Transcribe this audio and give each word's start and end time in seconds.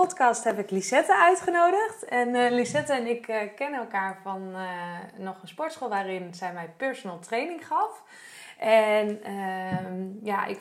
Podcast 0.00 0.44
heb 0.44 0.58
ik 0.58 0.70
Lisette 0.70 1.16
uitgenodigd. 1.16 2.04
En 2.04 2.34
eh, 2.34 2.50
Lisette 2.50 2.92
en 2.92 3.06
ik 3.06 3.28
eh, 3.28 3.40
kennen 3.56 3.80
elkaar 3.80 4.18
van 4.22 4.54
eh, 4.54 4.70
nog 5.16 5.42
een 5.42 5.48
sportschool 5.48 5.88
waarin 5.88 6.34
zij 6.34 6.52
mij 6.52 6.72
personal 6.76 7.18
training 7.18 7.66
gaf. 7.66 8.02
En 8.58 9.22
ehm, 9.22 10.08
ja, 10.22 10.46
ik 10.46 10.58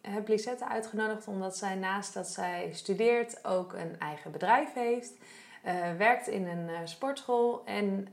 heb 0.00 0.28
Lisette 0.28 0.68
uitgenodigd 0.68 1.28
omdat 1.28 1.56
zij 1.56 1.74
naast 1.74 2.14
dat 2.14 2.28
zij 2.28 2.68
studeert 2.72 3.44
ook 3.44 3.72
een 3.72 3.98
eigen 3.98 4.30
bedrijf 4.30 4.72
heeft. 4.72 5.12
werkt 5.98 6.28
in 6.28 6.46
een 6.46 6.88
sportschool. 6.88 7.62
En 7.64 8.08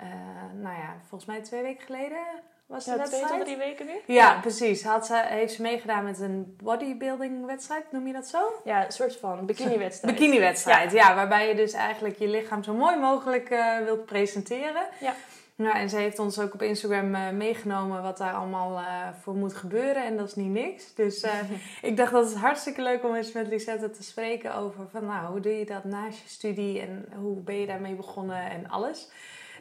nou 0.53 0.78
ja, 0.78 0.95
volgens 1.00 1.26
mij 1.26 1.42
twee 1.42 1.62
weken 1.62 1.86
geleden 1.86 2.26
was 2.66 2.85
de 2.85 2.91
Ja, 2.91 2.95
twee 2.98 3.09
wedstrijd. 3.09 3.45
tot 3.45 3.45
drie 3.45 3.58
weken 3.58 3.85
nu? 3.85 4.13
Ja, 4.13 4.40
precies. 4.41 4.84
Had 4.84 5.05
ze, 5.05 5.22
heeft 5.26 5.53
ze 5.53 5.62
meegedaan 5.62 6.03
met 6.03 6.20
een 6.20 6.55
bodybuilding 6.63 7.45
wedstrijd, 7.45 7.91
noem 7.91 8.08
je 8.08 8.13
dat 8.13 8.27
zo? 8.27 8.62
Ja, 8.63 8.86
een 8.86 8.91
soort 8.91 9.16
van 9.16 9.45
bikini-wedstrijd. 9.45 10.16
Bikini-wedstrijd, 10.16 10.91
ja. 10.91 11.16
Waarbij 11.16 11.48
je 11.48 11.55
dus 11.55 11.73
eigenlijk 11.73 12.20
je 12.20 12.27
lichaam 12.27 12.63
zo 12.63 12.73
mooi 12.73 12.98
mogelijk 12.98 13.49
eh, 13.49 13.77
wilt 13.77 14.05
presenteren. 14.05 14.88
Ja. 14.99 15.13
Nou, 15.55 15.76
en 15.77 15.89
ze 15.89 15.98
heeft 15.98 16.20
ons 16.20 16.39
ook 16.39 16.53
op 16.53 16.62
Instagram 16.62 17.16
eh, 17.16 17.30
meegenomen 17.30 18.02
wat 18.02 18.17
daar 18.17 18.34
allemaal 18.34 18.77
eh, 18.77 19.08
voor 19.22 19.36
moet 19.36 19.53
gebeuren. 19.53 20.05
En 20.05 20.17
dat 20.17 20.27
is 20.27 20.36
niet 20.36 20.52
niks. 20.52 20.94
Dus 20.94 21.25
ik 21.81 21.98
dacht 21.98 22.11
dat 22.11 22.30
het 22.30 22.38
hartstikke 22.38 22.81
leuk 22.81 23.03
om 23.03 23.16
eens 23.16 23.31
met 23.31 23.48
Lisette 23.48 23.89
te 23.89 24.03
spreken 24.03 24.55
over 24.55 24.89
van 24.92 25.05
nou, 25.05 25.27
hoe 25.27 25.39
doe 25.39 25.59
je 25.59 25.66
dat 25.66 25.83
naast 25.83 26.22
je 26.22 26.30
studie 26.30 26.81
en 26.81 27.08
hoe 27.16 27.42
ben 27.42 27.59
je 27.59 27.66
daarmee 27.66 27.95
begonnen 27.95 28.50
en 28.50 28.70
alles. 28.70 29.09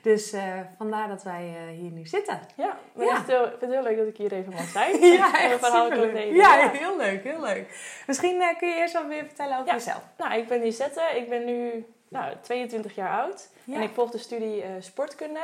Dus 0.02 0.32
eh, 0.32 0.60
vandaar 0.76 1.08
dat 1.08 1.22
wij 1.22 1.54
eh, 1.56 1.78
hier 1.78 1.90
nu 1.90 2.06
zitten. 2.06 2.40
Ja, 2.56 2.76
Ja. 2.96 3.10
echt 3.10 3.26
heel, 3.26 3.42
ik 3.44 3.48
vind 3.48 3.60
het 3.60 3.70
heel 3.70 3.82
leuk 3.82 3.96
dat 3.98 4.06
ik 4.06 4.16
hier 4.16 4.32
even 4.32 4.52
mag 4.52 4.68
zijn. 4.68 5.00
Ja, 5.12 5.40
echt 5.42 5.58
verhaal 5.58 5.88
delen. 5.88 6.34
Ja, 6.34 6.68
heel 6.70 6.96
leuk, 6.96 7.22
heel 7.22 7.40
leuk. 7.40 8.00
Misschien 8.06 8.40
eh, 8.40 8.58
kun 8.58 8.68
je 8.68 8.74
eerst 8.74 8.92
wel 8.92 9.06
weer 9.06 9.24
vertellen 9.24 9.54
over 9.54 9.66
Ja. 9.66 9.72
jezelf. 9.74 10.02
Nou, 10.16 10.34
ik 10.34 10.48
ben 10.48 10.60
Lisette. 10.62 11.02
Ik 11.14 11.28
ben 11.28 11.44
nu 11.44 11.86
nou, 12.08 12.34
22 12.40 12.94
jaar 12.94 13.20
oud. 13.22 13.48
Ja. 13.64 13.76
En 13.76 13.82
ik 13.82 13.90
volg 13.94 14.10
de 14.10 14.18
studie 14.18 14.64
sportkunde. 14.78 15.40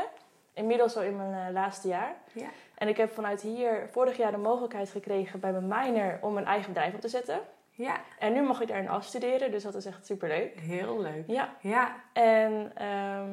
Inmiddels 0.55 0.97
al 0.97 1.03
in 1.03 1.17
mijn 1.17 1.53
laatste 1.53 1.89
jaar. 1.89 2.15
Ja. 2.33 2.47
En 2.75 2.89
ik 2.89 2.97
heb 2.97 3.15
vanuit 3.15 3.41
hier 3.41 3.89
vorig 3.91 4.17
jaar 4.17 4.31
de 4.31 4.37
mogelijkheid 4.39 4.91
gekregen 4.91 5.41
bij 5.41 5.53
mijn 5.53 5.67
minor 5.93 6.19
om 6.21 6.37
een 6.37 6.47
eigen 6.47 6.73
bedrijf 6.73 6.95
op 6.95 7.01
te 7.01 7.09
zetten. 7.09 7.41
Ja, 7.71 7.97
En 8.19 8.33
nu 8.33 8.43
mag 8.43 8.61
ik 8.61 8.69
daarin 8.69 8.89
afstuderen, 8.89 9.51
dus 9.51 9.63
dat 9.63 9.75
is 9.75 9.85
echt 9.87 10.07
superleuk. 10.07 10.61
heel 10.61 11.01
leuk. 11.01 11.25
Ja, 11.27 11.49
Ja, 11.61 11.95
En 12.13 12.73
ehm, 12.75 13.29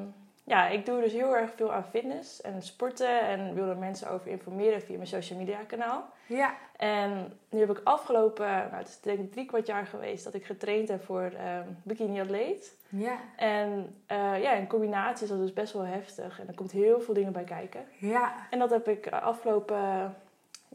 ja, 0.47 0.67
ik 0.67 0.85
doe 0.85 1.01
dus 1.01 1.11
heel 1.13 1.35
erg 1.35 1.51
veel 1.55 1.73
aan 1.73 1.83
fitness 1.85 2.41
en 2.41 2.61
sporten 2.61 3.19
en 3.21 3.53
wil 3.53 3.67
er 3.69 3.77
mensen 3.77 4.09
over 4.11 4.27
informeren 4.31 4.81
via 4.81 4.95
mijn 4.95 5.07
social 5.07 5.39
media 5.39 5.57
kanaal. 5.67 6.09
ja, 6.25 6.55
En 6.77 7.38
nu 7.49 7.59
heb 7.59 7.69
ik 7.69 7.81
afgelopen, 7.83 8.45
nou, 8.47 8.75
het 8.75 8.88
is 8.88 8.99
denk 8.99 9.19
ik 9.19 9.31
drie 9.31 9.45
kwart 9.45 9.67
jaar 9.67 9.85
geweest 9.85 10.23
dat 10.23 10.33
ik 10.33 10.45
getraind 10.45 10.88
heb 10.88 11.03
voor 11.03 11.31
ehm 11.38 11.67
bikini 11.83 12.21
atleet. 12.21 12.75
ja, 12.89 13.17
En 13.35 13.95
eh, 14.05 14.41
ja, 14.41 14.51
in 14.53 14.67
combinatie 14.67 15.23
is 15.23 15.29
dat 15.29 15.39
dus 15.39 15.53
best 15.53 15.73
wel 15.73 15.85
heftig 15.85 16.39
en 16.39 16.47
er 16.47 16.53
komt 16.55 16.71
heel 16.71 17.01
veel 17.01 17.13
dingen 17.13 17.33
bij 17.33 17.43
kijken. 17.43 17.85
ja. 17.97 18.33
En 18.49 18.59
dat 18.59 18.69
heb 18.69 18.88
ik 18.88 19.07
afgelopen, 19.07 20.16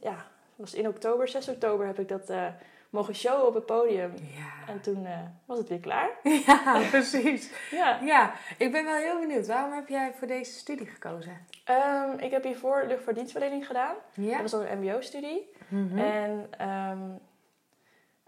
ja, 0.01 0.17
was 0.57 0.75
in 0.75 0.89
oktober, 0.89 1.29
6 1.29 1.49
oktober 1.49 1.87
heb 1.87 1.99
ik 1.99 2.09
dat 2.09 2.31
eh, 2.31 2.47
mogen 2.91 3.15
showen 3.15 3.47
op 3.47 3.55
het 3.55 3.67
podium. 3.67 4.13
Ja. 4.17 4.73
En 4.73 4.81
toen 4.81 5.07
eh, 5.07 5.19
was 5.45 5.59
het 5.59 5.69
weer 5.69 5.81
klaar. 5.81 6.11
ja, 6.47 6.81
precies. 6.91 7.51
Ja. 7.71 7.99
Ja, 8.03 8.33
ik 8.59 8.73
ben 8.73 8.85
wel 8.85 8.97
heel 8.97 9.21
benieuwd. 9.21 9.47
Waarom 9.47 9.73
heb 9.73 9.89
jij 9.89 10.13
voor 10.19 10.27
deze 10.27 10.53
studie 10.53 10.87
gekozen? 10.87 11.47
Ehm, 11.65 12.19
ik 12.19 12.31
heb 12.31 12.45
hiervoor 12.45 12.85
luchtvaartdienstverlening 12.87 13.67
gedaan. 13.67 13.95
Ja. 14.15 14.43
Dat 14.43 14.51
was 14.51 14.63
een 14.69 14.79
mbo-studie. 14.79 15.53
Mhm. 15.69 15.99
En 15.99 16.47
ehm, 16.59 16.99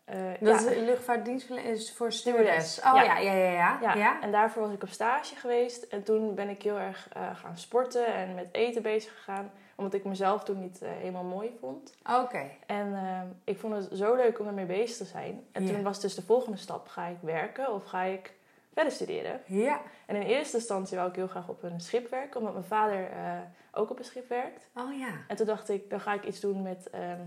eh, 0.04 0.30
Dat 0.40 0.64
ja, 0.64 0.70
is 0.70 0.76
luchtvaartdienstverlening 0.76 1.74
is 1.74 1.92
voor 1.92 2.12
Stewardess. 2.12 2.78
Oh 2.78 2.84
ja, 2.94 3.02
Ja. 3.02 3.18
ja, 3.18 3.32
ja, 3.32 3.50
ja. 3.50 3.78
ja, 3.82 3.94
ja. 3.94 4.20
en 4.20 4.32
daarvoor 4.32 4.62
was 4.62 4.72
ik 4.72 4.82
op 4.82 4.88
stage 4.88 5.36
geweest. 5.36 5.82
En 5.82 6.02
toen 6.02 6.34
ben 6.34 6.48
ik 6.48 6.62
heel 6.62 6.78
erg 6.78 7.08
eh, 7.12 7.36
gaan 7.36 7.58
sporten 7.58 8.06
en 8.06 8.34
met 8.34 8.48
eten 8.52 8.82
bezig 8.82 9.14
gegaan. 9.14 9.50
Omdat 9.76 9.94
ik 9.94 10.04
mezelf 10.04 10.44
toen 10.44 10.60
niet 10.60 10.82
eh, 10.82 10.90
helemaal 10.90 11.24
mooi 11.24 11.56
vond. 11.60 11.94
Oké. 12.22 12.50
En 12.66 12.94
ehm, 12.94 13.26
ik 13.44 13.58
vond 13.58 13.74
het 13.74 13.98
zo 13.98 14.14
leuk 14.14 14.38
om 14.38 14.46
ermee 14.46 14.66
bezig 14.66 14.96
te 14.96 15.04
zijn. 15.04 15.44
En 15.52 15.66
toen 15.66 15.82
was 15.82 16.00
dus 16.00 16.14
de 16.14 16.22
volgende 16.22 16.58
stap. 16.58 16.88
Ga 16.88 17.06
ik 17.06 17.18
werken 17.20 17.72
of 17.72 17.84
ga 17.84 18.02
ik 18.02 18.34
verder 18.74 18.92
studeren? 18.92 19.40
Ja. 19.46 19.80
En 20.06 20.16
in 20.16 20.22
eerste 20.22 20.56
instantie 20.56 20.96
wou 20.96 21.08
ik 21.08 21.16
heel 21.16 21.28
graag 21.28 21.48
op 21.48 21.62
een 21.62 21.80
schip 21.80 22.10
werken. 22.10 22.40
Omdat 22.40 22.54
mijn 22.54 22.66
vader 22.66 23.10
eh, 23.10 23.38
ook 23.72 23.90
op 23.90 23.98
een 23.98 24.04
schip 24.04 24.28
werkt. 24.28 24.68
Oh 24.74 24.98
ja. 24.98 25.12
En 25.28 25.36
toen 25.36 25.46
dacht 25.46 25.68
ik, 25.68 25.90
dan 25.90 26.00
ga 26.00 26.12
ik 26.12 26.24
iets 26.24 26.40
doen 26.40 26.62
met 26.62 26.90
ehm, 26.90 27.20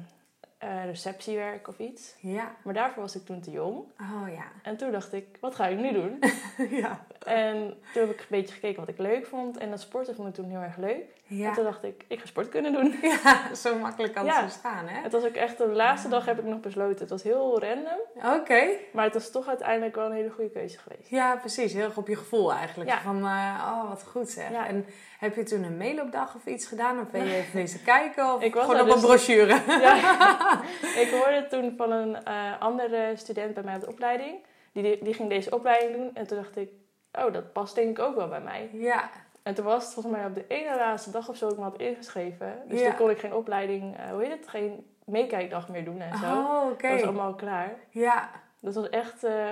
eh, 0.65 0.85
receptiewerk 0.85 1.67
of 1.67 1.79
iets. 1.79 2.15
Ja. 2.19 2.51
Maar 2.63 2.73
daarvoor 2.73 3.01
was 3.01 3.15
ik 3.15 3.25
toen 3.25 3.41
te 3.41 3.51
jong. 3.51 3.77
Oh 4.01 4.29
ja. 4.35 4.43
En 4.63 4.77
toen 4.77 4.91
dacht 4.91 5.13
ik, 5.13 5.25
wat 5.39 5.55
ga 5.55 5.67
ik 5.67 5.77
nu 5.79 5.91
doen? 5.93 6.19
ja. 6.81 7.05
en 7.25 7.57
toen 7.93 8.01
heb 8.01 8.11
ik 8.11 8.19
een 8.19 8.25
beetje 8.29 8.53
gekeken 8.53 8.79
wat 8.79 8.89
ik 8.89 8.97
leuk 8.97 9.25
vond. 9.25 9.57
En 9.57 9.69
dat 9.69 9.79
sporten 9.81 10.15
vond 10.15 10.27
ik 10.27 10.33
toen 10.33 10.49
heel 10.49 10.61
erg 10.61 10.77
leuk. 10.77 11.13
En 11.29 11.35
Ja. 11.37 11.53
toen 11.53 11.63
dacht 11.63 11.83
ik, 11.83 12.03
ik 12.07 12.19
ga 12.19 12.25
sport 12.25 12.49
kunnen 12.49 12.73
doen. 12.73 12.95
Ja, 13.23 13.55
zo 13.55 13.77
makkelijk 13.79 14.13
kan 14.13 14.25
het 14.25 14.35
Ja. 14.35 14.41
dus 14.41 14.55
gaan, 14.63 14.87
hè? 14.87 15.01
Het 15.01 15.11
was 15.11 15.23
ook 15.25 15.33
echt, 15.35 15.57
de 15.57 15.67
laatste 15.67 16.09
dag 16.09 16.25
heb 16.25 16.39
ik 16.39 16.45
nog 16.45 16.59
besloten. 16.59 16.99
Het 16.99 17.09
was 17.09 17.23
heel 17.23 17.59
random. 17.59 17.99
Oké. 18.39 18.63
Maar 18.93 19.03
het 19.03 19.13
was 19.13 19.31
toch 19.31 19.47
uiteindelijk 19.47 19.95
wel 19.95 20.05
een 20.05 20.11
hele 20.11 20.29
goede 20.29 20.49
keuze 20.49 20.77
geweest. 20.77 21.09
Ja, 21.09 21.35
precies. 21.35 21.73
Heel 21.73 21.83
erg 21.83 21.97
op 21.97 22.07
je 22.07 22.15
gevoel 22.15 22.53
eigenlijk. 22.53 22.91
Van, 22.91 23.17
eh, 23.17 23.71
oh, 23.73 23.89
wat 23.89 24.03
goed 24.03 24.29
zeg. 24.29 24.51
Ja. 24.51 24.67
En 24.67 24.85
heb 25.19 25.35
je 25.35 25.43
toen 25.43 25.63
een 25.63 25.77
mailopdag 25.77 26.35
of 26.35 26.45
iets 26.45 26.65
gedaan? 26.67 26.99
Of 26.99 27.09
ben 27.09 27.25
je 27.25 27.35
even 27.35 27.55
wezen 27.61 27.83
kijken? 27.83 28.33
Of 28.33 28.41
Ik 28.41 28.53
was 28.53 28.65
gewoon 28.65 28.81
op 28.81 28.87
een 28.87 28.93
dus- 28.93 29.03
brochure? 29.03 29.61
Ja. 29.67 30.54
ik 31.03 31.09
hoorde 31.11 31.47
toen 31.49 31.73
van 31.77 31.91
een 31.91 32.23
eh, 32.23 32.59
andere 32.59 33.11
student 33.15 33.53
bij 33.53 33.63
mij 33.63 33.75
op 33.75 33.81
de 33.81 33.89
opleiding. 33.89 34.35
Die, 34.71 35.03
die 35.03 35.13
ging 35.13 35.29
deze 35.29 35.55
opleiding 35.55 35.95
doen. 35.95 36.11
En 36.13 36.27
toen 36.27 36.37
dacht 36.37 36.57
ik, 36.57 36.69
oh, 37.11 37.33
dat 37.33 37.53
past 37.53 37.75
denk 37.75 37.89
ik 37.97 38.03
ook 38.03 38.15
wel 38.15 38.27
bij 38.27 38.41
mij. 38.41 38.69
Ja. 38.73 39.09
En 39.43 39.53
toen 39.53 39.65
was 39.65 39.83
het 39.83 39.93
volgens 39.93 40.15
mij 40.15 40.25
op 40.25 40.33
de 40.35 40.45
ene 40.47 40.75
laatste 40.75 41.11
dag 41.11 41.29
of 41.29 41.35
zo 41.37 41.49
ik 41.49 41.57
me 41.57 41.63
had 41.63 41.77
ingeschreven. 41.77 42.61
Dus 42.67 42.79
Ja. 42.79 42.85
toen 42.87 42.95
kon 42.97 43.09
ik 43.09 43.19
geen 43.19 43.33
opleiding, 43.33 43.97
eh, 43.97 44.09
hoe 44.09 44.21
heet 44.23 44.31
het, 44.31 44.47
geen 44.47 44.85
meekijkdag 45.05 45.69
meer 45.69 45.85
doen 45.85 46.01
en 46.01 46.17
zo. 46.17 46.25
Oh, 46.25 46.69
oké. 46.71 46.87
Dat 46.87 46.91
was 46.99 47.03
allemaal 47.07 47.33
klaar. 47.35 47.75
Ja, 47.89 48.29
Dat 48.59 48.75
was 48.75 48.89
echt, 48.89 49.23
eh, 49.23 49.47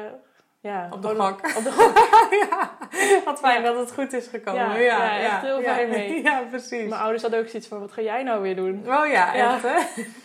ja... 0.63 0.87
op 0.91 1.01
de 1.01 1.07
gok. 1.07 1.57
Op 1.57 1.63
de 1.63 1.71
gok. 1.71 1.97
ja, 2.49 2.71
wat 3.25 3.39
fijn 3.39 3.61
Ja. 3.61 3.67
dat 3.71 3.79
het 3.79 3.93
goed 3.93 4.13
is 4.13 4.27
gekomen. 4.27 4.61
Ja, 4.61 4.75
Ja, 4.75 5.15
ja, 5.15 5.19
echt 5.19 5.41
heel 5.41 5.61
fijn 5.61 5.89
mee. 5.89 6.21
Ja, 6.23 6.41
precies. 6.49 6.89
Mijn 6.89 7.01
ouders 7.01 7.21
hadden 7.21 7.39
ook 7.39 7.47
zoiets 7.47 7.67
van, 7.67 7.79
wat 7.79 7.91
ga 7.91 8.01
jij 8.01 8.23
nou 8.23 8.41
weer 8.41 8.55
doen? 8.55 8.83
Oh 8.87 9.07
ja, 9.07 9.33
echt 9.33 9.63
hè? 9.63 9.77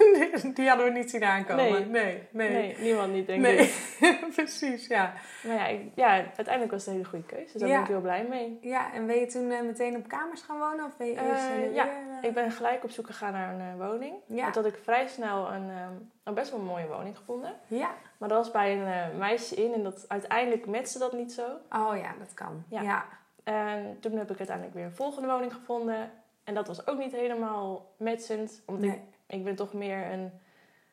Die 0.54 0.68
hadden 0.68 0.86
we 0.86 0.92
niet 0.92 1.10
zien 1.10 1.24
aankomen. 1.24 1.64
Nee. 1.64 1.84
nee. 1.86 2.26
nee. 2.30 2.50
Nee, 2.50 2.76
niemand 2.78 3.12
niet, 3.12 3.26
denk 3.26 3.40
Nee. 3.40 3.56
ik. 4.00 4.18
precies, 4.34 4.86
ja. 4.86 5.12
Maar 5.42 5.54
ja, 5.56 5.66
ik, 5.66 5.80
ja, 5.94 6.08
uiteindelijk 6.10 6.70
was 6.70 6.80
het 6.80 6.88
een 6.88 6.92
hele 7.00 7.08
goede 7.08 7.24
keuze. 7.26 7.52
Dus 7.52 7.60
daar 7.60 7.70
ben 7.70 7.80
ik 7.80 7.86
heel 7.86 8.00
blij 8.00 8.26
mee. 8.28 8.58
Ja, 8.60 8.92
en 8.94 9.06
ben 9.06 9.16
je 9.16 9.26
toen 9.26 9.50
eh, 9.50 9.60
meteen 9.62 9.96
op 9.96 10.08
kamers 10.08 10.42
gaan 10.42 10.58
wonen? 10.58 10.84
Of 10.84 10.96
ben 10.96 11.06
je 11.06 11.12
eerst 11.12 11.48
Eh, 11.68 11.74
ja? 11.74 11.88
Ik 12.22 12.34
ben 12.34 12.50
gelijk 12.50 12.84
op 12.84 12.90
zoek 12.90 13.06
gegaan 13.06 13.32
naar 13.32 13.54
een 13.54 13.60
eh, 13.80 13.86
woning. 13.88 14.14
Ja. 14.26 14.50
Had 14.52 14.66
ik 14.66 14.78
vrij 14.82 15.06
snel 15.06 15.52
een, 15.52 15.70
ehm, 15.70 15.92
een 16.24 16.34
best 16.34 16.50
wel 16.50 16.60
mooie 16.60 16.86
woning 16.86 17.16
gevonden. 17.16 17.54
Ja. 17.66 17.90
Maar 18.18 18.28
dat 18.28 18.38
was 18.38 18.50
bij 18.50 18.78
een 18.78 18.86
eh, 18.86 19.18
meisje 19.18 19.54
in 19.54 19.72
en 19.74 19.82
dat, 19.82 20.04
uiteindelijk 20.08 20.66
met 20.66 20.88
ze 20.90 20.98
dat 20.98 21.12
niet 21.12 21.32
zo. 21.32 21.42
Oh 21.70 21.96
ja, 21.96 22.12
dat 22.18 22.34
kan. 22.34 22.64
Ja. 22.68 22.80
Ja. 22.82 23.04
En 23.44 23.96
toen 24.00 24.12
heb 24.16 24.30
ik 24.30 24.36
uiteindelijk 24.38 24.76
weer 24.76 24.84
een 24.84 24.94
volgende 24.94 25.28
woning 25.28 25.54
gevonden. 25.54 26.10
En 26.44 26.54
dat 26.54 26.66
was 26.66 26.86
ook 26.86 26.98
niet 26.98 27.12
helemaal 27.12 27.94
matchend. 27.98 28.62
Omdat 28.66 28.84
Nee. 28.84 28.96
ik, 29.26 29.36
ik 29.38 29.44
ben 29.44 29.54
toch 29.56 29.72
meer 29.72 30.12
een... 30.12 30.32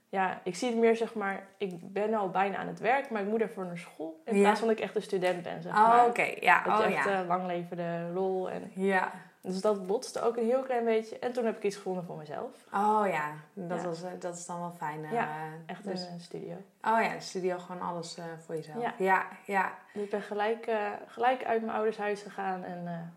Ja, 0.10 0.40
ik 0.44 0.56
zie 0.56 0.70
het 0.70 0.78
meer 0.78 0.96
zeg 0.96 1.14
maar... 1.14 1.48
Ik 1.58 1.94
ben 1.94 2.14
al 2.14 2.30
bijna 2.30 2.58
aan 2.58 2.68
het 2.68 2.80
werk, 2.80 3.10
maar 3.10 3.22
ik 3.22 3.28
moet 3.28 3.42
ervoor 3.42 3.66
naar 3.66 3.78
school. 3.78 4.22
In 4.26 4.36
Ja. 4.36 4.42
plaats 4.42 4.60
van 4.60 4.68
dat 4.68 4.78
ik 4.78 4.84
echt 4.84 4.96
een 4.96 5.02
student 5.02 5.42
ben, 5.44 5.62
zeg 5.62 5.74
Oh, 5.74 5.88
maar. 5.88 6.06
oké. 6.06 6.34
Ja, 6.40 6.64
Dat 6.64 6.80
oh 6.80 6.88
je 6.88 6.96
echt 6.96 7.06
ja. 7.06 7.22
eh, 7.22 7.28
lang 7.28 7.46
leven 7.46 7.78
de 7.78 8.12
lol. 8.14 8.50
En, 8.50 8.72
Ja. 8.76 9.12
Dus 9.46 9.62
dat 9.62 9.88
botste 9.88 10.22
ook 10.22 10.38
een 10.38 10.46
heel 10.46 10.62
klein 10.62 10.86
beetje. 10.86 11.20
En 11.20 11.32
toen 11.34 11.46
heb 11.46 11.58
ik 11.58 11.64
iets 11.64 11.76
gevonden 11.76 12.04
voor 12.06 12.18
mezelf. 12.18 12.52
Oh 12.74 13.04
ja, 13.08 13.34
dat, 13.54 13.82
Ja. 13.82 13.88
Was, 13.88 14.04
eh, 14.04 14.10
dat 14.20 14.36
is 14.38 14.46
dan 14.46 14.60
wel 14.60 14.72
fijn. 14.78 15.06
eh, 15.06 15.12
Ja, 15.12 15.38
Echt 15.66 15.84
dus- 15.84 16.08
een 16.08 16.20
studio. 16.20 16.54
Oh 16.82 17.02
ja, 17.02 17.14
de 17.14 17.20
studio 17.20 17.58
gewoon 17.58 17.82
alles 17.82 18.18
eh, 18.18 18.24
voor 18.46 18.56
jezelf. 18.56 18.82
Ja. 18.82 18.94
ja. 18.98 19.26
ja. 19.46 19.74
Dus 19.94 20.04
ik 20.04 20.10
ben 20.10 20.22
gelijk, 20.22 20.72
gelijk 21.08 21.44
uit 21.46 21.62
mijn 21.62 21.74
ouders 21.76 21.98
huis 21.98 22.22
gegaan 22.22 22.64
en 22.64 23.14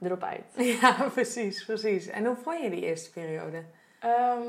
erop 0.00 0.22
uit. 0.22 0.44
Ja, 0.80 1.08
precies, 1.12 1.64
precies. 1.64 2.06
En 2.06 2.24
hoe 2.26 2.36
vond 2.36 2.60
je 2.62 2.70
die 2.70 2.82
eerste 2.84 3.10
periode? 3.10 3.62
Ehm, 4.00 4.42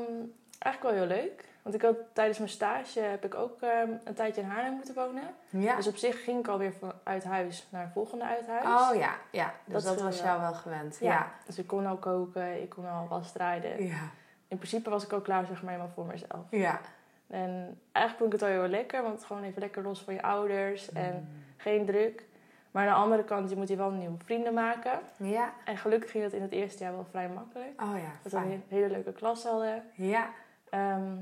eigenlijk 0.58 0.82
wel 0.82 0.92
heel 0.92 1.16
leuk. 1.16 1.44
Want 1.62 1.74
ik 1.74 1.82
had 1.82 1.96
tijdens 2.12 2.38
mijn 2.38 2.50
stage 2.50 3.00
heb 3.00 3.24
ik 3.24 3.34
ook 3.34 3.60
ehm, 3.60 3.90
een 4.04 4.14
tijdje 4.14 4.40
in 4.40 4.48
Haarlem 4.48 4.72
moeten 4.74 4.94
wonen. 4.94 5.22
Ja. 5.48 5.76
Dus 5.76 5.86
op 5.86 5.96
zich 5.96 6.24
ging 6.24 6.38
ik 6.38 6.48
alweer 6.48 6.72
van 6.72 6.92
uit 7.02 7.24
huis 7.24 7.66
naar 7.70 7.82
het 7.82 7.92
volgende 7.92 8.24
uit 8.24 8.46
huis. 8.46 8.64
Oh 8.64 8.96
ja, 8.96 9.14
ja. 9.30 9.54
Dus 9.64 9.84
Dat 9.84 10.00
was 10.02 10.20
jou 10.20 10.40
wel 10.40 10.54
gewend. 10.54 10.98
ja. 11.00 11.12
Ja. 11.12 11.32
Dus 11.46 11.58
ik 11.58 11.66
kon 11.66 11.86
al 11.86 11.96
koken, 11.96 12.62
ik 12.62 12.68
kon 12.68 12.88
al 12.90 13.06
wasstrijden. 13.08 13.84
Ja. 13.84 14.00
In 14.48 14.56
principe 14.56 14.90
was 14.90 15.04
ik 15.04 15.12
ook 15.12 15.24
klaar 15.24 15.46
zeg 15.46 15.62
maar 15.62 15.72
helemaal 15.72 15.92
voor 15.94 16.06
mezelf. 16.06 16.44
Ja. 16.50 16.80
En 17.26 17.80
eigenlijk 17.92 18.16
vond 18.18 18.34
ik 18.34 18.40
het 18.40 18.50
wel 18.50 18.60
heel 18.60 18.70
lekker, 18.70 19.02
want 19.02 19.24
gewoon 19.24 19.42
even 19.42 19.60
lekker 19.60 19.82
los 19.82 20.02
van 20.02 20.14
je 20.14 20.22
ouders 20.22 20.92
en 20.92 21.14
Mm. 21.14 21.42
geen 21.56 21.86
druk. 21.86 22.24
Maar 22.70 22.88
aan 22.88 22.94
de 22.94 23.00
andere 23.00 23.24
kant, 23.24 23.50
je 23.50 23.56
moet 23.56 23.68
hier 23.68 23.76
wel 23.76 23.90
nieuwe 23.90 24.18
vrienden 24.24 24.54
maken. 24.54 24.98
Ja. 25.16 25.52
En 25.64 25.76
gelukkig 25.76 26.10
ging 26.10 26.24
dat 26.24 26.32
in 26.32 26.42
het 26.42 26.52
eerste 26.52 26.82
jaar 26.82 26.92
wel 26.92 27.06
vrij 27.10 27.28
makkelijk. 27.28 27.82
Oh 27.82 27.98
ja, 27.98 28.10
Dat 28.22 28.32
we 28.32 28.38
een 28.38 28.64
hele 28.68 28.88
leuke 28.90 29.12
klas 29.12 29.44
hadden. 29.44 29.82
Ja. 29.94 30.28
Ehm, 30.70 31.12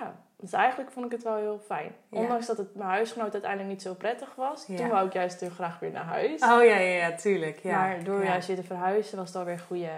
ja, 0.00 0.14
dus 0.36 0.52
eigenlijk 0.52 0.90
vond 0.90 1.06
ik 1.06 1.12
het 1.12 1.22
wel 1.22 1.36
heel 1.36 1.58
fijn. 1.66 1.92
Ja. 2.08 2.18
Ondanks 2.18 2.46
dat 2.46 2.56
het 2.56 2.74
mijn 2.74 2.88
huisgenoot 2.90 3.32
uiteindelijk 3.32 3.70
niet 3.72 3.82
zo 3.82 3.94
prettig 3.94 4.34
was. 4.34 4.64
Ja. 4.66 4.76
Toen 4.76 4.88
wou 4.88 5.06
ik 5.06 5.12
juist 5.12 5.40
heel 5.40 5.50
graag 5.50 5.78
weer 5.78 5.90
naar 5.90 6.04
huis. 6.04 6.42
Oh 6.42 6.48
ja, 6.48 6.76
ja, 6.76 6.78
ja, 7.08 7.12
tuurlijk. 7.12 7.58
Ja. 7.58 7.78
Maar 7.78 8.04
door 8.04 8.24
juist 8.24 8.46
weer 8.46 8.56
te 8.56 8.62
verhuizen 8.62 9.18
was 9.18 9.26
het 9.28 9.36
alweer 9.36 9.58
goede 9.58 9.90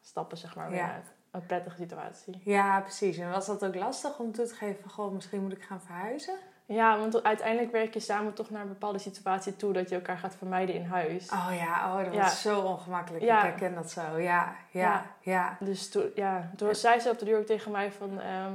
stappen, 0.00 0.36
zeg 0.38 0.56
maar, 0.56 0.70
weer 0.70 0.90
een 1.30 1.46
prettige 1.46 1.76
situatie. 1.76 2.40
Ja, 2.44 2.80
precies. 2.80 3.18
En 3.18 3.30
was 3.30 3.46
dat 3.46 3.64
ook 3.64 3.74
lastig 3.74 4.18
om 4.18 4.32
toe 4.32 4.46
te 4.46 4.54
geven 4.54 4.80
van, 4.82 4.90
goh, 4.90 5.12
misschien 5.12 5.42
moet 5.42 5.52
ik 5.52 5.62
gaan 5.62 5.80
verhuizen? 5.80 6.34
Ja, 6.66 6.98
want 6.98 7.22
uiteindelijk 7.22 7.72
werk 7.72 7.94
je 7.94 8.00
samen 8.00 8.34
toch 8.34 8.50
naar 8.50 8.62
een 8.62 8.68
bepaalde 8.68 8.98
situatie 8.98 9.56
toe 9.56 9.72
dat 9.72 9.88
je 9.88 9.94
elkaar 9.94 10.18
gaat 10.18 10.34
vermijden 10.36 10.74
in 10.74 10.84
huis. 10.84 11.30
Oh 11.30 11.48
ja, 11.58 11.92
oh, 11.98 12.04
dat 12.04 12.14
Ja. 12.14 12.20
was 12.22 12.42
zo 12.42 12.60
ongemakkelijk. 12.60 13.24
Ja. 13.24 13.36
Ik 13.36 13.42
herken 13.42 13.74
dat 13.74 13.90
zo. 13.90 14.00
Ja, 14.00 14.18
ja, 14.18 14.54
Ja. 14.70 15.04
ja. 15.20 15.56
Dus 15.60 15.90
toen, 15.90 16.10
ja, 16.14 16.50
toen 16.56 16.74
zei 16.74 17.00
ze 17.00 17.10
op 17.10 17.18
de 17.18 17.24
deur 17.24 17.38
ook 17.38 17.46
tegen 17.46 17.70
mij 17.70 17.92
van... 17.92 18.20
ehm, 18.20 18.52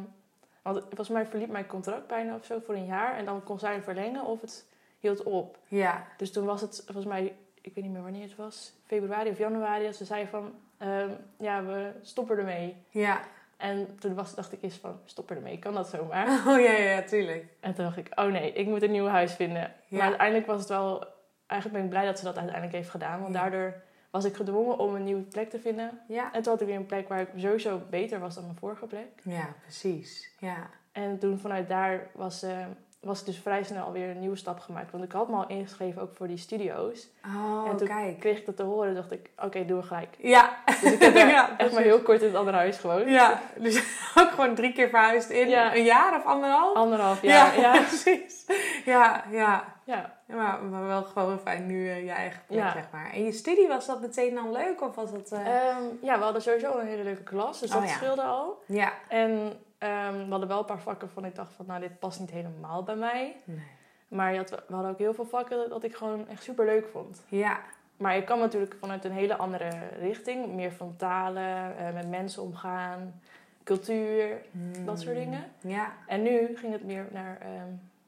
want 0.63 0.79
volgens 0.83 1.09
mij 1.09 1.25
verliep 1.25 1.49
mijn 1.49 1.67
contract 1.67 2.07
bijna 2.07 2.35
of 2.35 2.45
zo 2.45 2.59
voor 2.65 2.75
een 2.75 2.85
jaar. 2.85 3.17
En 3.17 3.25
dan 3.25 3.43
kon 3.43 3.59
zij 3.59 3.81
verlengen 3.81 4.25
of 4.25 4.41
het 4.41 4.65
hield 4.99 5.23
op. 5.23 5.57
Ja, 5.67 6.07
Dus 6.17 6.31
toen 6.31 6.45
was 6.45 6.61
het 6.61 6.81
volgens 6.85 7.05
mij, 7.05 7.35
ik 7.61 7.75
weet 7.75 7.83
niet 7.83 7.93
meer 7.93 8.01
wanneer 8.03 8.23
het 8.23 8.35
was, 8.35 8.73
februari 8.85 9.29
of 9.29 9.37
januari, 9.37 9.85
dat 9.85 9.95
ze 9.95 10.05
zei 10.05 10.27
van, 10.27 10.53
ehm, 10.77 11.09
ja, 11.37 11.63
we 11.63 11.91
stoppen 12.01 12.37
ermee. 12.37 12.75
ja. 12.89 13.19
En 13.57 13.99
toen 13.99 14.13
was, 14.13 14.35
dacht 14.35 14.51
ik 14.51 14.61
eerst 14.61 14.79
van, 14.79 14.99
stoppen 15.05 15.35
ermee, 15.35 15.59
kan 15.59 15.73
dat 15.73 15.89
zomaar? 15.89 16.27
Oh 16.47 16.59
ja, 16.59 16.71
ja, 16.71 16.89
ja, 16.95 17.01
tuurlijk. 17.01 17.45
En 17.59 17.73
toen 17.73 17.85
dacht 17.85 17.97
ik, 17.97 18.07
oh 18.15 18.25
nee, 18.25 18.53
ik 18.53 18.67
moet 18.67 18.81
een 18.83 18.91
nieuw 18.91 19.07
huis 19.07 19.33
vinden. 19.33 19.61
Ja. 19.61 19.97
Maar 19.97 20.07
uiteindelijk 20.07 20.47
was 20.47 20.59
het 20.59 20.69
wel, 20.69 21.07
eigenlijk 21.47 21.81
ben 21.81 21.83
ik 21.83 21.93
blij 21.95 22.05
dat 22.05 22.17
ze 22.19 22.23
dat 22.25 22.35
uiteindelijk 22.37 22.75
heeft 22.75 22.89
gedaan. 22.89 23.21
Want 23.21 23.33
daardoor 23.33 23.73
was 24.13 24.25
ik 24.25 24.35
gedwongen 24.35 24.77
om 24.77 24.95
een 24.95 25.03
nieuwe 25.03 25.21
plek 25.21 25.49
te 25.49 25.59
vinden. 25.59 25.99
Ja. 26.07 26.33
En 26.33 26.41
toen 26.41 26.51
had 26.51 26.61
ik 26.61 26.67
weer 26.67 26.75
een 26.75 26.85
plek 26.85 27.07
waar 27.07 27.21
ik 27.21 27.29
sowieso 27.35 27.81
beter 27.89 28.19
was 28.19 28.35
dan 28.35 28.43
mijn 28.43 28.57
vorige 28.57 28.85
plek. 28.85 29.07
Ja, 29.23 29.55
precies. 29.61 30.31
Ja. 30.39 30.69
En 30.91 31.19
toen 31.19 31.39
vanuit 31.39 31.69
daar 31.69 32.09
was, 32.13 32.43
eh, 32.43 32.65
was 33.03 33.23
dus 33.23 33.37
vrij 33.39 33.63
snel 33.63 33.85
alweer 33.85 34.09
een 34.09 34.19
nieuwe 34.19 34.35
stap 34.35 34.59
gemaakt. 34.59 34.91
Want 34.91 35.03
ik 35.03 35.11
had 35.11 35.27
me 35.29 35.35
al 35.35 35.47
ingeschreven 35.47 36.01
ook 36.01 36.15
voor 36.15 36.27
die 36.27 36.37
studio's. 36.37 37.07
Oh, 37.25 37.67
En 37.69 37.77
toen 37.77 37.87
kijk. 37.87 38.19
kreeg 38.19 38.37
ik 38.39 38.45
dat 38.45 38.55
te 38.55 38.63
horen, 38.63 38.95
dacht 38.95 39.11
ik, 39.11 39.29
oké, 39.43 39.65
doen 39.65 39.79
we 39.79 39.85
gelijk. 39.85 40.15
Ja. 40.17 40.57
Dus 40.81 40.91
ik 40.91 41.01
heb 41.01 41.15
Ja, 41.15 41.47
echt 41.47 41.55
precies. 41.55 41.73
maar 41.73 41.83
heel 41.83 42.01
kort 42.01 42.21
in 42.21 42.27
het 42.27 42.35
andere 42.37 42.57
huis 42.57 42.77
gewoond. 42.77 43.09
Ja, 43.09 43.41
dus 43.57 43.77
ook 44.19 44.29
gewoon 44.29 44.55
drie 44.55 44.73
keer 44.73 44.89
verhuisd 44.89 45.29
in 45.29 45.49
Ja. 45.49 45.75
een 45.75 45.83
jaar 45.83 46.17
of 46.17 46.25
anderhalf? 46.25 46.75
Anderhalf 46.75 47.21
jaar. 47.21 47.59
Ja, 47.59 47.73
ja. 47.75 47.81
precies. 47.87 48.45
Ja, 48.85 49.23
ja. 49.31 49.63
ja. 49.83 50.13
Maar, 50.27 50.63
maar 50.63 50.87
wel 50.87 51.03
gewoon 51.03 51.39
fijn 51.39 51.65
nu 51.67 51.89
eh, 51.89 52.03
je 52.03 52.11
eigen 52.11 52.41
plek, 52.47 52.59
Ja. 52.59 52.71
zeg 52.71 52.85
maar. 52.91 53.11
En 53.13 53.23
je 53.23 53.31
studie, 53.31 53.67
was 53.67 53.85
dat 53.85 54.01
meteen 54.01 54.35
dan 54.35 54.51
leuk? 54.51 54.81
Of 54.81 54.95
was 54.95 55.11
dat... 55.11 55.31
eh, 55.31 55.39
Ehm, 55.69 55.83
ja, 56.01 56.17
we 56.17 56.23
hadden 56.23 56.41
sowieso 56.41 56.77
een 56.77 56.87
hele 56.87 57.03
leuke 57.03 57.23
klas, 57.23 57.59
dus 57.59 57.69
Oh, 57.73 57.79
dat 57.79 57.89
ja. 57.89 57.95
scheelde 57.95 58.21
al. 58.21 58.61
ja. 58.65 58.91
En 59.07 59.53
ehm, 59.83 60.17
we 60.23 60.29
hadden 60.29 60.47
wel 60.47 60.59
een 60.59 60.65
paar 60.65 60.81
vakken 60.81 61.09
van 61.09 61.25
ik 61.25 61.35
dacht 61.35 61.53
van, 61.53 61.65
nou, 61.65 61.79
dit 61.79 61.99
past 61.99 62.19
niet 62.19 62.31
helemaal 62.31 62.83
bij 62.83 62.95
mij. 62.95 63.35
Nee. 63.43 63.61
Maar 64.07 64.31
je 64.31 64.37
had, 64.37 64.49
we 64.49 64.73
hadden 64.73 64.91
ook 64.91 64.97
heel 64.97 65.13
veel 65.13 65.25
vakken 65.25 65.69
dat 65.69 65.83
ik 65.83 65.95
gewoon 65.95 66.27
echt 66.27 66.43
super 66.43 66.65
leuk 66.65 66.87
vond. 66.87 67.21
Ja. 67.27 67.59
Maar 67.97 68.15
ik 68.15 68.25
kwam 68.25 68.39
natuurlijk 68.39 68.75
vanuit 68.79 69.05
een 69.05 69.11
hele 69.11 69.35
andere 69.35 69.69
richting. 69.99 70.53
Meer 70.53 70.71
van 70.71 70.95
talen, 70.97 71.77
eh, 71.77 71.93
met 71.93 72.09
mensen 72.09 72.41
omgaan, 72.43 73.21
cultuur, 73.63 74.41
dat 74.85 74.99
soort 75.01 75.15
Hmm. 75.15 75.23
dingen. 75.23 75.43
Ja. 75.61 75.91
En 76.07 76.21
nu 76.21 76.57
ging 76.57 76.71
het 76.73 76.83
meer 76.83 77.05
naar 77.11 77.37
ehm, 77.41 77.67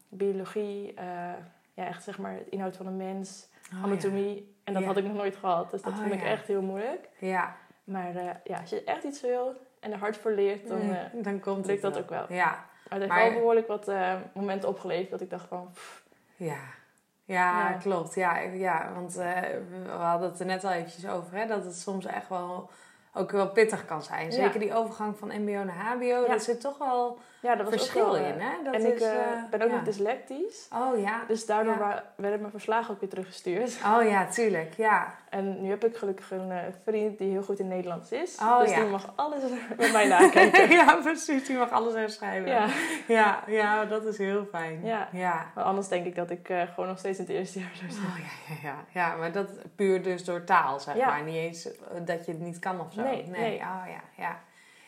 biologie, 0.09 0.93
eh, 0.93 1.05
ja, 1.73 1.85
echt 1.87 2.03
zeg 2.03 2.17
maar 2.17 2.31
het 2.33 2.47
inhoud 2.47 2.75
van 2.75 2.87
een 2.87 2.97
mens, 2.97 3.47
Oh, 3.73 3.83
anatomie. 3.83 4.53
En 4.63 4.73
dat 4.73 4.81
Ja. 4.81 4.87
had 4.87 4.97
ik 4.97 5.03
nog 5.05 5.15
nooit 5.15 5.35
gehad, 5.35 5.71
dus 5.71 5.81
dat 5.81 5.93
Oh, 5.93 5.99
vond 5.99 6.13
ik 6.13 6.19
ja. 6.21 6.25
echt 6.25 6.47
heel 6.47 6.61
moeilijk. 6.61 7.09
Ja. 7.19 7.55
Maar 7.83 8.15
eh, 8.15 8.29
ja, 8.43 8.59
als 8.59 8.69
je 8.69 8.83
echt 8.83 9.03
iets 9.03 9.21
wil 9.21 9.55
en 9.85 9.91
er 9.91 9.97
hard 9.99 10.17
voor 10.17 10.31
leert, 10.31 10.67
dan 10.67 10.81
eh 10.81 10.97
dan 11.13 11.39
komt 11.39 11.65
lukt 11.65 11.81
het 11.81 11.93
dat 11.93 12.03
ook 12.03 12.09
wel. 12.09 12.25
Ja. 12.29 12.45
Maar 12.89 12.99
het 12.99 13.01
heeft 13.01 13.07
Maar- 13.07 13.23
wel 13.23 13.33
behoorlijk 13.39 13.67
wat 13.67 13.87
eh, 13.87 14.13
momenten 14.33 14.69
opgeleverd 14.69 15.09
dat 15.09 15.21
ik 15.21 15.29
dacht 15.29 15.47
van... 15.47 15.69
pff, 15.73 16.03
Ja. 16.35 16.57
Ja, 17.25 17.69
Ja. 17.69 17.77
klopt. 17.77 18.15
Ja, 18.15 18.37
ja 18.39 18.91
want 18.93 19.17
eh, 19.17 19.41
we 19.85 19.89
hadden 19.91 20.29
het 20.29 20.39
er 20.39 20.45
net 20.45 20.63
al 20.63 20.71
eventjes 20.71 21.07
over, 21.07 21.37
hè, 21.37 21.45
dat 21.47 21.63
het 21.63 21.75
soms 21.79 22.05
echt 22.05 22.29
wel 22.29 22.69
ook 23.15 23.31
wel 23.31 23.49
pittig 23.49 23.85
kan 23.85 24.03
zijn. 24.03 24.25
Ja. 24.25 24.31
Zeker 24.31 24.59
die 24.59 24.73
overgang 24.73 25.17
van 25.17 25.27
mbo 25.27 25.63
naar 25.63 25.75
hbo, 25.75 26.05
Ja. 26.05 26.27
daar 26.27 26.39
zit 26.39 26.61
toch 26.61 26.77
wel 26.77 27.17
ja, 27.39 27.55
dat 27.55 27.65
was 27.65 27.73
verschil 27.75 28.05
wel, 28.05 28.15
eh, 28.17 28.27
in, 28.27 28.39
hè? 28.39 28.63
Dat 28.63 28.73
en 28.73 28.79
is, 28.79 28.87
ik 28.87 28.99
eh, 28.99 29.15
eh, 29.15 29.49
ben 29.49 29.61
ook 29.61 29.71
nog 29.71 29.83
dyslectisch. 29.83 30.67
Oh 30.73 30.99
ja. 30.99 31.23
Dus 31.27 31.45
daardoor 31.45 32.03
werden 32.15 32.39
mijn 32.39 32.51
verslagen 32.51 32.93
ook 32.93 32.99
weer 32.99 33.09
teruggestuurd. 33.09 33.77
Oh 33.85 34.09
ja, 34.09 34.25
tuurlijk. 34.27 34.73
Ja. 34.77 35.13
En 35.35 35.61
nu 35.61 35.69
heb 35.69 35.85
ik 35.85 35.97
gelukkig 35.97 36.31
een 36.31 36.51
eh, 36.51 36.57
vriend 36.83 37.17
die 37.17 37.31
heel 37.31 37.43
goed 37.43 37.59
in 37.59 37.67
Nederlands 37.67 38.11
is. 38.11 38.37
Oh, 38.41 38.59
dus 38.59 38.73
die 38.73 38.83
mag 38.83 39.13
alles 39.15 39.41
met 39.77 39.91
mij 39.91 40.07
nakijken. 40.07 40.69
ja, 40.79 40.95
precies. 40.95 41.47
Die 41.47 41.57
mag 41.57 41.71
alles 41.71 41.93
herschrijven. 41.93 42.49
ja. 42.49 42.67
Ja, 43.07 43.43
ja, 43.47 43.85
dat 43.85 44.05
is 44.05 44.17
heel 44.17 44.45
fijn. 44.51 44.85
Ja. 44.85 45.09
Ja. 45.11 45.51
Maar 45.55 45.63
anders 45.63 45.87
denk 45.87 46.05
ik 46.05 46.15
dat 46.15 46.29
ik 46.29 46.49
eh, 46.49 46.61
gewoon 46.73 46.89
nog 46.89 46.99
steeds 46.99 47.19
in 47.19 47.25
het 47.25 47.33
eerste 47.33 47.59
jaar 47.59 47.71
zou 47.73 47.91
zijn. 47.91 48.05
Oh 48.05 48.17
ja, 48.17 48.55
ja, 48.55 48.69
ja. 48.69 48.75
Ja, 48.91 49.15
maar 49.15 49.31
dat 49.31 49.49
puur 49.75 50.03
dus 50.03 50.25
door 50.25 50.43
taal, 50.43 50.79
zeg 50.79 50.95
maar. 50.95 51.23
Niet 51.23 51.35
eens 51.35 51.65
eh, 51.65 51.73
dat 52.05 52.25
je 52.25 52.31
het 52.31 52.41
niet 52.41 52.59
kan 52.59 52.79
of 52.79 52.93
zo. 52.93 53.01
Nee, 53.09 53.27
nee. 53.27 53.53
Oh 53.59 53.83
ja, 53.87 54.01
ja. 54.17 54.39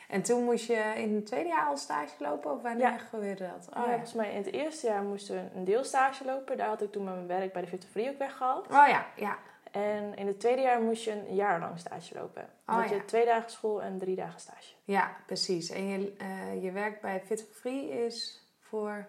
En 0.08 0.22
toen 0.22 0.44
moest 0.44 0.68
je 0.68 0.94
in 0.96 1.16
het 1.16 1.26
tweede 1.26 1.50
jaar 1.50 1.66
al 1.68 1.78
stage 1.78 2.14
lopen? 2.20 2.52
Of 2.52 2.62
wanneer 2.62 2.88
Ja. 2.92 2.98
gebeurde 2.98 3.48
dat? 3.48 3.68
Oh, 3.78 3.84
ja. 3.84 3.90
Volgens 3.90 4.14
mij 4.14 4.30
in 4.32 4.38
het 4.38 4.52
eerste 4.54 4.88
jaar 4.88 5.04
moesten 5.04 5.36
we 5.36 5.58
een 5.58 5.64
deelstage 5.64 6.26
lopen. 6.26 6.58
Daar 6.58 6.68
had 6.68 6.82
ik 6.82 6.92
toen 6.92 7.04
mijn 7.04 7.28
werk 7.28 7.54
bij 7.54 7.62
de 7.62 7.68
Fit 7.68 7.86
Free 7.92 8.10
ook 8.10 8.18
weggehaald. 8.18 8.66
Oh 8.68 8.88
ja, 8.88 9.06
ja. 9.16 9.38
En 9.72 10.16
in 10.16 10.28
het 10.28 10.40
tweede 10.40 10.62
jaar 10.62 10.82
moest 10.82 11.04
je 11.04 11.12
een 11.12 11.36
jaar 11.36 11.60
lang 11.60 11.80
stage 11.80 12.14
lopen. 12.16 12.50
Dan 12.66 12.76
Oh, 12.76 12.82
had 12.82 12.90
je 12.90 12.96
ja. 12.96 13.02
twee 13.06 13.26
dagen 13.26 13.52
school 13.52 13.82
en 13.82 13.98
drie 13.98 14.16
dagen 14.16 14.40
stage. 14.40 14.74
Ja, 14.84 15.12
precies. 15.26 15.70
En 15.70 15.88
je, 15.88 16.14
eh, 16.18 16.64
je 16.64 16.72
werk 16.72 17.02
bij 17.02 17.22
Fit 17.26 17.44
for 17.44 17.56
Free 17.56 18.06
is 18.06 18.46
voor... 18.62 19.08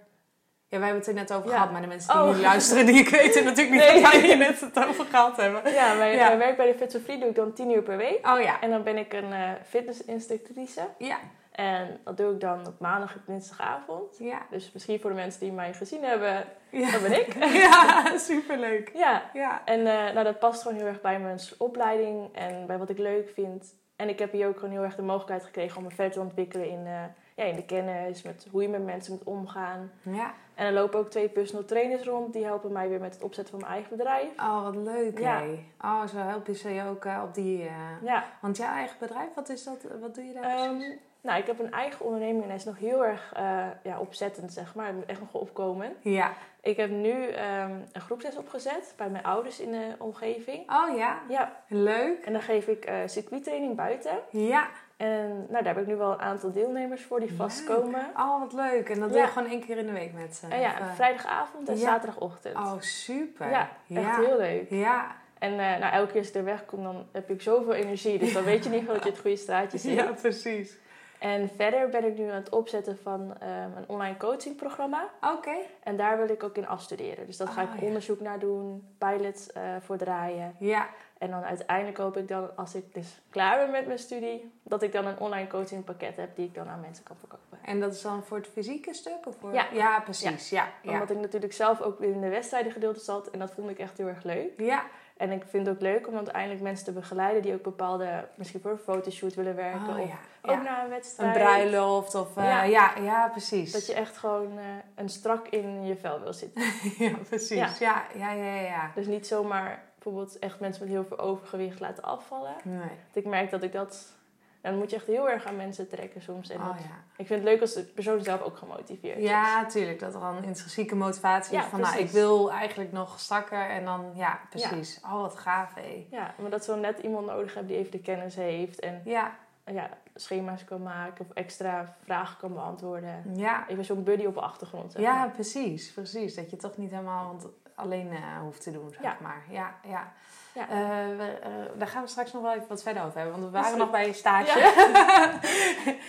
Ja, 0.71 0.79
wij 0.79 0.89
hebben 0.89 1.07
het 1.07 1.17
er 1.17 1.23
net 1.23 1.33
over 1.33 1.49
Ja. 1.51 1.55
gehad, 1.57 1.71
maar 1.73 1.81
de 1.81 1.87
mensen 1.87 2.13
die 2.13 2.23
Oh. 2.23 2.35
nu 2.35 2.41
luisteren, 2.41 2.87
die 2.87 3.09
weten 3.11 3.45
natuurlijk 3.45 3.71
niet 3.77 3.93
Nee. 3.93 4.03
waar 4.03 4.11
wij 4.13 4.21
hier 4.21 4.37
net 4.37 4.61
het 4.61 4.87
over 4.87 5.05
gehad 5.05 5.37
hebben. 5.37 5.73
Ja, 5.73 5.95
mijn, 5.95 6.13
Ja. 6.17 6.27
mijn 6.27 6.39
werk 6.39 6.57
bij 6.57 6.73
de 6.73 6.79
Fit 6.79 7.01
Free 7.05 7.19
doe 7.19 7.29
ik 7.29 7.35
dan 7.35 7.53
tien 7.53 7.71
uur 7.71 7.83
per 7.83 7.97
week. 7.97 8.27
Oh 8.27 8.41
ja, 8.41 8.61
En 8.61 8.71
dan 8.71 8.83
ben 8.83 8.97
ik 8.97 9.13
een 9.13 9.33
eh 9.33 9.51
fitnessinstructrice. 9.69 10.81
ja, 10.99 11.17
En 11.51 12.01
dat 12.05 12.17
doe 12.17 12.33
ik 12.33 12.41
dan 12.41 12.67
op 12.67 12.79
maandag 12.79 13.15
en 13.15 13.23
dinsdagavond. 13.27 14.19
ja. 14.19 14.39
Dus 14.51 14.71
misschien 14.73 15.01
voor 15.01 15.11
de 15.11 15.17
mensen 15.17 15.41
die 15.41 15.53
mij 15.53 15.73
gezien 15.75 16.05
hebben, 16.05 16.45
Ja, 16.71 16.91
dat 16.91 17.03
ben 17.03 17.21
ik. 17.21 17.35
ja 17.63 18.05
superleuk. 18.31 18.91
Ja, 18.95 19.23
Ja, 19.33 19.63
en 19.65 19.79
eh, 19.87 20.13
nou, 20.15 20.25
dat 20.25 20.39
past 20.39 20.63
gewoon 20.63 20.77
heel 20.77 20.87
erg 20.87 21.01
bij 21.01 21.19
mijn 21.19 21.39
opleiding 21.59 22.35
en 22.37 22.67
bij 22.67 22.79
wat 22.79 22.89
ik 22.91 22.99
leuk 22.99 23.31
vind. 23.35 23.75
En 23.97 24.09
ik 24.09 24.19
heb 24.19 24.33
hier 24.33 24.49
ook 24.49 24.59
gewoon 24.59 24.71
heel 24.75 24.83
erg 24.83 24.95
de 24.97 25.03
mogelijkheid 25.03 25.45
gekregen 25.45 25.77
om 25.77 25.83
me 25.83 25.91
verder 25.91 26.13
te 26.13 26.21
ontwikkelen 26.21 26.69
in, 26.69 26.83
eh, 26.87 26.93
ja, 27.37 27.45
in 27.45 27.57
de 27.57 27.65
kennis, 27.65 28.23
met 28.23 28.47
hoe 28.51 28.63
je 28.63 28.69
met 28.69 28.85
mensen 28.85 29.13
moet 29.13 29.25
omgaan. 29.25 29.91
ja. 30.03 30.33
En 30.59 30.67
er 30.67 30.73
lopen 30.73 30.99
ook 30.99 31.11
twee 31.11 31.29
personal 31.29 31.65
trainers 31.65 32.03
rond, 32.05 32.33
die 32.33 32.45
helpen 32.45 32.73
mij 32.73 32.89
weer 32.89 33.01
met 33.01 33.15
het 33.15 33.23
opzetten 33.23 33.51
van 33.53 33.61
mijn 33.63 33.73
eigen 33.73 33.97
bedrijf. 33.97 34.29
Oh, 34.41 34.63
wat 34.65 34.77
leuk, 34.77 35.19
Ja. 35.19 35.41
hè? 35.41 35.59
Oh, 35.81 36.07
zo 36.07 36.17
help 36.19 36.47
je 36.47 36.55
ze 36.55 36.69
je 36.71 36.85
ook 36.85 37.05
eh, 37.05 37.21
op 37.25 37.35
die... 37.35 37.63
eh, 37.63 37.73
Ja, 38.03 38.25
Want 38.41 38.57
jouw 38.57 38.73
eigen 38.73 38.97
bedrijf, 39.01 39.35
wat 39.35 39.49
is 39.49 39.65
dat? 39.65 39.87
Wat 40.01 40.15
doe 40.15 40.25
je 40.25 40.33
daar 40.33 40.43
Ehm, 40.43 40.77
precies? 40.77 40.97
nou, 41.21 41.39
ik 41.41 41.47
heb 41.47 41.59
een 41.59 41.73
eigen 41.73 42.05
onderneming 42.05 42.43
en 42.43 42.49
hij 42.49 42.57
is 42.57 42.65
nog 42.65 42.79
heel 42.79 43.05
erg 43.05 43.33
eh, 43.37 43.67
ja, 43.83 44.01
opzettend, 44.01 44.53
zeg 44.53 44.75
maar. 44.75 44.93
Echt 45.07 45.21
nog 45.21 45.33
opkomen. 45.35 45.97
Ja. 46.01 46.33
Ik 46.61 46.77
heb 46.77 46.91
nu 46.91 47.27
ehm, 47.29 47.73
een 47.93 48.01
groepsles 48.01 48.37
opgezet 48.37 48.95
bij 48.97 49.09
mijn 49.09 49.25
ouders 49.25 49.61
in 49.61 49.71
de 49.71 49.95
omgeving. 49.99 50.71
Oh 50.73 50.97
ja, 50.97 51.19
Ja, 51.29 51.53
leuk. 51.69 52.25
en 52.25 52.33
dan 52.33 52.43
geef 52.43 52.67
ik 52.67 52.91
circuittraining 53.07 53.77
buiten. 53.77 54.19
Ja. 54.31 54.69
En 54.99 55.29
nou, 55.49 55.65
daar 55.65 55.75
heb 55.75 55.79
ik 55.79 55.87
nu 55.87 55.97
wel 55.97 56.13
een 56.13 56.21
aantal 56.21 56.53
deelnemers 56.53 57.03
voor 57.05 57.19
die 57.21 57.29
Leuk. 57.29 57.37
vastkomen. 57.39 58.07
Oh, 58.17 58.41
wat 58.41 58.53
leuk. 58.53 58.89
En 58.89 59.01
dat 59.01 59.09
doe 59.09 59.19
je 59.19 59.25
Ja. 59.25 59.31
gewoon 59.31 59.49
één 59.51 59.65
keer 59.65 59.79
in 59.79 59.87
de 59.87 59.93
week 59.93 60.13
met 60.15 60.37
ze? 60.37 60.47
En 60.47 60.61
ja, 60.61 60.79
eh, 60.81 60.95
vrijdagavond 60.95 61.69
en 61.69 61.75
ja. 61.75 61.81
zaterdagochtend. 61.81 62.57
Oh, 62.57 62.73
super. 62.81 63.51
Ja, 63.51 63.69
echt 63.95 64.17
heel 64.17 64.37
leuk. 64.37 64.71
Ja. 64.71 65.17
En 65.39 65.51
eh, 65.53 65.79
nou, 65.79 65.93
elke 65.93 66.11
keer 66.11 66.19
als 66.21 66.29
ik 66.29 66.35
er 66.35 66.45
wegkom, 66.45 66.83
dan 66.83 67.07
heb 67.13 67.31
ik 67.31 67.43
zoveel 67.43 67.73
energie. 67.75 68.19
Dus 68.19 68.33
dan 68.33 68.45
weet 68.45 68.65
je 68.65 68.71
niet 68.71 68.87
dat 68.87 69.03
je 69.05 69.11
het 69.11 69.19
goede 69.19 69.37
straatje 69.37 69.79
zit. 69.89 69.95
Ja, 69.95 70.13
precies. 70.21 70.77
En 71.19 71.51
verder 71.57 71.89
ben 71.89 72.05
ik 72.05 72.19
nu 72.19 72.29
aan 72.29 72.35
het 72.35 72.49
opzetten 72.49 72.99
van 73.03 73.35
ehm, 73.41 73.77
een 73.77 73.85
online 73.87 74.17
coachingprogramma. 74.17 75.09
Oké. 75.37 75.55
En 75.83 75.97
daar 75.97 76.17
wil 76.17 76.29
ik 76.29 76.43
ook 76.43 76.57
in 76.57 76.67
afstuderen. 76.69 77.27
Dus 77.27 77.37
daar 77.37 77.49
ga 77.49 77.63
Oh, 77.63 77.75
ik 77.75 77.81
ja. 77.81 77.87
onderzoek 77.87 78.21
naar 78.21 78.39
doen, 78.39 78.95
pilots 78.99 79.53
eh 79.53 79.63
voor 79.81 79.97
draaien. 79.97 80.55
Ja. 80.59 80.87
En 81.19 81.31
dan 81.31 81.43
uiteindelijk 81.45 81.99
hoop 81.99 82.17
ik 82.17 82.29
dan, 82.29 82.57
als 82.57 82.75
ik 82.75 82.95
dus 82.95 83.21
klaar 83.31 83.59
ben 83.59 83.71
met 83.71 83.87
mijn 83.87 83.99
studie, 83.99 84.53
dat 84.63 84.83
ik 84.83 84.93
dan 84.93 85.07
een 85.07 85.19
online 85.19 85.47
coachingpakket 85.49 86.17
heb 86.17 86.37
die 86.37 86.47
ik 86.47 86.55
dan 86.55 86.69
aan 86.69 86.81
mensen 86.81 87.05
kan 87.05 87.17
verkopen. 87.17 87.59
En 87.65 87.81
dat 87.81 87.93
is 87.95 88.03
dan 88.03 88.23
voor 88.25 88.37
het 88.37 88.47
fysieke 88.47 88.95
stuk? 88.95 89.27
Of 89.27 89.35
voor... 89.41 89.53
Ja. 89.73 90.01
precies. 90.01 90.51
Ja. 90.51 90.69
Ja. 90.83 90.93
Omdat 90.93 91.11
ik 91.11 91.17
natuurlijk 91.21 91.53
zelf 91.53 91.81
ook 91.81 92.01
in 92.01 92.21
de 92.21 92.29
wedstrijden 92.29 92.73
gedeelte 92.73 93.01
zat 93.01 93.31
en 93.31 93.39
dat 93.39 93.51
vond 93.51 93.71
ik 93.71 93.79
echt 93.79 93.99
heel 93.99 94.07
erg 94.07 94.23
leuk. 94.23 94.51
ja. 94.57 94.85
En 95.17 95.31
ik 95.33 95.45
vind 95.49 95.67
het 95.67 95.75
ook 95.77 95.83
leuk 95.83 96.07
om 96.09 96.15
uiteindelijk 96.15 96.61
mensen 96.61 96.85
te 96.85 96.93
begeleiden 96.93 97.43
die 97.43 97.55
ook 97.55 97.63
bepaalde, 97.63 98.29
misschien 98.35 98.61
voor 98.61 98.71
een 98.71 98.79
fotoshoot 98.79 99.35
willen 99.35 99.55
werken. 99.57 99.89
Oh, 99.89 99.99
of 100.01 100.09
ja. 100.09 100.19
ook 100.55 100.63
naar 100.63 100.85
een 100.85 100.91
wedstrijd. 100.91 101.37
Een 101.37 101.43
bruiloft 101.43 102.15
of... 102.15 102.37
eh, 102.37 102.45
Ja. 102.45 102.63
ja. 102.63 102.93
Ja, 103.03 103.29
precies. 103.29 103.73
Dat 103.73 103.87
je 103.87 103.95
echt 103.95 104.17
gewoon 104.17 104.59
eh, 104.59 104.65
een 104.95 105.09
strak 105.09 105.49
in 105.49 105.87
je 105.87 105.97
vel 105.97 106.21
wil 106.21 106.33
zitten. 106.33 106.63
ja, 107.07 107.11
precies. 107.29 107.79
Ja, 107.79 108.05
ja, 108.15 108.33
ja, 108.33 108.55
ja. 108.61 108.91
Dus 108.95 109.07
niet 109.07 109.27
zomaar 109.27 109.85
bijvoorbeeld 110.11 110.39
echt 110.39 110.61
mensen 110.61 110.83
met 110.85 110.93
heel 110.93 111.05
veel 111.05 111.19
overgewicht 111.19 111.81
laten 111.81 112.03
afvallen. 112.05 112.55
Nee. 112.65 112.79
Want 112.79 112.91
ik 113.13 113.27
merk 113.27 113.51
dat 113.51 113.63
ik 113.63 113.73
dat... 113.73 114.17
Dan 114.61 114.79
moet 114.79 114.91
je 114.91 114.97
echt 114.97 115.07
heel 115.07 115.31
erg 115.31 115.45
aan 115.47 115.57
mensen 115.57 115.89
trekken 115.89 116.23
soms. 116.23 116.51
En 116.51 116.59
Oh 116.61 116.67
dat- 116.67 116.77
ja. 116.79 117.03
Ik 117.17 117.27
vind 117.27 117.41
het 117.41 117.49
leuk 117.49 117.61
als 117.61 117.73
de 117.75 117.83
persoon 117.83 118.23
zelf 118.23 118.41
ook 118.43 118.57
gemotiveerd 118.57 119.17
is. 119.19 119.25
Ja, 119.25 119.67
tuurlijk. 119.67 119.99
Dat 120.01 120.15
er 120.15 120.23
een 120.23 120.45
intrinsieke 120.45 120.95
motivatie 120.95 121.57
is 121.59 121.65
van, 121.65 121.81
nou, 121.81 121.99
ik 121.99 122.11
wil 122.11 122.51
eigenlijk 122.53 122.93
nog 122.93 123.21
strakker. 123.21 123.69
En 123.71 123.85
dan, 123.85 124.11
ja, 124.15 124.41
precies. 124.51 125.01
Oh, 125.05 125.21
wat 125.21 125.37
gaaf, 125.39 125.75
hé. 125.75 126.07
Ja, 126.11 126.35
maar 126.39 126.51
dat 126.51 126.65
ze 126.65 126.71
dan 126.71 126.81
net 126.81 126.99
iemand 126.99 127.27
nodig 127.27 127.55
hebben 127.55 127.73
die 127.73 127.81
even 127.81 127.93
de 127.93 128.01
kennis 128.01 128.35
heeft. 128.35 128.79
En 128.81 129.01
Ja, 129.05 129.37
ja, 129.65 129.89
schema's 130.15 130.65
kan 130.65 130.83
maken 130.83 131.25
of 131.29 131.33
extra 131.35 131.97
vragen 132.05 132.37
kan 132.39 132.53
beantwoorden. 132.55 133.23
ja. 133.35 133.69
Even 133.69 133.85
zo'n 133.85 134.03
buddy 134.05 134.25
op 134.25 134.35
de 134.35 134.41
achtergrond. 134.41 134.93
zeg 134.93 135.03
Ja, 135.03 135.27
precies, 135.27 135.93
precies. 135.93 136.35
Dat 136.35 136.51
je 136.51 136.57
toch 136.57 136.77
niet 136.77 136.91
helemaal 136.91 137.27
want 137.27 137.47
alleen 137.79 138.13
eh, 138.13 138.39
hoeft 138.41 138.63
te 138.63 138.71
doen, 138.71 138.91
zeg 138.93 139.03
Ja. 139.03 139.17
maar. 139.21 139.43
Ja, 139.51 139.75
ja. 139.85 140.13
Ja. 140.55 140.69
Eh, 140.69 141.17
we, 141.17 141.39
eh, 141.43 141.51
daar 141.79 141.89
gaan 141.89 142.03
we 142.03 142.09
straks 142.09 142.33
nog 142.33 142.43
wel 142.43 142.53
even 142.55 142.69
wat 142.69 142.83
verder 142.83 143.03
over 143.05 143.19
hebben. 143.19 143.41
Want 143.41 143.53
we 143.53 143.59
waren 143.61 143.79
nog 143.79 143.91
bij 143.91 144.07
je 144.07 144.13
stage. 144.13 144.59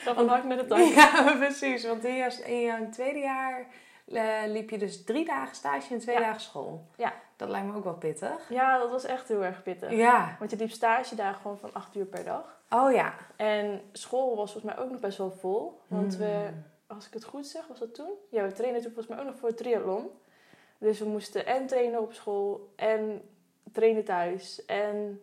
Ga 0.03 0.13
van 0.13 0.27
hak 0.27 0.43
met 0.43 0.57
het 0.59 0.69
dak. 0.69 0.79
Ja, 0.79 1.35
precies. 1.37 1.85
Want 1.85 2.03
in 2.03 2.15
jouw, 2.15 2.29
in 2.45 2.91
tweede 2.91 3.19
jaar 3.19 3.65
liep 4.47 4.69
je 4.69 4.77
dus 4.77 5.03
drie 5.03 5.25
dagen 5.25 5.55
stage 5.55 5.93
en 5.93 5.99
twee 5.99 6.15
Ja. 6.15 6.21
dagen 6.21 6.41
school. 6.41 6.85
Ja. 6.95 7.13
Dat 7.35 7.49
lijkt 7.49 7.67
me 7.67 7.75
ook 7.75 7.83
wel 7.83 7.93
pittig. 7.93 8.49
Ja, 8.49 8.77
dat 8.77 8.89
was 8.89 9.05
echt 9.05 9.27
heel 9.27 9.43
erg 9.43 9.63
pittig. 9.63 9.91
Ja. 9.91 10.35
Want 10.39 10.51
je 10.51 10.57
liep 10.57 10.71
stage 10.71 11.15
daar 11.15 11.33
gewoon 11.33 11.57
van 11.57 11.69
acht 11.73 11.95
uur 11.95 12.05
per 12.05 12.23
dag. 12.23 12.57
Oh 12.69 12.91
ja. 12.91 13.13
En 13.35 13.81
school 13.91 14.35
was 14.35 14.51
volgens 14.51 14.73
mij 14.73 14.83
ook 14.83 14.91
nog 14.91 14.99
best 14.99 15.17
wel 15.17 15.31
vol. 15.31 15.81
Want 15.87 16.15
we, 16.15 16.25
Hmm. 16.25 16.63
als 16.87 17.07
ik 17.07 17.13
het 17.13 17.23
goed 17.23 17.47
zeg, 17.47 17.67
was 17.67 17.79
dat 17.79 17.95
toen? 17.95 18.11
Ja, 18.29 18.43
we 18.43 18.51
trainen 18.51 18.81
toen 18.81 18.91
volgens 18.93 19.15
mij 19.15 19.19
ook 19.25 19.31
nog 19.31 19.39
voor 19.39 19.47
het 19.49 19.57
triathlon. 19.57 20.09
Dus 20.79 20.99
we 20.99 21.05
moesten 21.05 21.45
en 21.45 21.67
trainen 21.67 21.99
op 21.99 22.13
school 22.13 22.73
en 22.75 23.21
trainen 23.71 24.03
thuis. 24.03 24.65
En 24.65 25.21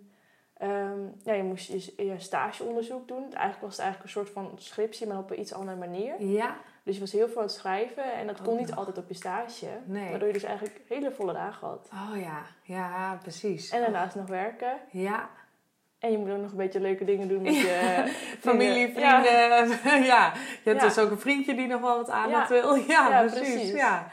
ehm, 0.57 1.01
ja, 1.25 1.33
je 1.33 1.43
moest 1.43 1.69
je, 1.69 2.05
je 2.07 2.15
stageonderzoek 2.19 3.09
doen. 3.09 3.23
Eigenlijk 3.23 3.61
was 3.61 3.71
het 3.77 3.81
eigenlijk 3.81 4.03
een 4.03 4.23
soort 4.23 4.31
van 4.31 4.51
scriptie, 4.59 5.07
maar 5.07 5.19
op 5.19 5.31
een 5.31 5.41
iets 5.41 5.53
andere 5.53 5.77
manier. 5.79 6.15
Ja. 6.23 6.57
Dus 6.83 6.95
je 6.95 7.01
was 7.01 7.13
heel 7.13 7.29
veel 7.29 7.37
aan 7.37 7.43
het 7.43 7.53
schrijven 7.53 8.13
en 8.13 8.27
dat 8.27 8.39
Ook 8.39 8.45
kon 8.45 8.57
niet 8.57 8.69
nog. 8.69 8.79
altijd 8.79 8.99
op 8.99 9.09
je 9.09 9.15
stage. 9.15 9.67
Nee. 9.85 10.11
Waardoor 10.11 10.27
je 10.27 10.33
dus 10.35 10.43
eigenlijk 10.43 10.81
hele 10.89 11.11
volle 11.13 11.33
dagen 11.33 11.69
had. 11.69 11.89
Oh 11.93 12.21
ja. 12.21 12.43
Ja, 12.63 13.19
precies. 13.23 13.71
En 13.71 13.81
daarnaast 13.81 14.15
nog 14.17 14.27
werken. 14.27 14.73
Ja. 14.91 15.29
En 15.99 16.11
je 16.11 16.19
moet 16.19 16.31
ook 16.31 16.41
nog 16.41 16.51
een 16.51 16.57
beetje 16.57 16.81
leuke 16.81 17.05
dingen 17.05 17.29
doen 17.29 17.43
met 17.43 17.57
je 17.57 18.05
Familie, 18.41 18.93
vrienden. 18.93 19.69
Ja. 20.13 20.33
Je 20.35 20.71
hebt 20.71 20.81
Ja. 20.81 20.87
dus 20.87 20.99
ook 20.99 21.11
een 21.11 21.19
vriendje 21.19 21.55
die 21.55 21.67
nog 21.67 21.81
wel 21.81 21.97
wat 21.97 22.11
aandacht 22.11 22.49
wil. 22.49 22.75
Ja, 22.89 23.25
precies. 23.33 23.71
Ja. 23.71 24.11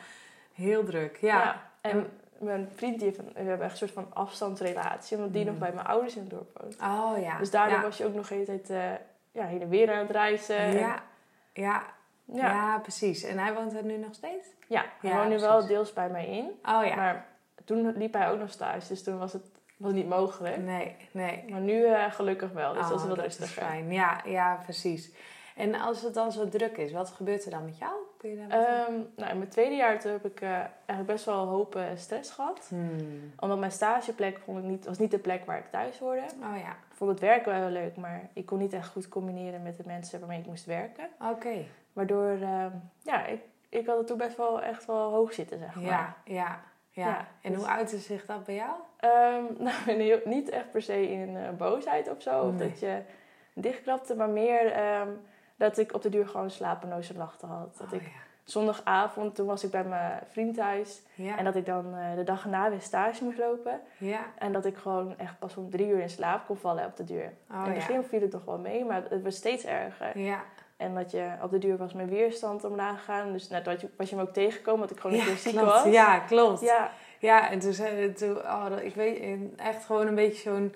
Heel 0.53 0.83
druk. 0.83 1.17
Ja. 1.21 1.37
Ja. 1.43 1.61
En 1.81 2.09
mijn 2.37 2.69
vriend, 2.75 2.95
die 2.99 3.07
heeft 3.07 3.17
een, 3.19 3.31
we 3.33 3.39
hebben 3.41 3.61
echt 3.61 3.71
een 3.71 3.77
soort 3.87 3.91
van 3.91 4.07
afstandsrelatie. 4.13 5.17
Omdat 5.17 5.33
die 5.33 5.41
Mm. 5.45 5.49
nog 5.49 5.57
bij 5.57 5.71
mijn 5.73 5.87
ouders 5.87 6.15
in 6.15 6.21
het 6.21 6.29
dorp 6.29 6.59
woont. 6.61 6.75
Oh 6.81 7.21
ja. 7.21 7.37
Dus 7.37 7.51
daardoor 7.51 7.77
ja. 7.77 7.83
was 7.83 7.97
je 7.97 8.05
ook 8.05 8.13
nog 8.13 8.27
de 8.27 8.33
hele 8.33 8.45
tijd 8.45 8.69
eh, 8.69 8.91
ja, 9.31 9.45
heen 9.45 9.61
en 9.61 9.69
weer 9.69 9.91
aan 9.91 9.97
het 9.97 10.09
reizen. 10.11 10.57
En- 10.57 10.73
Ja. 10.77 11.03
Ja. 11.53 11.83
ja. 12.25 12.79
Precies. 12.79 13.23
En 13.23 13.37
hij 13.39 13.53
woont 13.53 13.73
er 13.73 13.83
nu 13.83 13.97
nog 13.97 14.13
steeds? 14.13 14.47
Ja, 14.67 14.85
hij 15.01 15.13
woont 15.15 15.29
nu 15.29 15.39
wel 15.39 15.67
deels 15.67 15.93
bij 15.93 16.09
mij 16.09 16.25
in. 16.27 16.45
Oh 16.45 16.85
ja. 16.85 16.95
Maar 16.95 17.25
toen 17.65 17.97
liep 17.97 18.13
hij 18.13 18.29
ook 18.29 18.39
nog 18.39 18.49
stage. 18.51 18.87
Dus 18.87 19.03
toen 19.03 19.17
was 19.17 19.33
het 19.33 19.51
was 19.77 19.91
niet 19.93 20.07
mogelijk. 20.09 20.57
Nee, 20.57 20.95
nee. 21.11 21.43
Maar 21.49 21.59
nu 21.59 21.85
eh, 21.85 22.11
gelukkig 22.11 22.51
wel. 22.51 22.73
Dus 22.73 22.83
Oh, 22.83 22.89
dat 22.89 22.99
is 22.99 23.05
wel 23.05 23.15
dat 23.15 23.25
is 23.25 23.37
rustiger. 23.39 23.63
fijn. 23.67 23.91
Ja, 23.91 24.21
ja, 24.25 24.59
precies. 24.63 25.11
En 25.55 25.75
als 25.75 26.01
het 26.01 26.13
dan 26.13 26.31
zo 26.31 26.49
druk 26.49 26.77
is, 26.77 26.91
wat 26.91 27.09
gebeurt 27.09 27.45
er 27.45 27.51
dan 27.51 27.65
met 27.65 27.77
jou? 27.77 27.91
Kun 28.17 28.29
je 28.29 28.47
daar 28.47 28.49
Ehm, 28.49 28.93
nou, 29.15 29.31
in 29.31 29.37
mijn 29.37 29.49
tweede 29.49 29.75
jaar 29.75 29.99
toen 29.99 30.11
heb 30.11 30.25
ik 30.25 30.41
eh, 30.41 30.49
eigenlijk 30.49 31.05
best 31.05 31.25
wel 31.25 31.45
hoop 31.45 31.75
eh, 31.75 31.83
stress 31.95 32.31
gehad. 32.31 32.65
Hmm. 32.69 33.33
Omdat 33.39 33.59
mijn 33.59 33.71
stageplek 33.71 34.39
vond 34.39 34.57
ik 34.57 34.63
niet, 34.63 34.85
was 34.85 34.97
niet 34.97 35.11
de 35.11 35.19
plek 35.19 35.45
waar 35.45 35.57
ik 35.57 35.69
thuis 35.71 35.99
hoorde. 35.99 36.21
Oh 36.21 36.57
ja. 36.57 36.69
Ik 36.71 36.95
vond 36.95 37.09
het 37.11 37.19
werken 37.19 37.59
wel 37.59 37.69
leuk, 37.69 37.95
maar 37.95 38.29
ik 38.33 38.45
kon 38.45 38.57
niet 38.57 38.73
echt 38.73 38.87
goed 38.89 39.09
combineren 39.09 39.63
met 39.63 39.77
de 39.77 39.83
mensen 39.85 40.19
waarmee 40.19 40.39
ik 40.39 40.45
moest 40.45 40.65
werken. 40.65 41.07
Oké. 41.31 41.65
Waardoor, 41.93 42.29
ehm, 42.41 42.71
ja, 43.01 43.25
ik, 43.25 43.41
ik 43.69 43.87
had 43.87 43.97
het 43.97 44.07
toen 44.07 44.17
best 44.17 44.37
wel 44.37 44.61
echt 44.61 44.85
wel 44.85 45.11
hoog 45.11 45.33
zitten, 45.33 45.59
zeg 45.59 45.75
maar. 45.75 45.83
Ja, 45.83 46.15
ja, 46.25 46.61
ja. 46.89 47.07
Ja, 47.07 47.27
En 47.41 47.51
dus- 47.51 47.61
hoe 47.61 47.69
uitte 47.71 47.97
zich 47.97 48.25
dat 48.25 48.43
bij 48.43 48.55
jou? 48.55 48.71
Ehm, 48.97 49.43
nou, 49.63 50.01
heel- 50.01 50.21
niet 50.25 50.49
echt 50.49 50.71
per 50.71 50.81
se 50.81 51.09
in 51.11 51.37
eh, 51.37 51.49
boosheid 51.57 52.09
of 52.09 52.21
zo. 52.21 52.41
Of 52.47 52.55
dat 52.55 52.79
je 52.79 53.01
dichtklapte, 53.53 54.15
maar 54.15 54.29
meer 54.29 54.65
dat 55.55 55.77
ik 55.77 55.93
op 55.93 56.01
de 56.01 56.09
duur 56.09 56.27
gewoon 56.27 56.51
slapeloze 56.51 57.13
nachten 57.13 57.47
had. 57.47 57.77
Dat 57.77 57.87
Oh, 57.87 58.01
ik 58.01 58.11
zondagavond, 58.43 59.35
toen 59.35 59.45
was 59.45 59.63
ik 59.63 59.71
bij 59.71 59.83
mijn 59.83 60.19
vriend 60.31 60.55
thuis. 60.55 61.01
Ja. 61.15 61.37
En 61.37 61.43
dat 61.43 61.55
ik 61.55 61.65
dan 61.65 61.95
eh, 61.95 62.15
de 62.15 62.23
dag 62.23 62.43
erna 62.43 62.69
weer 62.69 62.81
stage 62.81 63.23
moest 63.23 63.37
lopen. 63.37 63.81
ja. 63.97 64.25
En 64.37 64.51
dat 64.53 64.65
ik 64.65 64.77
gewoon 64.77 65.17
echt 65.17 65.39
pas 65.39 65.55
om 65.57 65.69
drie 65.69 65.87
uur 65.87 65.99
in 65.99 66.09
slaap 66.09 66.45
kon 66.45 66.57
vallen 66.57 66.85
op 66.85 66.97
de 66.97 67.03
duur. 67.03 67.33
Oh, 67.51 67.57
in 67.65 67.71
het 67.71 67.81
ja. 67.81 67.87
begin 67.87 68.03
viel 68.03 68.21
het 68.21 68.31
toch 68.31 68.45
wel 68.45 68.57
mee, 68.57 68.85
maar 68.85 69.03
het 69.09 69.21
werd 69.21 69.35
steeds 69.35 69.65
erger. 69.65 70.19
Ja. 70.19 70.43
En 70.77 70.95
dat 70.95 71.11
je 71.11 71.31
op 71.41 71.51
de 71.51 71.57
duur 71.57 71.77
was 71.77 71.93
mijn 71.93 72.09
weerstand 72.09 72.63
omlaag 72.63 72.97
gegaan. 72.97 73.31
Dus 73.31 73.49
net 73.49 73.65
was 73.65 73.81
je, 73.81 73.89
was 73.97 74.09
je 74.09 74.15
me 74.15 74.21
ook 74.21 74.33
tegengekomen, 74.33 74.81
dat 74.81 74.91
ik 74.91 74.99
gewoon 74.99 75.15
een 75.17 75.23
ja, 75.23 75.27
keer 75.27 75.37
ziek 75.37 75.51
klopt. 75.51 75.67
was. 75.67 75.83
Ja, 75.93 76.19
klopt. 76.19 76.61
Ja, 76.61 76.91
Ja, 77.19 77.49
en 77.49 77.59
toen 77.59 77.73
zei 77.73 78.13
toen, 78.13 78.37
oh, 78.37 78.71
ik 78.81 78.95
weet 78.95 79.39
echt 79.55 79.85
gewoon 79.85 80.07
een 80.07 80.15
beetje 80.15 80.49
zo'n 80.49 80.73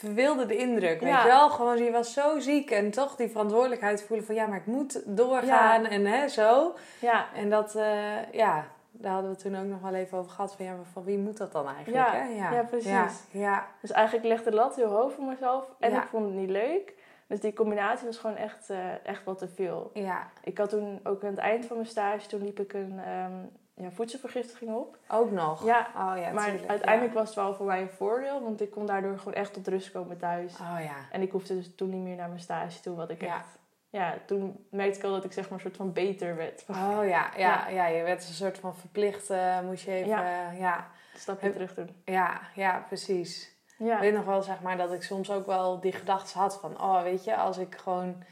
verwilderde 0.00 0.56
indruk, 0.56 1.00
weet 1.00 1.08
Ja. 1.08 1.22
je 1.22 1.28
wel? 1.28 1.50
Gewoon, 1.50 1.78
je 1.84 1.90
was 1.90 2.12
zo 2.12 2.38
ziek 2.38 2.70
en 2.70 2.90
toch 2.90 3.16
die 3.16 3.28
verantwoordelijkheid 3.28 4.02
voelen 4.02 4.26
van, 4.26 4.34
ja, 4.34 4.46
maar 4.46 4.58
ik 4.58 4.66
moet 4.66 5.02
doorgaan 5.16 5.82
Ja. 5.82 5.88
en 5.88 6.06
hè, 6.06 6.28
zo. 6.28 6.74
ja, 7.00 7.26
En 7.34 7.50
dat, 7.50 7.74
eh, 7.74 8.32
ja, 8.32 8.64
daar 8.90 9.12
hadden 9.12 9.30
we 9.30 9.36
toen 9.36 9.56
ook 9.56 9.64
nog 9.66 9.80
wel 9.80 9.94
even 9.94 10.18
over 10.18 10.30
gehad 10.30 10.54
van, 10.56 10.64
ja, 10.64 10.74
maar 10.74 10.84
van 10.92 11.04
wie 11.04 11.18
moet 11.18 11.36
dat 11.36 11.52
dan 11.52 11.66
eigenlijk, 11.66 12.06
Ja, 12.06 12.12
hè? 12.14 12.56
ja, 12.56 12.62
precies. 12.62 12.90
Ja, 12.90 13.08
ja. 13.30 13.66
dus 13.80 13.90
eigenlijk 13.90 14.26
legde 14.26 14.50
de 14.50 14.56
lat 14.56 14.76
heel 14.76 14.88
hoog 14.90 15.12
voor 15.12 15.24
mezelf. 15.24 15.64
En 15.78 15.90
Ja. 15.90 16.02
ik 16.02 16.08
vond 16.08 16.24
het 16.24 16.34
niet 16.34 16.50
leuk. 16.50 16.94
Dus 17.28 17.40
die 17.40 17.52
combinatie 17.52 18.06
was 18.06 18.18
gewoon 18.18 18.36
echt, 18.36 18.70
eh, 18.70 19.06
echt 19.06 19.24
wat 19.24 19.38
te 19.38 19.48
veel. 19.48 19.90
ja. 19.94 20.26
Ik 20.42 20.58
had 20.58 20.68
toen 20.68 21.00
ook 21.04 21.22
aan 21.24 21.30
het 21.30 21.38
eind 21.38 21.66
van 21.66 21.76
mijn 21.76 21.88
stage, 21.88 22.26
toen 22.28 22.42
liep 22.44 22.60
ik 22.60 22.72
een 22.72 23.00
ehm, 23.04 23.32
ja, 23.76 23.90
voedselvergiftiging 23.90 24.74
op. 24.74 24.98
ook 25.08 25.30
nog. 25.30 25.64
Ja, 25.64 25.86
Oh 25.96 26.12
ja, 26.18 26.30
maar 26.32 26.44
tuurlijk, 26.44 26.68
uiteindelijk 26.68 27.12
ja. 27.14 27.18
was 27.18 27.28
het 27.28 27.36
wel 27.36 27.54
voor 27.54 27.66
mij 27.66 27.80
een 27.80 27.90
voordeel. 27.90 28.42
Want 28.42 28.60
ik 28.60 28.70
kon 28.70 28.86
daardoor 28.86 29.18
gewoon 29.18 29.34
echt 29.34 29.52
tot 29.52 29.68
rust 29.68 29.90
komen 29.92 30.18
thuis. 30.18 30.52
Oh 30.52 30.76
ja. 30.84 30.94
En 31.10 31.22
ik 31.22 31.30
hoefde 31.30 31.54
dus 31.54 31.74
toen 31.76 31.90
niet 31.90 32.02
meer 32.02 32.16
naar 32.16 32.28
mijn 32.28 32.40
stage 32.40 32.80
toe, 32.80 32.96
wat 32.96 33.10
ik 33.10 33.20
Ja. 33.20 33.34
echt... 33.36 33.58
Ja, 33.90 34.14
toen 34.26 34.66
merkte 34.70 34.98
ik 34.98 35.04
al 35.04 35.10
dat 35.10 35.24
ik 35.24 35.32
zeg 35.32 35.44
maar 35.44 35.52
een 35.54 35.60
soort 35.60 35.76
van 35.76 35.92
beter 35.92 36.36
werd. 36.36 36.64
Oh 36.68 36.98
ja, 37.06 37.30
ja, 37.36 37.68
Ja. 37.68 37.86
je 37.86 38.02
werd 38.02 38.28
een 38.28 38.34
soort 38.34 38.58
van 38.58 38.76
verplicht, 38.76 39.30
eh, 39.30 39.60
moest 39.60 39.84
je 39.84 39.90
even, 39.92 40.08
Ja. 40.56 40.76
Een 41.14 41.20
stapje 41.20 41.52
terug 41.52 41.74
doen. 41.74 42.02
ja, 42.04 42.40
ja, 42.54 42.84
precies. 42.88 43.54
Ja. 43.78 43.94
Ik 43.94 44.00
weet 44.00 44.14
nog 44.14 44.24
wel, 44.24 44.42
zeg 44.42 44.60
maar, 44.60 44.76
dat 44.76 44.92
ik 44.92 45.02
soms 45.02 45.30
ook 45.30 45.46
wel 45.46 45.80
die 45.80 45.92
gedachten 45.92 46.40
had 46.40 46.58
van, 46.60 46.80
oh, 46.80 47.02
weet 47.02 47.24
je, 47.24 47.36
als 47.36 47.58
ik 47.58 47.74
gewoon 47.74 48.22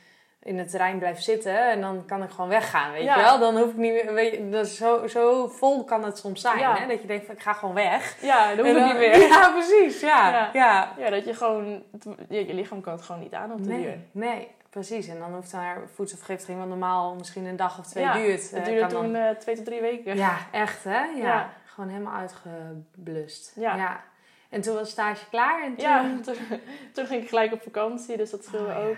in 0.45 0.59
het 0.59 0.71
terrein 0.71 0.99
blijf 0.99 1.21
zitten 1.21 1.71
en 1.71 1.81
dan 1.81 2.05
kan 2.07 2.23
ik 2.23 2.31
gewoon 2.31 2.49
weggaan, 2.51 2.93
weet 2.93 3.03
Ja. 3.03 3.17
je 3.17 3.23
wel? 3.23 3.39
Dan 3.39 3.57
hoef 3.59 3.71
ik 3.71 3.77
niet 3.77 3.93
meer, 3.93 4.15
weet 4.15 4.33
je, 4.33 4.49
dat 4.49 4.67
zo, 4.67 5.07
zo 5.07 5.47
vol 5.49 5.85
kan 5.85 6.05
het 6.05 6.19
soms 6.19 6.41
zijn, 6.41 6.59
Ja. 6.59 6.77
hè? 6.77 6.87
Dat 6.87 7.01
je 7.01 7.07
denkt 7.07 7.27
van, 7.27 7.35
ik 7.35 7.41
ga 7.41 7.53
gewoon 7.53 7.75
weg. 7.75 8.17
Ja, 8.23 8.55
dat 8.55 8.67
hoef 8.67 8.77
ik 8.77 8.85
niet 8.85 8.97
meer. 8.99 9.19
Ja, 9.29 9.51
precies, 9.51 10.01
ja, 10.01 10.51
Ja. 10.53 10.93
ja. 10.99 11.11
Dat 11.11 11.25
je 11.25 11.35
gewoon... 11.35 11.83
Je 12.29 12.55
lichaam 12.55 12.81
kan 12.81 12.93
het 12.93 13.03
gewoon 13.03 13.21
niet 13.21 13.35
aan 13.35 13.53
op 13.53 13.59
de 13.59 13.69
duur. 13.69 13.77
Nee, 13.79 13.99
nee, 14.13 14.49
precies. 14.71 15.09
En 15.09 15.19
dan 15.19 15.35
hoeft 15.35 15.51
daar 15.53 15.79
voedselvergiftiging, 15.95 16.59
wat 16.59 16.69
normaal 16.69 17.15
misschien 17.15 17.45
een 17.45 17.57
dag 17.57 17.79
of 17.79 17.87
twee 17.87 18.11
duurt. 18.13 18.51
Het 18.51 18.53
eh, 18.61 18.65
duurde 18.65 18.87
toen 18.95 19.13
dan- 19.13 19.23
eh, 19.23 19.31
twee 19.37 19.57
tot 19.57 19.65
drie 19.65 19.81
weken. 19.81 20.17
Ja, 20.17 20.37
echt 20.53 20.85
hè? 20.85 21.03
Ja. 21.05 21.51
Gewoon 21.65 21.91
helemaal 21.91 22.15
uitgeblust. 22.19 23.53
Ja. 23.57 24.01
En 24.51 24.61
toen 24.61 24.75
was 24.75 24.91
stage 24.91 25.29
klaar 25.31 25.63
en 25.63 25.77
toen... 25.77 25.89
Ja, 25.89 26.05
toen, 26.23 26.37
toen 26.95 27.07
ging 27.07 27.23
ik 27.23 27.29
gelijk 27.29 27.53
op 27.53 27.63
vakantie, 27.63 28.17
dus 28.17 28.31
dat 28.31 28.45
scheelde 28.45 28.67
Oh, 28.67 28.73
ja. 28.75 28.89
ook. 28.89 28.97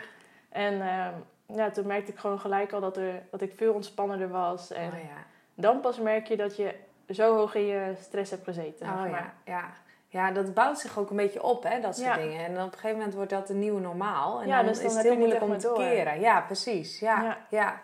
En 0.50 0.80
ehm, 0.80 1.12
ja, 1.46 1.70
toen 1.70 1.86
merkte 1.86 2.12
ik 2.12 2.18
gewoon 2.18 2.40
gelijk 2.40 2.72
al 2.72 2.80
dat, 2.80 2.96
er, 2.96 3.22
dat 3.30 3.40
ik 3.40 3.52
veel 3.56 3.72
ontspannender 3.72 4.28
was. 4.28 4.70
En 4.72 4.88
Oh 4.92 4.98
ja. 4.98 5.24
dan 5.54 5.80
pas 5.80 5.98
merk 6.00 6.26
je 6.26 6.36
dat 6.36 6.56
je 6.56 6.74
zo 7.10 7.36
hoog 7.36 7.54
in 7.54 7.66
je 7.66 7.92
stress 8.00 8.30
hebt 8.30 8.44
gezeten. 8.44 8.86
zeg 8.86 8.88
Oh 8.94 9.00
maar. 9.00 9.10
ja, 9.10 9.32
ja. 9.44 9.64
Ja, 10.08 10.30
dat 10.30 10.54
bouwt 10.54 10.78
zich 10.78 10.98
ook 10.98 11.10
een 11.10 11.16
beetje 11.16 11.42
op, 11.42 11.62
hè, 11.62 11.80
dat 11.80 11.96
soort 11.96 12.06
Ja. 12.08 12.16
dingen. 12.16 12.44
En 12.44 12.50
op 12.52 12.58
een 12.66 12.72
gegeven 12.72 12.96
moment 12.96 13.14
wordt 13.14 13.30
dat 13.30 13.48
een 13.50 13.58
nieuwe 13.58 13.80
normaal. 13.80 14.40
En 14.40 14.46
Ja, 14.46 14.56
dan 14.56 14.66
dus 14.66 14.76
dan 14.78 14.86
is 14.86 14.94
het 14.94 15.02
heel 15.02 15.16
moeilijk 15.16 15.42
om 15.42 15.58
te 15.58 15.72
keren. 15.76 16.20
Ja, 16.20 16.40
precies. 16.40 16.98
Ja, 16.98 17.22
ja. 17.22 17.36
Ja. 17.50 17.80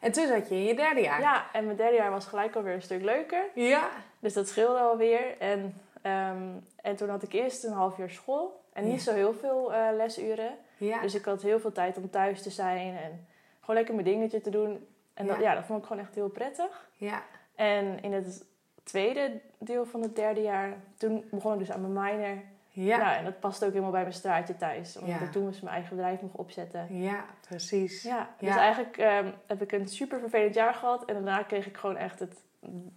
En 0.00 0.12
toen 0.12 0.26
zat 0.26 0.48
je 0.48 0.54
in 0.54 0.64
je 0.64 0.74
derde 0.74 1.00
jaar. 1.00 1.20
Ja, 1.20 1.44
en 1.52 1.64
mijn 1.64 1.76
derde 1.76 1.96
jaar 1.96 2.10
was 2.10 2.26
gelijk 2.26 2.56
alweer 2.56 2.74
een 2.74 2.82
stuk 2.82 3.02
leuker. 3.02 3.44
Ja. 3.54 3.88
Dus 4.18 4.32
dat 4.32 4.48
scheelde 4.48 4.78
alweer. 4.78 5.38
En, 5.38 5.80
ehm, 6.02 6.42
en 6.76 6.96
toen 6.96 7.08
had 7.08 7.22
ik 7.22 7.32
eerst 7.32 7.64
een 7.64 7.72
half 7.72 7.96
jaar 7.96 8.10
school. 8.10 8.60
En 8.72 8.88
niet 8.88 9.02
zo 9.02 9.12
heel 9.12 9.34
veel 9.34 9.72
eh, 9.74 9.86
lesuren. 9.96 10.58
Ja. 10.86 11.00
Dus 11.00 11.14
ik 11.14 11.24
had 11.24 11.42
heel 11.42 11.60
veel 11.60 11.72
tijd 11.72 11.96
om 11.96 12.10
thuis 12.10 12.42
te 12.42 12.50
zijn 12.50 12.96
en 12.96 13.26
gewoon 13.60 13.76
lekker 13.76 13.94
mijn 13.94 14.06
dingetje 14.06 14.40
te 14.40 14.50
doen. 14.50 14.86
En 15.14 15.26
dat, 15.26 15.38
Ja. 15.40 15.54
dat 15.54 15.64
vond 15.64 15.78
ik 15.80 15.86
gewoon 15.86 16.02
echt 16.02 16.14
heel 16.14 16.28
prettig. 16.28 16.88
ja. 16.96 17.22
En 17.54 18.02
in 18.02 18.12
het 18.12 18.44
tweede 18.82 19.40
deel 19.58 19.86
van 19.86 20.02
het 20.02 20.16
derde 20.16 20.40
jaar, 20.42 20.74
toen 20.98 21.24
begon 21.30 21.52
ik 21.52 21.58
dus 21.58 21.72
aan 21.72 21.92
mijn 21.92 22.16
minor. 22.16 22.36
Ja. 22.68 22.96
Nou, 22.96 23.16
en 23.16 23.24
dat 23.24 23.40
past 23.40 23.64
ook 23.64 23.70
helemaal 23.70 23.90
bij 23.90 24.00
mijn 24.00 24.12
straatje 24.14 24.56
thuis. 24.56 24.96
Omdat 24.96 25.18
Ja. 25.20 25.24
ik 25.24 25.32
toen 25.32 25.46
dus 25.46 25.60
mijn 25.60 25.74
eigen 25.74 25.96
bedrijf 25.96 26.20
mocht 26.20 26.36
opzetten. 26.36 26.86
Ja, 27.00 27.24
precies. 27.48 28.02
Ja, 28.02 28.28
dus 28.38 28.56
eigenlijk 28.56 28.96
ehm, 28.96 29.30
heb 29.46 29.62
ik 29.62 29.72
een 29.72 29.88
super 29.88 30.18
vervelend 30.20 30.54
jaar 30.54 30.74
gehad. 30.74 31.04
En 31.04 31.14
daarna 31.14 31.42
kreeg 31.42 31.66
ik 31.66 31.76
gewoon 31.76 31.96
echt 31.96 32.18
het 32.18 32.42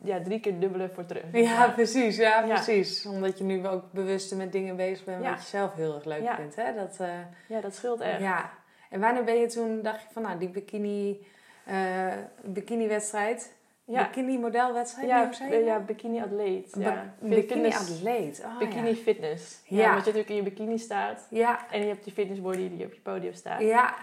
ja, 0.03 0.21
drie 0.21 0.39
keer 0.39 0.59
dubbele 0.59 0.89
voor 0.93 1.05
terug. 1.05 1.23
Ja, 1.31 1.67
precies. 1.69 2.15
Ja, 2.17 2.43
Ja. 2.43 2.53
precies. 2.53 3.05
Omdat 3.05 3.37
je 3.37 3.43
nu 3.43 3.67
ook 3.67 3.91
bewust 3.91 4.35
met 4.35 4.51
dingen 4.51 4.75
bezig 4.75 5.05
bent 5.05 5.23
Ja. 5.23 5.29
wat 5.29 5.39
je 5.41 5.45
zelf 5.47 5.73
heel 5.73 5.95
erg 5.95 6.05
leuk 6.05 6.21
Ja. 6.23 6.35
vindt. 6.35 6.55
Hè? 6.55 6.73
Dat, 6.73 6.97
eh, 6.99 7.09
Ja, 7.47 7.61
dat 7.61 7.75
scheelt 7.75 8.01
echt. 8.01 8.19
ja. 8.19 8.49
En 8.89 8.99
wanneer 8.99 9.23
ben 9.23 9.35
je 9.39 9.47
toen, 9.47 9.81
dacht 9.81 10.01
je 10.01 10.07
van, 10.11 10.21
nou, 10.21 10.37
die 10.39 10.49
bikini, 10.49 11.25
eh 11.65 12.13
bikini 12.43 12.87
wedstrijd, 12.87 13.53
Ja, 13.87 14.03
bikini 14.07 14.37
modelwedstrijd, 14.39 15.07
ja, 15.07 15.31
je 15.49 15.63
ja, 15.63 15.79
bikini 15.79 16.21
atleet. 16.21 16.75
Ja. 16.79 17.13
bikini 17.19 17.73
atleet. 17.73 18.41
Oh, 18.45 18.57
Bikini 18.57 18.95
fitness. 18.95 19.61
Ja. 19.65 19.77
Ja. 19.77 19.89
Omdat 19.89 20.05
je 20.05 20.11
natuurlijk 20.11 20.29
in 20.29 20.35
je 20.35 20.43
bikini 20.43 20.77
staat. 20.77 21.27
Ja, 21.29 21.71
En 21.71 21.79
je 21.81 21.87
hebt 21.87 22.03
die 22.03 22.13
fitnessbody 22.13 22.69
die 22.69 22.85
op 22.85 22.93
je 22.93 22.99
podium 22.99 23.33
staat. 23.33 23.61
ja, 23.61 23.95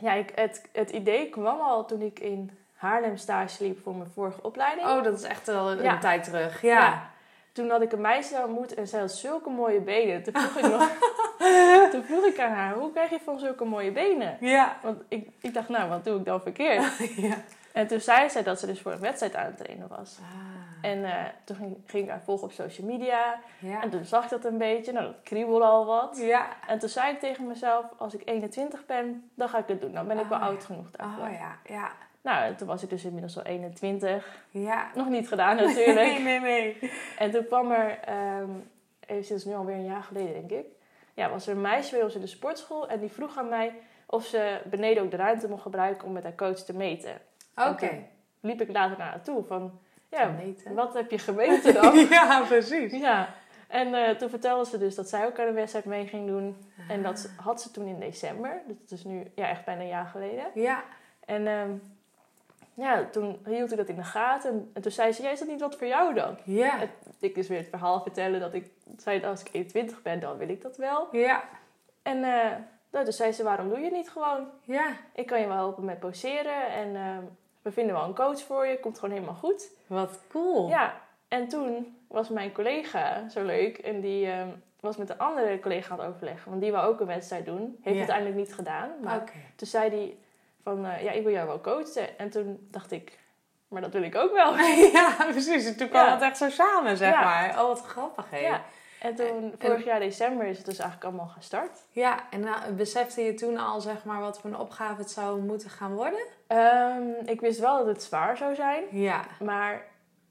Ja, 0.00 0.12
ik, 0.12 0.32
het, 0.34 0.62
het 0.72 0.90
idee 0.90 1.28
kwam 1.28 1.60
al 1.60 1.86
toen 1.86 2.00
ik 2.02 2.18
in 2.20 2.50
Haarlem 2.76 3.16
stage 3.16 3.64
liep 3.64 3.82
voor 3.82 3.94
mijn 3.94 4.10
vorige 4.14 4.42
opleiding. 4.42 4.86
Oh, 4.88 5.02
dat 5.02 5.18
is 5.18 5.22
echt 5.24 5.46
wel 5.46 5.70
een, 5.70 5.82
Ja. 5.82 5.92
een 5.92 6.00
tijd 6.00 6.24
terug. 6.24 6.62
Ja. 6.62 6.78
Ja. 6.80 7.10
Toen 7.52 7.70
had 7.70 7.82
ik 7.82 7.92
een 7.92 8.00
meisje 8.00 8.42
ontmoet 8.42 8.74
en 8.74 8.86
zij 8.88 9.00
had 9.00 9.12
zulke 9.12 9.50
mooie 9.50 9.80
benen. 9.80 10.22
Toen 10.22 10.34
vroeg 10.36 10.64
ik, 10.64 10.70
nog, 10.78 10.90
toen 11.90 12.02
vroeg 12.04 12.24
ik 12.24 12.40
aan 12.40 12.50
haar, 12.52 12.74
hoe 12.74 12.92
krijg 12.92 13.10
je 13.10 13.18
van 13.24 13.38
zulke 13.38 13.64
mooie 13.64 13.92
benen? 13.92 14.36
Ja. 14.40 14.76
Want 14.82 15.02
ik, 15.08 15.28
ik 15.40 15.54
dacht, 15.54 15.68
nou, 15.68 15.88
wat 15.88 16.04
doe 16.04 16.18
ik 16.18 16.24
dan 16.24 16.40
verkeerd? 16.40 16.98
ja. 17.16 17.34
En 17.72 17.86
toen 17.86 18.00
zei 18.00 18.30
zij 18.30 18.42
dat 18.42 18.60
ze 18.60 18.66
dus 18.66 18.80
voor 18.80 18.92
een 18.92 18.98
wedstrijd 19.00 19.34
aan 19.36 19.44
het 19.44 19.56
trainen 19.56 19.88
was. 19.88 20.18
Ah, 20.20 20.90
En 20.90 21.04
eh, 21.04 21.24
toen 21.44 21.56
ging, 21.56 21.76
ging 21.86 22.04
ik 22.04 22.10
haar 22.10 22.22
volgen 22.24 22.46
op 22.46 22.52
social 22.52 22.86
media. 22.86 23.34
ja. 23.58 23.82
En 23.82 23.90
toen 23.90 24.04
zag 24.04 24.24
ik 24.24 24.30
dat 24.30 24.44
een 24.44 24.58
beetje. 24.58 24.92
Nou, 24.92 25.06
dat 25.06 25.14
kriebelde 25.22 25.64
al 25.64 25.86
wat. 25.86 26.16
Ja. 26.20 26.46
En 26.66 26.78
toen 26.78 26.88
zei 26.88 27.12
ik 27.12 27.20
tegen 27.20 27.46
mezelf, 27.46 27.84
als 27.96 28.14
ik 28.14 28.22
21 28.24 28.86
ben, 28.86 29.30
dan 29.34 29.48
ga 29.48 29.58
ik 29.58 29.66
het 29.68 29.80
doen. 29.80 29.92
Dan 29.92 30.06
ben 30.06 30.18
ik 30.18 30.26
wel 30.26 30.38
Ah, 30.38 30.44
ja. 30.44 30.50
oud 30.50 30.64
genoeg 30.64 30.90
daarvoor. 30.90 31.24
Oh 31.26 31.32
ja, 31.32 31.56
ja. 31.74 31.90
Nou, 32.26 32.44
en 32.44 32.56
toen 32.56 32.66
was 32.66 32.82
ik 32.82 32.88
dus 32.90 33.04
inmiddels 33.04 33.36
al 33.36 33.42
21. 33.44 34.42
Ja. 34.50 34.90
Nog 34.94 35.08
niet 35.08 35.28
gedaan 35.28 35.56
natuurlijk. 35.56 35.94
Nee, 36.06 36.20
nee, 36.20 36.40
nee. 36.40 36.90
En 37.18 37.30
toen 37.30 37.46
kwam 37.46 37.70
er, 37.70 37.98
ehm 38.00 38.50
even 39.06 39.24
sinds 39.24 39.44
nu 39.44 39.54
alweer 39.54 39.74
een 39.74 39.84
jaar 39.84 40.02
geleden 40.02 40.32
denk 40.32 40.50
ik, 40.50 40.66
ja, 41.14 41.30
was 41.30 41.46
er 41.46 41.54
een 41.54 41.60
meisje 41.60 41.94
bij 41.94 42.02
ons 42.04 42.14
in 42.14 42.20
de 42.20 42.26
sportschool 42.26 42.88
en 42.88 43.00
die 43.00 43.10
vroeg 43.12 43.38
aan 43.38 43.48
mij 43.48 43.72
of 44.06 44.24
ze 44.24 44.60
beneden 44.64 45.02
ook 45.02 45.10
de 45.10 45.16
ruimte 45.16 45.48
mocht 45.48 45.62
gebruiken 45.62 46.06
om 46.06 46.12
met 46.12 46.22
haar 46.22 46.34
coach 46.34 46.58
te 46.58 46.76
meten. 46.76 47.12
Oké. 47.54 47.90
Liep 48.40 48.60
ik 48.60 48.72
later 48.72 48.98
naar 48.98 49.10
haar 49.10 49.22
toe 49.22 49.44
van, 49.44 49.78
ja, 50.10 50.34
wat 50.74 50.94
heb 50.94 51.10
je 51.10 51.18
gemeten 51.18 51.74
dan? 51.74 51.96
ja, 52.18 52.44
precies. 52.48 52.92
ja. 52.92 53.28
En 53.68 53.94
eh, 53.94 54.10
toen 54.16 54.30
vertelde 54.30 54.70
ze 54.70 54.78
dus 54.78 54.94
dat 54.94 55.08
zij 55.08 55.26
ook 55.26 55.38
aan 55.40 55.46
de 55.46 55.52
wedstrijd 55.52 55.84
mee 55.84 56.06
ging 56.06 56.26
doen. 56.26 56.56
En 56.88 57.02
dat 57.02 57.30
Ah. 57.38 57.44
had 57.44 57.62
ze 57.62 57.70
toen 57.70 57.86
in 57.86 58.00
december, 58.00 58.62
dus 58.66 58.76
dat 58.80 58.98
is 58.98 59.04
nu 59.04 59.22
ja, 59.34 59.48
echt 59.48 59.64
bijna 59.64 59.80
een 59.80 59.88
jaar 59.88 60.06
geleden. 60.06 60.44
Ja. 60.54 60.84
En 61.24 61.46
ehm, 61.46 61.70
ja, 62.76 63.04
toen 63.12 63.38
hield 63.44 63.70
ik 63.70 63.76
dat 63.76 63.88
in 63.88 63.96
de 63.96 64.02
gaten. 64.02 64.50
En, 64.50 64.70
en 64.74 64.82
toen 64.82 64.92
zei 64.92 65.12
ze, 65.12 65.22
ja, 65.22 65.30
is 65.30 65.38
dat 65.38 65.48
niet 65.48 65.60
wat 65.60 65.76
voor 65.76 65.86
jou 65.86 66.14
dan? 66.14 66.38
Ja. 66.44 66.78
Het- 66.78 66.90
ik 67.20 67.34
dus 67.34 67.48
weer 67.48 67.58
het 67.58 67.68
verhaal 67.68 68.00
vertellen 68.02 68.40
dat 68.40 68.54
ik 68.54 68.70
zei 68.96 69.24
als 69.24 69.40
ik 69.40 69.48
21 69.52 70.02
ben, 70.02 70.20
dan 70.20 70.36
wil 70.36 70.48
ik 70.48 70.62
dat 70.62 70.76
wel. 70.76 71.08
Ja. 71.12 71.44
En 72.02 72.20
nou, 72.90 73.04
toen 73.04 73.12
zei 73.12 73.32
ze, 73.32 73.42
waarom 73.42 73.68
doe 73.68 73.78
je 73.78 73.84
het 73.84 73.92
niet 73.94 74.10
gewoon? 74.10 74.48
Ja. 74.64 74.86
Ik 75.14 75.26
kan 75.26 75.40
je 75.40 75.46
wel 75.46 75.56
helpen 75.56 75.84
met 75.84 75.98
poseren 75.98 76.68
en 76.68 76.96
ehm, 76.96 77.22
we 77.62 77.72
vinden 77.72 77.94
wel 77.94 78.04
een 78.04 78.14
coach 78.14 78.40
voor 78.42 78.66
je, 78.66 78.80
komt 78.80 78.98
gewoon 78.98 79.14
helemaal 79.14 79.34
goed. 79.36 79.70
Wat 79.86 80.20
cool. 80.28 80.68
Ja, 80.68 80.94
en 81.28 81.48
toen 81.48 81.96
was 82.08 82.28
mijn 82.28 82.52
collega 82.52 83.28
zo 83.28 83.44
leuk 83.44 83.78
en 83.78 84.00
die 84.00 84.26
ehm, 84.30 84.48
was 84.80 84.96
met 84.96 85.10
een 85.10 85.18
andere 85.18 85.60
collega 85.60 85.92
aan 85.92 86.00
het 86.00 86.08
overleggen, 86.08 86.50
want 86.50 86.62
die 86.62 86.72
wou 86.72 86.86
ook 86.92 87.00
een 87.00 87.06
wedstrijd 87.06 87.44
doen. 87.46 87.60
Heeft 87.82 87.92
Ja. 87.94 87.96
uiteindelijk 88.02 88.36
niet 88.36 88.54
gedaan, 88.54 88.90
maar 89.02 89.32
toen 89.56 89.66
zei 89.68 89.90
hij 89.90 90.16
van, 90.66 90.86
eh, 90.86 91.02
ja, 91.02 91.10
ik 91.12 91.22
wil 91.22 91.32
jou 91.32 91.46
wel 91.46 91.60
coachen. 91.60 92.18
En 92.18 92.30
toen 92.30 92.66
dacht 92.70 92.90
ik, 92.90 93.18
maar 93.68 93.80
dat 93.82 93.92
wil 93.92 94.02
ik 94.02 94.14
ook 94.16 94.32
wel. 94.32 94.56
ja, 94.98 95.14
precies. 95.30 95.66
En 95.66 95.76
toen 95.76 95.88
kwam 95.88 96.04
Ja. 96.06 96.12
het 96.12 96.22
echt 96.22 96.36
zo 96.36 96.48
samen, 96.50 96.96
zeg 96.96 97.12
Ja. 97.12 97.24
maar. 97.24 97.48
Oh, 97.50 97.66
wat 97.66 97.80
grappig, 97.82 98.30
hè? 98.30 98.38
Ja. 98.38 98.62
En 99.00 99.14
toen, 99.14 99.54
vorig 99.58 99.84
jaar 99.84 100.00
december 100.00 100.46
is 100.46 100.56
het 100.56 100.66
dus 100.66 100.78
eigenlijk 100.78 101.08
allemaal 101.08 101.32
gestart. 101.34 101.84
Ja, 101.90 102.18
en 102.30 102.40
nou, 102.40 102.72
besefte 102.72 103.22
je 103.22 103.34
toen 103.34 103.58
al, 103.58 103.80
zeg 103.80 104.04
maar, 104.04 104.20
wat 104.20 104.40
voor 104.40 104.50
een 104.50 104.58
opgave 104.58 105.00
het 105.00 105.10
zou 105.10 105.40
moeten 105.40 105.70
gaan 105.70 105.94
worden? 105.94 106.20
Ehm, 106.46 107.02
ik 107.24 107.40
wist 107.40 107.60
wel 107.60 107.76
dat 107.78 107.86
het 107.86 108.02
zwaar 108.02 108.36
zou 108.36 108.54
zijn, 108.54 108.84
Ja. 108.90 109.20
maar 109.42 109.82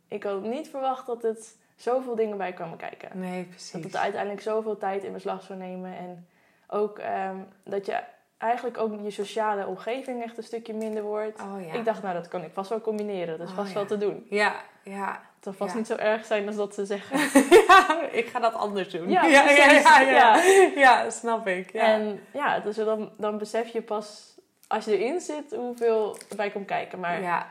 ik 0.07 0.23
had 0.23 0.41
niet 0.41 0.69
verwacht 0.69 1.05
dat 1.05 1.21
het 1.21 1.57
zoveel 1.75 2.15
dingen 2.15 2.37
bij 2.37 2.53
kwamen 2.53 2.77
kijken. 2.77 3.09
Nee, 3.19 3.43
precies. 3.43 3.71
Dat 3.71 3.83
het 3.83 3.95
uiteindelijk 3.97 4.41
zoveel 4.41 4.77
tijd 4.77 5.03
in 5.03 5.13
beslag 5.13 5.41
zou 5.43 5.59
nemen. 5.59 5.97
En 5.97 6.27
ook 6.67 6.99
ehm, 6.99 7.37
dat 7.63 7.85
je 7.85 7.99
eigenlijk 8.37 8.77
ook 8.77 8.91
je 9.03 9.11
sociale 9.11 9.65
omgeving 9.67 10.23
echt 10.23 10.37
een 10.37 10.43
stukje 10.43 10.73
minder 10.73 11.03
wordt. 11.03 11.41
Oh 11.41 11.65
ja. 11.67 11.73
Ik 11.73 11.85
dacht, 11.85 12.01
nou 12.01 12.13
dat 12.13 12.27
kan 12.27 12.43
ik 12.43 12.51
vast 12.53 12.69
wel 12.69 12.81
combineren. 12.81 13.37
Dat 13.37 13.47
is 13.47 13.51
Oh, 13.53 13.57
vast 13.59 13.69
ja. 13.69 13.75
wel 13.75 13.85
te 13.85 13.97
doen. 13.97 14.25
Ja, 14.29 14.55
ja. 14.83 15.11
Het 15.35 15.43
zal 15.43 15.53
vast 15.53 15.71
Ja. 15.71 15.77
niet 15.77 15.87
zo 15.87 15.95
erg 15.95 16.25
zijn 16.25 16.47
als 16.47 16.55
dat 16.55 16.73
ze 16.73 16.85
zeggen. 16.85 17.19
ja, 17.67 18.01
ik 18.11 18.27
ga 18.27 18.39
dat 18.39 18.53
anders 18.53 18.89
doen. 18.89 19.09
Ja, 19.09 19.25
ja, 19.35 19.49
ja, 19.49 19.71
ja, 19.71 19.99
ja. 20.01 20.35
Ja, 20.75 21.09
snap 21.09 21.47
ik. 21.47 21.71
Ja. 21.71 21.81
En 21.83 22.19
ja, 22.33 22.59
dus 22.59 22.75
dan, 22.75 23.11
dan 23.17 23.37
besef 23.37 23.67
je 23.67 23.81
pas 23.81 24.37
als 24.67 24.85
je 24.85 24.97
erin 24.97 25.19
zit 25.21 25.55
hoeveel 25.55 26.17
erbij 26.29 26.49
komt 26.49 26.65
kijken. 26.65 26.99
Maar 26.99 27.21
ja. 27.21 27.47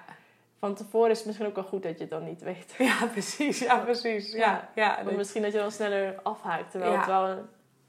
van 0.58 0.74
tevoren 0.74 1.10
is 1.10 1.16
het 1.16 1.26
misschien 1.26 1.46
ook 1.48 1.54
wel 1.54 1.64
goed 1.64 1.82
dat 1.82 1.92
je 1.94 2.00
het 2.00 2.10
dan 2.10 2.24
niet 2.24 2.42
weet. 2.42 2.74
ja, 2.78 3.06
precies. 3.12 3.58
Ja, 3.58 3.76
precies. 3.78 4.32
Ja, 4.32 4.68
Ja. 4.74 4.98
misschien 5.16 5.42
dat 5.42 5.52
je 5.52 5.58
dan 5.58 5.70
sneller 5.72 6.14
afhaakt. 6.22 6.70
Terwijl 6.70 6.96
het 6.96 7.06
wel 7.06 7.38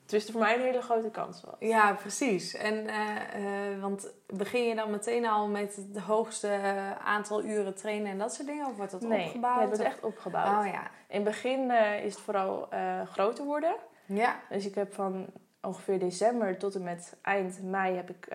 een, 0.06 0.12
tenminste 0.12 0.32
voor 0.32 0.42
mij 0.42 0.56
een 0.56 0.62
hele 0.62 0.82
grote 0.82 1.10
kans 1.10 1.42
was. 1.42 1.56
Ja, 1.60 1.94
precies. 1.94 2.54
En, 2.54 2.88
eh, 2.88 3.72
eh, 3.74 3.82
want 3.82 4.12
begin 4.28 4.64
je 4.64 4.76
dan 4.76 4.92
meteen 4.92 5.28
al 5.28 5.48
met 5.48 5.76
het 5.76 6.04
hoogste 6.04 6.60
aantal 7.04 7.44
uren 7.44 7.76
trainen 7.76 8.12
en 8.12 8.18
dat 8.18 8.34
soort 8.34 8.48
dingen? 8.48 8.68
Of 8.68 8.76
wordt 8.76 8.92
dat 8.92 9.02
nee, 9.02 9.26
opgebouwd? 9.26 9.56
nee, 9.56 9.68
het 9.68 9.78
wordt 9.78 9.94
echt 9.94 10.04
opgebouwd. 10.04 10.66
Oh 10.66 10.72
ja. 10.72 10.82
In 11.08 11.16
het 11.16 11.24
begin 11.24 11.72
eh, 11.72 12.06
is 12.06 12.14
het 12.14 12.24
vooral 12.24 12.68
groter 13.12 13.46
worden. 13.46 13.76
Ja. 14.06 14.40
Dus 14.50 14.66
ik 14.66 14.76
heb 14.76 14.94
van 14.94 15.26
ongeveer 15.62 16.00
december 16.00 16.58
tot 16.58 16.76
en 16.76 16.84
met 16.84 17.16
eind 17.22 17.64
mei 17.64 17.96
heb 17.96 18.10
ik 18.10 18.28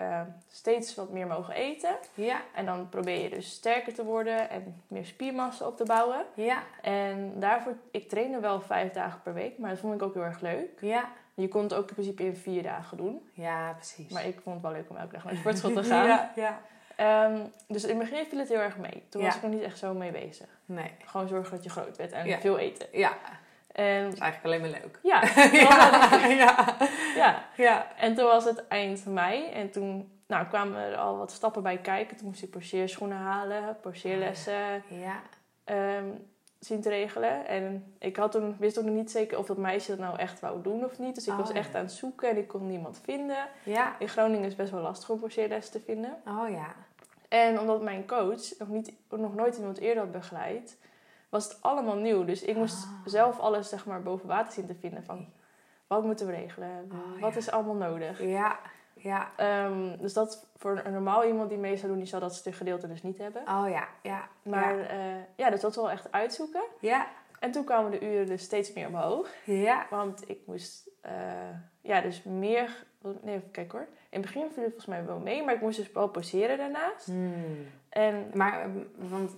steeds 0.47 0.95
wat 0.95 1.09
meer 1.09 1.27
mogen 1.27 1.53
eten. 1.53 1.95
Ja. 2.13 2.41
En 2.53 2.65
dan 2.65 2.89
probeer 2.89 3.23
je 3.23 3.29
dus 3.29 3.51
sterker 3.51 3.93
te 3.93 4.03
worden 4.03 4.49
en 4.49 4.81
meer 4.87 5.05
spiermassa 5.05 5.67
op 5.67 5.77
te 5.77 5.83
bouwen. 5.83 6.25
Ja. 6.33 6.63
En 6.81 7.39
daarvoor, 7.39 7.75
ik 7.91 8.09
trainde 8.09 8.39
wel 8.39 8.61
vijf 8.61 8.91
dagen 8.91 9.21
per 9.21 9.33
week, 9.33 9.57
maar 9.57 9.69
dat 9.69 9.79
vond 9.79 9.93
ik 9.93 10.01
ook 10.01 10.13
heel 10.13 10.23
erg 10.23 10.41
leuk. 10.41 10.69
Ja. 10.81 11.09
Je 11.33 11.47
kon 11.47 11.63
het 11.63 11.73
ook 11.73 11.87
in 11.87 11.93
principe 11.93 12.23
in 12.23 12.35
vier 12.35 12.63
dagen 12.63 12.97
doen. 12.97 13.29
Ja, 13.33 13.71
precies. 13.73 14.11
Maar 14.11 14.25
ik 14.25 14.39
vond 14.43 14.55
het 14.55 14.63
wel 14.65 14.73
leuk 14.73 14.89
om 14.89 14.95
elke 14.97 15.13
dag 15.13 15.23
naar 15.23 15.33
de 15.33 15.39
sportschool 15.39 15.73
te 15.73 15.83
gaan. 15.93 16.07
Ja, 16.07 16.31
ja. 16.35 16.61
Ehm, 16.95 17.39
dus 17.67 17.83
in 17.83 17.99
het 17.99 18.09
begin 18.09 18.25
viel 18.25 18.39
het 18.39 18.49
heel 18.49 18.59
erg 18.59 18.77
mee. 18.77 19.03
Toen 19.09 19.21
Ja. 19.21 19.27
was 19.27 19.35
ik 19.35 19.41
nog 19.41 19.51
niet 19.51 19.61
echt 19.63 19.77
zo 19.77 19.93
mee 19.93 20.11
bezig. 20.11 20.47
Nee. 20.65 20.91
Gewoon 21.05 21.27
zorgen 21.27 21.55
dat 21.55 21.63
je 21.63 21.69
groot 21.69 21.97
bent 21.97 22.11
en 22.11 22.27
Ja. 22.27 22.39
veel 22.39 22.57
eten. 22.57 22.87
Ja, 22.91 23.13
En 23.71 24.03
dat 24.03 24.13
is 24.13 24.19
eigenlijk 24.19 24.45
alleen 24.45 24.71
maar 24.71 24.81
leuk. 24.81 24.99
ja, 25.03 25.23
ja. 26.45 26.75
ja. 27.15 27.43
Ja. 27.57 27.87
En 27.97 28.15
toen 28.15 28.25
was 28.25 28.43
het 28.45 28.67
eind 28.67 29.05
mei 29.05 29.49
en 29.49 29.71
toen 29.71 30.11
nou, 30.27 30.45
kwamen 30.47 30.81
er 30.81 30.95
al 30.95 31.17
wat 31.17 31.31
stappen 31.31 31.63
bij 31.63 31.77
kijken. 31.77 32.17
Toen 32.17 32.27
moest 32.27 32.43
ik 32.43 32.49
pocheerschoenen 32.49 33.17
halen, 33.17 33.77
pocheerlessen 33.81 34.83
Ja. 34.87 35.21
ehm, 35.63 36.05
zien 36.65 36.81
te 36.81 36.89
regelen. 36.89 37.47
En 37.47 37.93
ik 37.99 38.15
had 38.15 38.31
toen, 38.31 38.55
wist 38.59 38.79
ook 38.79 38.85
nog 38.85 38.93
niet 38.95 39.11
zeker 39.11 39.37
of 39.37 39.45
dat 39.45 39.57
meisje 39.57 39.89
dat 39.91 39.99
nou 39.99 40.17
echt 40.17 40.39
wou 40.39 40.61
doen 40.61 40.85
of 40.85 40.99
niet. 40.99 41.15
Dus 41.15 41.27
ik 41.27 41.33
Oh, 41.33 41.39
was 41.39 41.49
ja. 41.49 41.55
echt 41.55 41.75
aan 41.75 41.81
het 41.83 41.91
zoeken 41.91 42.29
en 42.29 42.37
ik 42.37 42.47
kon 42.47 42.67
niemand 42.67 42.99
vinden. 43.03 43.47
Ja. 43.63 43.95
In 43.99 44.07
Groningen 44.09 44.41
is 44.43 44.47
het 44.47 44.57
best 44.57 44.71
wel 44.71 44.81
lastig 44.81 45.09
om 45.09 45.19
pocheerlessen 45.19 45.71
te 45.73 45.79
vinden. 45.85 46.17
Oh 46.27 46.49
ja. 46.49 46.75
En 47.27 47.59
omdat 47.59 47.81
mijn 47.81 48.07
coach 48.07 48.57
nog, 48.59 48.67
niet, 48.67 48.93
nog 49.09 49.35
nooit 49.35 49.57
iemand 49.57 49.77
eerder 49.77 50.03
had 50.03 50.11
begeleid, 50.11 50.77
was 51.29 51.43
het 51.43 51.57
allemaal 51.61 51.95
nieuw. 51.95 52.25
Dus 52.25 52.41
ik 52.43 52.55
moest 52.55 52.83
Ah. 52.83 52.91
zelf 53.05 53.39
alles 53.39 53.69
zeg 53.69 53.85
maar, 53.85 54.01
boven 54.01 54.27
water 54.27 54.53
zien 54.53 54.67
te 54.67 54.75
vinden 54.79 55.03
van 55.03 55.25
wat 55.87 56.03
moeten 56.03 56.25
we 56.25 56.31
regelen, 56.31 56.91
Oh, 56.91 57.21
wat 57.21 57.31
ja. 57.33 57.37
is 57.37 57.51
allemaal 57.51 57.75
nodig. 57.89 58.21
Ja. 58.23 58.59
Ja. 59.01 59.31
Ehm, 59.37 59.97
dus 59.97 60.13
dat 60.13 60.47
voor 60.55 60.81
een 60.83 60.91
normaal 60.91 61.25
iemand 61.25 61.49
die 61.49 61.57
mee 61.57 61.75
zou 61.77 61.87
doen, 61.87 61.97
die 61.97 62.07
zal 62.07 62.19
dat 62.19 62.35
stuk 62.35 62.55
gedeelte 62.55 62.87
dus 62.87 63.01
niet 63.03 63.17
hebben. 63.17 63.41
Oh 63.41 63.69
ja. 63.69 63.87
Ja. 64.01 64.27
Maar 64.43 64.77
Ja. 64.77 64.93
ja, 64.95 65.25
ja 65.35 65.49
dus 65.49 65.61
dat 65.61 65.75
wel 65.75 65.91
echt 65.91 66.11
uitzoeken. 66.11 66.63
Ja. 66.79 67.07
En 67.39 67.51
toen 67.51 67.63
kwamen 67.63 67.91
de 67.91 68.01
uren 68.01 68.25
dus 68.25 68.43
steeds 68.43 68.73
meer 68.73 68.87
omhoog. 68.87 69.29
Ja. 69.43 69.85
Want 69.89 70.29
ik 70.29 70.39
moest 70.45 70.89
eh, 71.01 71.13
ja, 71.81 72.01
dus 72.01 72.23
meer. 72.23 72.85
Nee, 73.21 73.35
even 73.35 73.51
kijken 73.51 73.77
hoor. 73.77 73.87
In 74.09 74.21
het 74.21 74.21
begin 74.21 74.41
viel 74.41 74.63
het 74.63 74.73
volgens 74.73 74.85
mij 74.85 75.05
wel 75.05 75.19
mee, 75.19 75.43
maar 75.43 75.53
ik 75.53 75.61
moest 75.61 75.77
dus 75.77 75.91
wel 75.91 76.07
poseren 76.09 76.57
daarnaast. 76.57 77.05
Hmm. 77.05 77.65
En 77.89 78.29
Maar, 78.33 78.61
eh, 78.61 78.67
want 78.95 79.35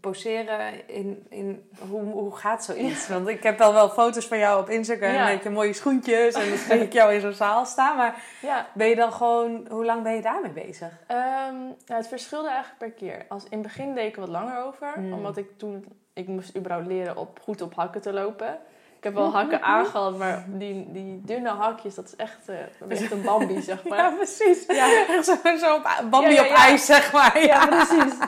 poseren 0.00 0.88
in, 0.88 1.26
in 1.28 1.70
hoe, 1.88 2.02
hoe 2.02 2.36
gaat 2.36 2.64
zoiets? 2.64 3.08
Want 3.08 3.28
ik 3.28 3.42
heb 3.42 3.60
al 3.60 3.72
wel 3.72 3.88
foto's 3.88 4.26
van 4.26 4.38
jou 4.38 4.60
op 4.60 4.68
Instagram 4.68 5.12
Ja. 5.12 5.24
met 5.28 5.42
je 5.42 5.50
mooie 5.50 5.72
schoentjes 5.72 6.34
en 6.34 6.48
dan 6.48 6.58
zie 6.58 6.82
ik 6.82 6.92
jou 6.92 7.14
in 7.14 7.20
zo'n 7.20 7.32
zaal 7.32 7.64
staan. 7.64 7.96
Maar 7.96 8.22
Ja, 8.42 8.66
ben 8.74 8.88
je 8.88 8.94
dan 8.96 9.12
gewoon, 9.12 9.66
hoe 9.70 9.84
lang 9.84 10.02
ben 10.02 10.14
je 10.14 10.22
daarmee 10.22 10.50
bezig? 10.52 10.98
Ehm, 11.06 11.54
nou, 11.54 11.74
het 12.00 12.08
verschilde 12.08 12.48
eigenlijk 12.48 12.78
per 12.78 12.90
keer. 12.90 13.24
Als, 13.28 13.44
in 13.44 13.58
het 13.58 13.62
begin 13.62 13.94
deed 13.94 14.06
ik 14.06 14.14
er 14.14 14.20
wat 14.20 14.28
langer 14.28 14.64
over. 14.64 14.92
Mm. 14.96 15.12
Omdat 15.12 15.36
ik 15.36 15.58
toen... 15.58 15.84
Ik 16.12 16.26
moest 16.28 16.56
überhaupt 16.56 16.86
leren 16.86 17.16
op, 17.16 17.40
goed 17.42 17.60
op 17.60 17.74
hakken 17.74 18.00
te 18.00 18.12
lopen. 18.12 18.58
Ik 19.04 19.10
heb 19.10 19.18
wel 19.18 19.32
hakken 19.40 19.62
aangehad, 19.62 20.16
maar 20.18 20.44
die, 20.46 20.92
die 20.92 21.20
dunne 21.24 21.48
hakjes, 21.48 21.94
dat 21.94 22.04
is 22.04 22.16
echt, 22.16 22.48
eh 22.48 22.56
dat 22.78 22.90
is 22.90 23.00
echt 23.02 23.10
een 23.12 23.22
bambi, 23.22 23.60
zeg 23.60 23.84
maar. 23.88 23.98
Ja, 23.98 24.10
precies. 24.10 24.66
Ja. 24.66 24.86
Echt 25.08 25.24
zo, 25.24 25.56
zo 25.58 25.74
op, 25.74 26.04
Bambi 26.10 26.32
Ja, 26.34 26.42
ja, 26.42 26.48
op 26.50 26.56
ijs, 26.56 26.86
zeg 26.86 27.12
maar. 27.12 27.38
Ja, 27.46 27.66
precies. 27.66 28.18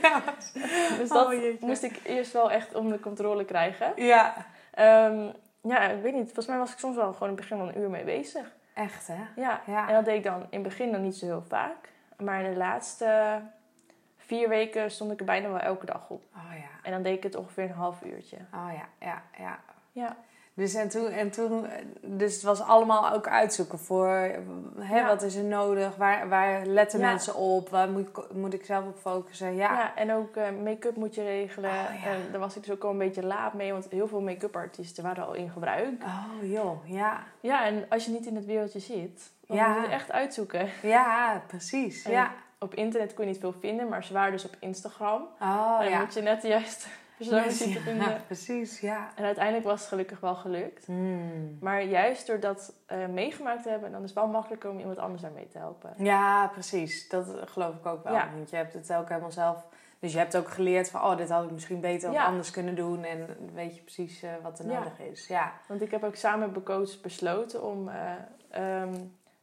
Ja. 0.00 0.22
Dus 0.98 1.08
dat 1.08 1.26
Oh, 1.26 1.32
jeetje. 1.32 1.66
moest 1.66 1.82
ik 1.82 2.00
eerst 2.04 2.32
wel 2.32 2.50
echt 2.50 2.74
onder 2.74 3.00
controle 3.00 3.44
krijgen. 3.44 3.92
ja. 3.96 4.34
Ehm, 4.74 5.26
ja, 5.62 5.80
ik 5.80 6.02
weet 6.02 6.12
niet. 6.14 6.24
Volgens 6.24 6.46
mij 6.46 6.58
was 6.58 6.72
ik 6.72 6.78
soms 6.78 6.96
wel 6.96 7.12
gewoon 7.12 7.28
in 7.28 7.34
het 7.34 7.40
begin 7.48 7.58
wel 7.58 7.68
een 7.68 7.78
uur 7.80 7.90
mee 7.90 8.04
bezig. 8.04 8.52
Echt, 8.74 9.06
hè? 9.06 9.40
Ja. 9.42 9.60
Ja. 9.66 9.88
En 9.88 9.94
dat 9.94 10.04
deed 10.04 10.16
ik 10.16 10.24
dan 10.24 10.40
in 10.40 10.46
het 10.60 10.62
begin 10.62 10.92
dan 10.92 11.02
niet 11.02 11.16
zo 11.16 11.26
heel 11.26 11.44
vaak. 11.48 11.88
Maar 12.16 12.42
in 12.42 12.50
de 12.50 12.56
laatste 12.56 13.40
vier 14.16 14.48
weken 14.48 14.90
stond 14.90 15.12
ik 15.12 15.18
er 15.18 15.24
bijna 15.24 15.48
wel 15.48 15.58
elke 15.58 15.86
dag 15.86 16.04
op. 16.08 16.22
Oh 16.36 16.52
ja. 16.56 16.68
En 16.82 16.92
dan 16.92 17.02
deed 17.02 17.16
ik 17.16 17.22
het 17.22 17.34
ongeveer 17.36 17.64
een 17.64 17.70
half 17.70 18.02
uurtje. 18.04 18.36
Oh 18.54 18.68
ja, 18.74 19.06
ja, 19.06 19.22
ja. 19.38 19.58
Ja. 19.92 20.16
Dus, 20.54 20.74
en 20.74 20.88
toen, 20.88 21.06
en 21.06 21.30
toen, 21.30 21.66
dus 22.00 22.34
het 22.34 22.42
was 22.42 22.60
allemaal 22.60 23.12
ook 23.12 23.28
uitzoeken 23.28 23.78
voor 23.78 24.08
hè, 24.78 24.98
Ja. 24.98 25.06
wat 25.06 25.22
is 25.22 25.34
er 25.34 25.44
nodig, 25.44 25.96
waar, 25.96 26.28
waar 26.28 26.66
letten 26.66 27.00
Ja. 27.00 27.06
mensen 27.06 27.34
op, 27.34 27.68
waar 27.68 27.88
moet, 27.90 28.08
ik- 28.08 28.32
moet 28.32 28.54
ik 28.54 28.64
zelf 28.64 28.84
op 28.86 28.98
focussen. 28.98 29.54
Ja, 29.54 29.72
Ja, 29.72 29.96
en 29.96 30.12
ook 30.12 30.36
eh, 30.36 30.44
make-up 30.64 30.96
moet 30.96 31.14
je 31.14 31.22
regelen. 31.22 31.70
Oh. 31.70 32.06
En 32.06 32.18
daar 32.30 32.40
was 32.40 32.56
ik 32.56 32.62
dus 32.62 32.72
ook 32.72 32.84
al 32.84 32.90
een 32.90 32.98
beetje 32.98 33.26
laat 33.26 33.54
mee, 33.54 33.72
want 33.72 33.86
heel 33.90 34.08
veel 34.08 34.20
make-up 34.20 34.56
artiesten 34.56 35.02
waren 35.02 35.26
al 35.26 35.34
in 35.34 35.50
gebruik. 35.50 36.02
oh 36.04 36.50
joh, 36.50 36.88
ja. 36.88 37.22
Ja, 37.40 37.64
en 37.66 37.86
als 37.88 38.04
je 38.04 38.10
niet 38.10 38.26
in 38.26 38.36
het 38.36 38.46
wereldje 38.46 38.80
zit, 38.80 39.30
dan 39.46 39.56
moet 39.56 39.74
je 39.76 39.80
het 39.82 39.90
echt 39.90 40.12
uitzoeken. 40.12 40.68
Ja, 40.82 41.42
precies. 41.46 42.04
En 42.04 42.10
Ja. 42.12 42.30
Op 42.58 42.74
internet 42.74 43.14
kun 43.14 43.24
je 43.24 43.30
niet 43.30 43.40
veel 43.40 43.54
vinden, 43.60 43.88
maar 43.88 44.04
ze 44.04 44.12
waren 44.12 44.32
dus 44.32 44.44
op 44.44 44.56
Instagram. 44.60 45.22
Oh 45.40 45.78
dan 45.78 45.88
ja. 45.88 45.98
moet 46.00 46.14
je 46.14 46.20
net 46.22 46.42
de 46.42 46.48
juiste 46.48 46.88
te 47.28 47.94
Ja, 47.94 48.20
precies, 48.26 48.80
ja. 48.80 49.10
En 49.16 49.24
uiteindelijk 49.24 49.64
was 49.64 49.80
het 49.80 49.88
gelukkig 49.88 50.20
wel 50.20 50.34
gelukt. 50.34 50.86
Hmm. 50.86 51.58
Maar 51.60 51.82
juist 51.82 52.26
door 52.26 52.40
dat 52.40 52.74
eh, 52.86 53.06
meegemaakt 53.06 53.62
te 53.62 53.68
hebben, 53.68 53.92
dan 53.92 54.02
is 54.02 54.10
het 54.10 54.18
wel 54.18 54.28
makkelijker 54.28 54.70
om 54.70 54.78
iemand 54.78 54.98
anders 54.98 55.22
daarmee 55.22 55.48
te 55.48 55.58
helpen. 55.58 55.94
Ja, 55.96 56.46
precies. 56.46 57.08
Dat 57.08 57.26
geloof 57.44 57.74
ik 57.74 57.86
ook 57.86 58.04
wel. 58.04 58.12
Ja. 58.12 58.28
Want 58.34 58.50
je 58.50 58.56
hebt 58.56 58.72
het 58.72 58.92
ook 58.92 59.08
helemaal 59.08 59.32
zelf. 59.32 59.66
Dus 60.02 60.12
je 60.12 60.18
hebt 60.18 60.36
ook 60.36 60.48
geleerd 60.48 60.90
van, 60.90 61.00
oh, 61.00 61.16
dit 61.16 61.28
had 61.30 61.44
ik 61.44 61.50
misschien 61.50 61.80
beter 61.80 62.10
of 62.10 62.16
anders 62.16 62.50
kunnen 62.50 62.74
doen. 62.74 63.04
En 63.04 63.26
weet 63.54 63.76
je 63.76 63.82
precies 63.82 64.22
eh, 64.22 64.30
wat 64.42 64.58
er 64.58 64.66
nodig 64.66 65.00
is. 65.00 65.26
Ja. 65.26 65.52
Want 65.68 65.82
ik 65.82 65.90
heb 65.90 66.04
ook 66.04 66.14
samen 66.14 66.40
met 66.40 66.50
mijn 66.50 66.64
coach 66.64 67.00
besloten 67.00 67.64
om 67.64 67.88
eh, 67.88 68.12
ehm, 68.50 68.94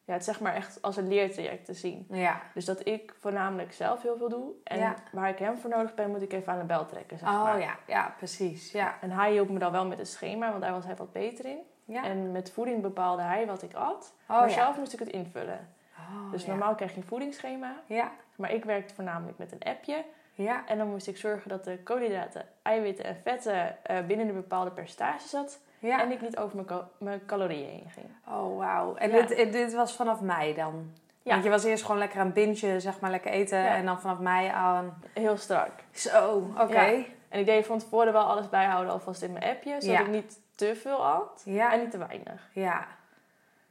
ja, 0.09 0.15
het 0.15 0.23
zeg 0.23 0.39
maar 0.39 0.53
echt 0.53 0.81
als 0.81 0.97
een 0.97 1.07
leertraject 1.07 1.65
te 1.65 1.73
zien. 1.73 2.07
Ja. 2.09 2.41
Dus 2.53 2.65
dat 2.65 2.87
ik 2.87 3.13
voornamelijk 3.19 3.73
zelf 3.73 4.01
heel 4.01 4.17
veel 4.17 4.29
doe. 4.29 4.51
En 4.63 4.77
Ja. 4.79 4.95
waar 5.11 5.29
ik 5.29 5.39
hem 5.39 5.57
voor 5.57 5.69
nodig 5.69 5.93
ben, 5.93 6.09
moet 6.09 6.21
ik 6.21 6.33
even 6.33 6.53
aan 6.53 6.59
de 6.59 6.65
bel 6.65 6.85
trekken, 6.85 7.17
zeg 7.17 7.29
Oh 7.29 7.43
maar. 7.43 7.59
ja, 7.59 7.77
ja, 7.87 8.13
precies. 8.17 8.71
Ja. 8.71 8.97
En 9.01 9.11
hij 9.11 9.31
hielp 9.31 9.49
me 9.49 9.59
dan 9.59 9.71
wel 9.71 9.85
met 9.85 9.97
het 9.97 10.07
schema, 10.07 10.49
want 10.49 10.61
daar 10.61 10.71
was 10.73 10.85
hij 10.85 10.95
wat 10.95 11.11
beter 11.11 11.45
in. 11.45 11.59
ja. 11.85 12.03
En 12.03 12.31
met 12.31 12.51
voeding 12.51 12.81
bepaalde 12.81 13.21
hij 13.21 13.45
wat 13.45 13.61
ik 13.61 13.73
at. 13.73 14.13
oh, 14.29 14.39
maar 14.39 14.47
ja. 14.49 14.53
zelf 14.53 14.77
moest 14.77 14.93
ik 14.93 14.99
het 14.99 15.09
invullen. 15.09 15.69
Oh, 15.97 16.31
dus 16.31 16.45
normaal 16.45 16.75
krijg 16.75 16.91
je 16.91 16.97
een 16.97 17.07
voedingsschema. 17.07 17.73
Ja. 17.85 18.11
Maar 18.35 18.51
ik 18.53 18.65
werkte 18.65 18.93
voornamelijk 18.93 19.37
met 19.37 19.51
een 19.51 19.63
appje. 19.63 20.05
Ja. 20.33 20.63
En 20.67 20.77
dan 20.77 20.87
moest 20.89 21.07
ik 21.07 21.17
zorgen 21.17 21.49
dat 21.49 21.63
de 21.63 21.77
koolhydraten, 21.83 22.45
eiwitten 22.61 23.05
en 23.05 23.15
vetten 23.23 23.85
eh, 23.85 24.05
binnen 24.05 24.27
een 24.27 24.33
bepaalde 24.33 24.71
percentage 24.71 25.27
zat. 25.27 25.59
Ja. 25.79 26.01
En 26.01 26.11
ik 26.11 26.21
niet 26.21 26.37
over 26.37 26.55
mijn, 26.55 26.81
mijn 26.97 27.25
calorieën 27.25 27.69
heen 27.69 27.89
ging. 27.93 28.05
Oh, 28.27 28.57
wauw. 28.57 28.95
En 28.95 29.11
Ja. 29.11 29.21
dit, 29.21 29.51
dit 29.51 29.73
was 29.73 29.95
vanaf 29.95 30.21
mei 30.21 30.53
dan? 30.53 30.91
Ja. 31.23 31.31
Want 31.31 31.43
je 31.43 31.49
was 31.49 31.63
eerst 31.63 31.83
gewoon 31.83 31.99
lekker 31.99 32.19
aan 32.19 32.33
bingen, 32.33 32.81
zeg 32.81 32.99
maar, 32.99 33.11
lekker 33.11 33.31
eten. 33.31 33.57
Ja. 33.59 33.75
En 33.75 33.85
dan 33.85 33.99
vanaf 34.01 34.19
mei 34.19 34.47
aan... 34.47 35.01
Heel 35.13 35.37
strak. 35.37 35.71
Zo, 35.91 36.51
oké. 36.57 36.73
Ja. 36.73 36.81
Ja. 36.85 37.03
En 37.29 37.39
ik 37.39 37.45
deed 37.45 37.65
van 37.65 37.79
tevoren 37.79 38.13
wel 38.13 38.23
alles 38.23 38.49
bijhouden 38.49 38.93
alvast 38.93 39.21
in 39.21 39.31
mijn 39.31 39.43
appje. 39.43 39.71
Zodat 39.71 39.97
Ja. 39.97 39.99
ik 39.99 40.07
niet 40.07 40.39
te 40.55 40.75
veel 40.75 41.05
at 41.05 41.41
Ja. 41.45 41.73
en 41.73 41.79
niet 41.79 41.91
te 41.91 41.97
weinig. 41.97 42.49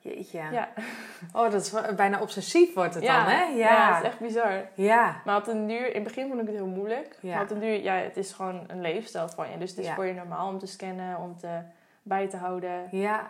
Jeetje. 0.00 0.42
Ja, 0.52 0.68
Oh, 1.32 1.50
dat 1.50 1.60
is 1.60 1.74
bijna 1.96 2.20
obsessief 2.20 2.74
wordt 2.74 2.94
het 2.94 3.02
ja. 3.04 3.24
dan, 3.24 3.32
hè? 3.34 3.42
ja. 3.42 3.56
Ja. 3.56 3.94
het 3.94 4.02
is 4.04 4.08
echt 4.10 4.18
bizar. 4.20 4.68
Ja. 4.74 5.20
Maar 5.24 5.36
op 5.36 5.44
duur, 5.44 5.86
in 5.88 5.94
het 5.94 6.02
begin 6.02 6.28
vond 6.28 6.40
ik 6.40 6.46
het 6.46 6.56
heel 6.56 6.66
moeilijk. 6.66 7.16
Ja. 7.20 7.34
Maar 7.34 7.50
op 7.50 7.60
duur, 7.60 7.82
ja, 7.82 7.94
het 7.94 8.16
is 8.16 8.32
gewoon 8.32 8.64
een 8.66 8.80
leefstijl 8.80 9.28
van 9.28 9.50
je. 9.50 9.58
Dus 9.58 9.70
het 9.70 9.78
is 9.78 9.86
Ja. 9.86 9.94
voor 9.94 10.04
je 10.06 10.12
normaal 10.14 10.48
om 10.48 10.58
te 10.58 10.66
scannen, 10.66 11.18
om 11.18 11.36
te, 11.36 11.58
bij 12.08 12.28
te 12.28 12.36
houden. 12.36 12.88
Ja. 12.90 13.28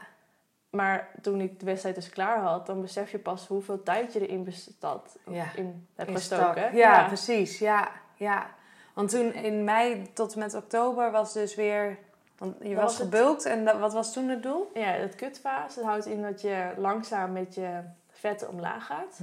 Maar 0.70 1.08
toen 1.22 1.40
ik 1.40 1.58
de 1.60 1.64
wedstrijd 1.66 1.94
dus 1.94 2.08
klaar 2.10 2.38
had, 2.38 2.66
dan 2.66 2.80
besef 2.80 3.10
je 3.10 3.18
pas 3.18 3.46
hoeveel 3.46 3.82
tijd 3.82 4.12
je 4.12 4.26
erin 4.26 4.44
bestad, 4.44 5.16
Ja. 5.30 5.44
in 5.54 5.86
hebt 5.96 6.10
gestoken. 6.10 6.62
stok. 6.62 6.72
Ja, 6.78 7.04
precies. 7.06 7.58
Ja, 7.58 7.88
ja. 8.14 8.46
Want 8.94 9.10
toen 9.10 9.34
in 9.34 9.64
mei 9.64 10.10
tot 10.12 10.32
en 10.32 10.38
met 10.38 10.54
oktober 10.54 11.10
was 11.10 11.32
dus 11.32 11.54
weer... 11.54 11.98
Want 12.38 12.54
je 12.62 12.74
was, 12.74 12.92
het- 12.98 13.02
gebulkt 13.02 13.44
en 13.44 13.64
dat, 13.64 13.78
wat 13.78 13.92
was 13.92 14.12
toen 14.12 14.28
het 14.28 14.42
doel? 14.42 14.70
Ja, 14.74 14.86
het 14.90 15.14
kutfase 15.14 15.74
dat 15.78 15.84
houdt 15.84 16.06
in 16.06 16.22
dat 16.22 16.40
je 16.40 16.72
langzaam 16.76 17.32
met 17.32 17.54
je 17.54 17.80
vetten 18.10 18.48
omlaag 18.48 18.86
gaat. 18.86 19.18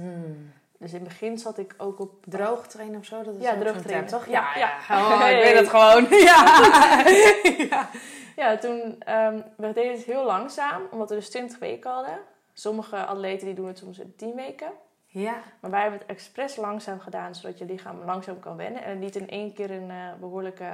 Dus 0.78 0.92
in 0.92 0.98
het 1.00 1.08
begin 1.08 1.38
zat 1.38 1.58
ik 1.58 1.74
ook 1.78 2.00
op 2.00 2.12
Droog 2.24 2.66
trainen 2.66 2.98
of 2.98 3.04
zo? 3.04 3.22
Dat 3.22 3.34
is 3.34 3.42
Ja, 3.42 3.50
droog 3.58 3.76
trainen. 3.76 3.86
term, 3.86 4.06
toch? 4.06 4.26
Ja, 4.32 4.46
Ja, 4.54 4.58
ja. 4.88 4.96
ja. 4.98 5.22
Oh, 5.22 5.28
ik 5.30 5.42
weet 5.44 5.58
het 5.58 5.68
gewoon. 5.68 6.06
Ja. 6.28 7.88
ja. 8.40 8.56
Toen 8.56 8.96
ehm 9.02 9.40
we 9.56 9.72
deden 9.72 9.92
het 9.92 10.04
heel 10.04 10.24
langzaam, 10.24 10.82
omdat 10.90 11.08
we 11.08 11.14
dus 11.14 11.30
20 11.30 11.58
weken 11.58 11.90
hadden. 11.90 12.18
Sommige 12.52 13.04
atleten 13.04 13.46
die 13.46 13.54
doen 13.54 13.66
het 13.66 13.78
soms 13.78 13.98
in 13.98 14.14
10 14.16 14.34
weken. 14.34 14.70
Ja. 15.06 15.34
Maar 15.60 15.70
wij 15.70 15.80
hebben 15.80 15.98
het 16.00 16.08
expres 16.08 16.56
langzaam 16.56 17.00
gedaan, 17.00 17.34
zodat 17.34 17.58
je 17.58 17.64
lichaam 17.64 18.04
langzaam 18.04 18.38
kan 18.40 18.56
wennen. 18.56 18.82
En 18.84 18.98
niet 18.98 19.16
in 19.16 19.28
één 19.28 19.52
keer 19.52 19.70
een 19.70 19.90
eh, 19.90 19.96
behoorlijke, 20.20 20.70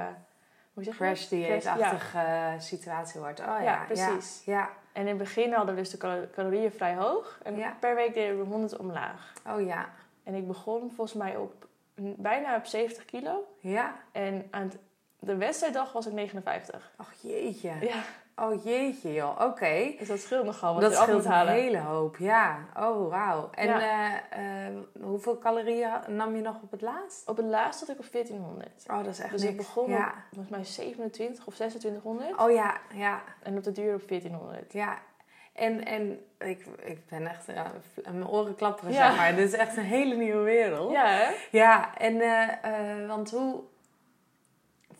hoe 0.73 0.83
zeg 0.83 0.97
je 0.97 1.03
dat? 1.03 1.09
Crash 1.13 1.27
dieetachtige 1.27 2.17
eh, 2.17 2.53
situatie 2.59 3.19
wordt. 3.19 3.39
Oh 3.39 3.45
ja, 3.45 3.61
Ja, 3.61 3.83
precies. 3.85 4.41
Ja. 4.45 4.69
En 4.93 5.01
in 5.01 5.07
het 5.07 5.17
begin 5.17 5.53
hadden 5.53 5.75
we 5.75 5.81
dus 5.81 5.89
de 5.89 5.97
calo- 5.97 6.27
calorieën 6.35 6.71
vrij 6.71 6.95
hoog. 6.95 7.39
En 7.43 7.55
per 7.79 7.95
week 7.95 8.13
deden 8.13 8.37
we 8.39 8.45
100 8.45 8.77
omlaag. 8.77 9.33
Oh 9.47 9.65
ja. 9.65 9.89
En 10.23 10.33
ik 10.33 10.47
begon 10.47 10.91
volgens 10.95 11.13
mij 11.13 11.35
op 11.37 11.67
bijna 12.17 12.55
op 12.55 12.65
70 12.65 13.05
kilo. 13.05 13.43
Ja. 13.59 13.93
En 14.11 14.47
aan 14.51 14.61
het- 14.61 14.77
de 15.25 15.35
wedstrijddag 15.35 15.91
was 15.91 16.05
ik 16.07 16.13
59. 16.13 16.91
Och 16.99 17.11
jeetje. 17.21 17.71
Ja, 17.81 17.95
Oh 18.35 18.63
jeetje 18.63 19.13
joh. 19.13 19.41
Oké. 19.41 19.93
dus 19.99 20.07
dat 20.07 20.19
scheelt 20.19 20.45
nogal 20.45 20.73
wat 20.73 20.81
Dat 20.81 20.91
je 20.91 20.97
af 20.97 21.03
moet 21.07 21.09
scheelt 21.15 21.25
een 21.25 21.31
halen. 21.31 21.53
hele 21.53 21.77
hoop. 21.79 22.17
Ja. 22.17 22.57
Oh 22.79 23.09
wauw. 23.09 23.49
En 23.51 23.67
Ja. 23.67 23.79
eh, 24.29 24.67
eh, 24.67 24.73
hoeveel 25.01 25.37
calorieën 25.37 25.91
nam 26.07 26.35
je 26.35 26.41
nog 26.41 26.55
op 26.61 26.71
het 26.71 26.81
laatst? 26.81 27.29
Op 27.29 27.37
het 27.37 27.45
laatst 27.45 27.79
zat 27.79 27.89
ik 27.89 27.99
op 27.99 28.05
1400. 28.11 28.83
Oh, 28.87 28.97
dat 28.97 29.07
is 29.07 29.19
echt 29.19 29.31
Dus 29.31 29.41
niks. 29.41 29.51
ik 29.53 29.57
begon 29.57 29.89
ja. 29.89 30.07
op 30.07 30.13
volgens 30.31 30.49
mij 30.49 30.63
27 30.65 31.45
of 31.45 31.53
2600. 31.55 32.39
Oh 32.39 32.51
ja, 32.51 32.77
ja, 32.93 33.21
En 33.43 33.57
op 33.57 33.63
de 33.63 33.71
duur 33.71 33.93
op 33.93 34.07
1400. 34.07 34.73
ja. 34.73 34.97
En, 35.53 35.85
en 35.85 36.19
ik, 36.39 36.65
ik 36.83 37.07
ben 37.07 37.27
echt 37.27 37.45
ja, 37.47 37.71
mijn 38.03 38.27
oren 38.27 38.55
klapperen, 38.55 38.91
Ja. 38.93 39.07
zeg 39.07 39.17
maar. 39.17 39.35
Dit 39.35 39.47
is 39.47 39.59
echt 39.59 39.77
een 39.77 39.83
hele 39.83 40.15
nieuwe 40.15 40.43
wereld. 40.43 40.91
Ja, 40.91 41.05
hè? 41.07 41.31
Ja, 41.51 41.97
en 41.97 42.21
eh, 42.21 42.49
eh, 43.01 43.07
want 43.07 43.31
hoe 43.31 43.59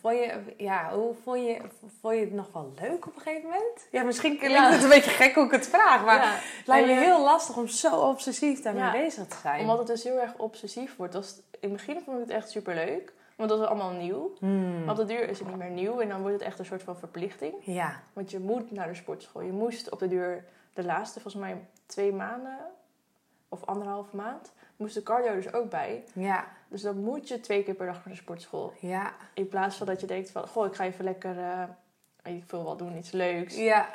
vond 0.04 0.16
je, 0.18 0.54
ja, 0.58 0.90
hoe 0.94 1.14
vond 1.24 1.40
je, 1.40 1.58
vond 2.02 2.16
je 2.16 2.20
het 2.20 2.34
nog 2.34 2.50
wel 2.54 2.74
leuk 2.82 3.08
op 3.08 3.16
een 3.16 3.22
gegeven 3.22 3.50
moment? 3.50 3.88
Ja, 3.92 4.04
misschien 4.04 4.38
klinkt 4.38 4.58
Ja. 4.58 4.72
het 4.72 4.84
een 4.84 4.90
beetje 4.90 5.10
gek 5.10 5.36
hoe 5.36 5.46
ik 5.46 5.52
het 5.52 5.68
vraag, 5.68 6.06
maar 6.06 6.16
Ja. 6.24 6.32
het 6.34 6.68
lijkt 6.68 6.88
me 6.88 6.94
eh, 6.94 7.00
heel 7.00 7.24
lastig 7.24 7.58
om 7.58 7.68
zo 7.68 7.96
obsessief 7.96 8.62
daarmee 8.62 8.84
Ja. 8.84 8.92
bezig 8.92 9.28
te 9.28 9.38
zijn. 9.42 9.60
Omdat 9.60 9.78
het 9.78 9.88
dus 9.88 10.04
heel 10.04 10.20
erg 10.20 10.34
obsessief 10.38 10.96
wordt. 10.96 11.14
Dat 11.14 11.24
is- 11.24 11.42
in 11.60 11.70
het 11.70 11.72
begin 11.86 12.02
vond 12.06 12.18
ik 12.18 12.24
het 12.24 12.36
echt 12.36 12.50
super 12.50 12.76
leuk. 12.76 13.14
Want 13.36 13.50
dat 13.50 13.60
was 13.60 13.68
allemaal 13.68 13.92
nieuw. 13.92 14.34
Hmm. 14.40 14.84
Maar 14.84 14.92
op 15.00 15.08
de 15.08 15.14
duur 15.14 15.30
is 15.30 15.40
het 15.40 15.48
niet 15.48 15.58
meer 15.58 15.70
nieuw. 15.70 16.00
En 16.00 16.10
dan 16.10 16.20
wordt 16.22 16.34
het 16.36 16.46
echt 16.46 16.60
een 16.60 16.66
soort 16.66 16.84
van 16.84 16.98
verplichting. 16.98 17.54
Ja, 17.62 18.02
Want 18.14 18.32
je 18.32 18.40
moet 18.40 18.72
naar 18.72 18.88
de 18.88 18.94
sportschool. 18.96 19.42
Je 19.42 19.52
moest 19.52 19.90
op 19.90 20.00
de 20.00 20.08
duur 20.08 20.46
de 20.74 20.84
laatste, 20.84 21.20
volgens 21.20 21.44
mij 21.44 21.66
twee 21.86 22.12
maanden 22.14 22.58
of 23.54 23.66
anderhalf 23.66 24.12
maand, 24.14 24.54
moest 24.76 24.94
de 24.96 25.04
cardio 25.04 25.34
dus 25.36 25.54
ook 25.54 25.70
bij. 25.70 26.04
ja, 26.14 26.48
Dus 26.68 26.82
dan 26.82 26.98
moet 27.04 27.28
je 27.28 27.40
twee 27.40 27.64
keer 27.64 27.74
per 27.74 27.86
dag 27.86 27.96
naar 27.96 28.14
de 28.14 28.20
sportschool. 28.22 28.74
ja, 28.80 29.14
In 29.34 29.48
plaats 29.48 29.76
van 29.78 29.88
dat 29.88 30.02
je 30.02 30.08
denkt 30.08 30.32
van, 30.32 30.48
goh, 30.48 30.66
ik 30.66 30.74
ga 30.76 30.84
even 30.84 31.04
lekker, 31.04 31.38
eh, 31.40 32.34
ik 32.36 32.44
wil 32.52 32.64
wel 32.64 32.78
doen, 32.78 32.98
iets 32.98 33.12
leuks. 33.12 33.56
ja, 33.58 33.88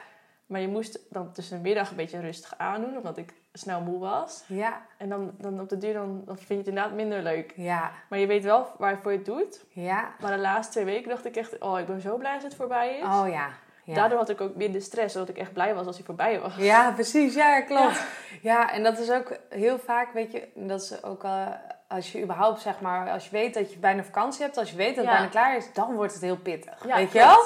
Maar 0.47 0.61
je 0.61 0.69
moest 0.69 0.99
dan 1.11 1.33
tussen 1.33 1.57
de 1.57 1.63
middag 1.63 1.91
een 1.91 1.97
beetje 1.97 2.21
rustig 2.21 2.55
aandoen, 2.59 2.97
omdat 2.97 3.17
ik 3.17 3.35
snel 3.53 3.81
moe 3.81 3.99
was. 3.99 4.45
ja, 4.47 4.87
En 4.99 5.09
dan, 5.09 5.35
dan 5.39 5.61
op 5.61 5.69
de 5.69 5.79
duur 5.79 5.93
dan, 5.93 6.23
dan 6.25 6.37
vind 6.37 6.49
je 6.49 6.55
het 6.57 6.67
inderdaad 6.67 6.93
minder 6.93 7.23
leuk. 7.23 7.53
ja, 7.57 7.93
Maar 8.09 8.19
je 8.19 8.27
weet 8.27 8.45
wel 8.45 8.67
waarvoor 8.79 9.11
je 9.13 9.17
het 9.17 9.27
doet. 9.27 9.65
ja. 9.69 10.15
Maar 10.21 10.31
de 10.33 10.39
laatste 10.39 10.73
twee 10.73 10.85
weken 10.85 11.09
dacht 11.09 11.25
ik 11.25 11.37
echt, 11.37 11.59
oh, 11.59 11.79
ik 11.79 11.87
ben 11.87 12.01
zo 12.01 12.17
blij 12.17 12.35
als 12.35 12.43
het 12.43 12.55
voorbij 12.55 12.97
is. 12.99 13.05
Oh 13.05 13.29
ja. 13.29 13.49
Ja. 13.89 13.95
Daardoor 13.95 14.19
had 14.19 14.29
ik 14.29 14.41
ook 14.41 14.55
minder 14.55 14.83
stress, 14.83 15.13
zodat 15.15 15.29
ik 15.29 15.39
echt 15.39 15.53
blij 15.53 15.75
was 15.75 15.87
als 15.87 15.97
hij 15.97 16.05
voorbij 16.05 16.41
was. 16.41 16.57
Ja, 16.57 16.91
precies. 16.91 17.35
Ja, 17.35 17.61
klopt. 17.61 18.05
Ja. 18.43 18.73
en 18.73 18.83
dat 18.83 18.99
is 18.99 19.11
ook 19.11 19.37
heel 19.49 19.79
vaak, 19.79 20.13
weet 20.13 20.33
je, 20.33 20.49
dat 20.55 20.83
is 20.83 21.03
ook 21.03 21.25
al 21.25 21.47
als 21.89 22.13
je 22.13 22.23
überhaupt, 22.23 22.61
zeg 22.61 22.81
maar, 22.81 23.11
als 23.11 23.25
je 23.25 23.31
weet 23.31 23.55
dat 23.55 23.73
je 23.73 23.79
bijna 23.79 24.05
vakantie 24.05 24.43
hebt, 24.43 24.57
als 24.57 24.71
je 24.71 24.77
weet 24.77 24.97
dat 24.97 25.05
het 25.05 25.05
Ja. 25.05 25.13
bijna 25.13 25.29
klaar 25.29 25.57
is, 25.57 25.73
dan 25.73 25.95
wordt 25.95 26.13
het 26.13 26.23
heel 26.23 26.37
pittig. 26.37 26.87
Ja, 26.87 26.97
weet 26.97 27.13
je 27.13 27.19
wel? 27.19 27.43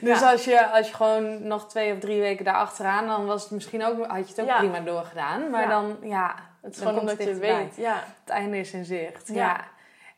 Dus 0.00 0.22
als, 0.22 0.44
je, 0.44 0.66
als 0.66 0.88
je 0.88 0.94
gewoon 0.94 1.46
nog 1.46 1.68
twee 1.68 1.92
of 1.92 1.98
drie 1.98 2.20
weken 2.20 2.44
daar 2.44 2.54
achteraan, 2.54 3.06
dan 3.06 3.26
was 3.26 3.42
het 3.42 3.50
misschien 3.50 3.84
ook, 3.84 4.06
had 4.06 4.28
je 4.28 4.42
het 4.42 4.50
ook 4.50 4.56
prima 4.56 4.80
doorgedaan. 4.80 5.50
Maar 5.50 5.68
dan, 5.68 5.96
ja, 6.02 6.34
Het 6.62 6.74
is 6.74 6.78
gewoon 6.78 6.98
omdat 6.98 7.22
je 7.22 7.34
weet. 7.34 7.76
Ja. 7.76 7.94
Het 8.20 8.28
einde 8.28 8.58
is 8.58 8.72
in 8.72 8.84
zicht. 8.84 9.28
Ja. 9.28 9.34
Ja. 9.34 9.64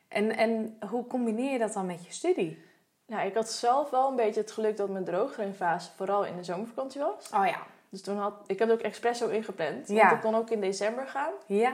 En, 0.08 0.36
en 0.36 0.78
hoe 0.90 1.06
combineer 1.06 1.52
je 1.52 1.58
dat 1.58 1.72
dan 1.72 1.86
met 1.86 2.06
je 2.06 2.12
studie? 2.12 2.66
Nou, 3.08 3.26
ik 3.26 3.34
had 3.34 3.50
zelf 3.50 3.90
wel 3.90 4.08
een 4.08 4.16
beetje 4.16 4.40
het 4.40 4.50
geluk 4.52 4.76
dat 4.76 4.88
mijn 4.88 5.04
droogtrainfase 5.04 5.90
vooral 5.96 6.24
in 6.24 6.36
de 6.36 6.44
zomervakantie 6.44 7.00
was. 7.00 7.30
Oh 7.34 7.46
ja. 7.46 7.58
Dus 7.88 8.02
toen 8.02 8.18
had 8.18 8.32
ik 8.46 8.58
heb 8.58 8.68
het 8.68 8.78
ook 8.78 8.84
expres 8.84 9.18
zo 9.18 9.28
ingepland. 9.28 9.88
Ja. 9.88 9.94
Want 10.00 10.12
ik 10.12 10.20
kon 10.20 10.34
ook 10.34 10.50
in 10.50 10.60
december 10.60 11.06
gaan. 11.06 11.32
Ja, 11.46 11.72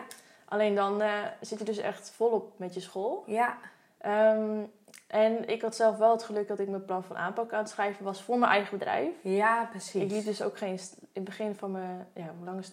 Alleen 0.49 0.75
dan 0.75 1.01
eh, 1.03 1.13
zit 1.41 1.59
je 1.59 1.65
dus 1.65 1.79
echt 1.79 2.11
volop 2.17 2.53
met 2.57 2.75
je 2.75 2.81
school. 2.81 3.23
ja, 3.27 3.57
Ehm, 3.99 4.59
en 5.07 5.49
ik 5.49 5.63
had 5.63 5.75
zelf 5.77 5.97
wel 5.97 6.11
het 6.11 6.23
geluk 6.23 6.49
dat 6.49 6.59
ik 6.59 6.69
mijn 6.69 6.85
plan 6.85 7.05
van 7.05 7.17
aanpak 7.17 7.53
aan 7.53 7.59
het 7.59 7.69
schrijven 7.69 8.05
was 8.05 8.23
voor 8.23 8.39
mijn 8.39 8.53
eigen 8.53 8.79
bedrijf. 8.79 9.13
ja, 9.23 9.65
precies. 9.71 10.03
Ik 10.03 10.11
liep 10.11 10.25
dus 10.25 10.43
ook 10.43 10.59
geen... 10.59 10.71
In 10.73 10.81
het 11.13 11.25
begin 11.25 11.55
van 11.55 11.71
mijn... 11.73 12.07
Ja, 12.15 12.33
hoe 12.39 12.45
lang 12.45 12.59
is 12.59 12.67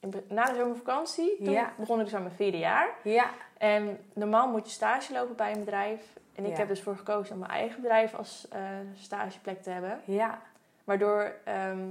het? 0.00 0.30
Na 0.30 0.44
de 0.44 0.54
zomervakantie, 0.54 1.36
toen 1.36 1.50
Ja. 1.52 1.72
begon 1.76 1.98
ik 1.98 2.04
dus 2.04 2.14
aan 2.14 2.22
mijn 2.22 2.34
vierde 2.34 2.58
jaar. 2.58 2.88
Ja, 3.02 3.30
En 3.58 3.98
normaal 4.14 4.48
moet 4.48 4.66
je 4.66 4.72
stage 4.72 5.12
lopen 5.12 5.36
bij 5.36 5.52
een 5.52 5.58
bedrijf. 5.58 6.00
En 6.40 6.46
ik 6.46 6.52
Ja. 6.52 6.58
heb 6.58 6.68
dus 6.68 6.82
voor 6.82 6.96
gekozen 6.96 7.32
om 7.34 7.38
mijn 7.40 7.50
eigen 7.52 7.80
bedrijf 7.80 8.14
als 8.14 8.48
eh, 8.48 8.60
stageplek 8.94 9.62
te 9.62 9.70
hebben. 9.70 10.00
ja, 10.04 10.42
Waardoor 10.84 11.32
ehm, 11.44 11.88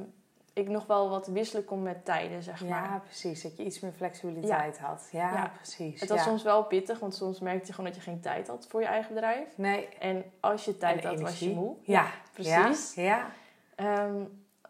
ik 0.54 0.68
nog 0.70 0.86
wel 0.86 1.10
wat 1.10 1.28
wisselen 1.28 1.66
kon 1.66 1.84
met 1.84 2.06
tijden, 2.06 2.44
zeg 2.44 2.62
maar. 2.62 2.70
ja, 2.84 3.02
precies. 3.06 3.42
Dat 3.42 3.58
je 3.58 3.64
iets 3.64 3.80
meer 3.80 3.92
flexibiliteit 3.92 4.80
had. 4.80 5.10
Ja, 5.12 5.34
Ja. 5.34 5.52
precies. 5.56 6.00
Het 6.00 6.10
was 6.10 6.24
soms 6.24 6.44
wel 6.44 6.64
pittig, 6.64 7.00
want 7.00 7.16
soms 7.16 7.40
merkte 7.40 7.68
je 7.68 7.74
gewoon 7.74 7.90
dat 7.92 8.00
je 8.04 8.10
geen 8.10 8.20
tijd 8.22 8.48
had 8.48 8.66
voor 8.70 8.82
je 8.82 8.88
eigen 8.88 9.14
bedrijf. 9.14 9.58
Nee. 9.58 9.88
En 10.00 10.24
als 10.40 10.66
je 10.66 10.78
tijd 10.78 11.04
En 11.04 11.10
had, 11.10 11.20
was 11.20 11.40
je 11.40 11.46
energie. 11.46 11.64
moe. 11.64 11.76
Ja, 11.82 12.06
precies. 12.34 12.94
Ja, 12.96 13.32
ja. 13.78 14.06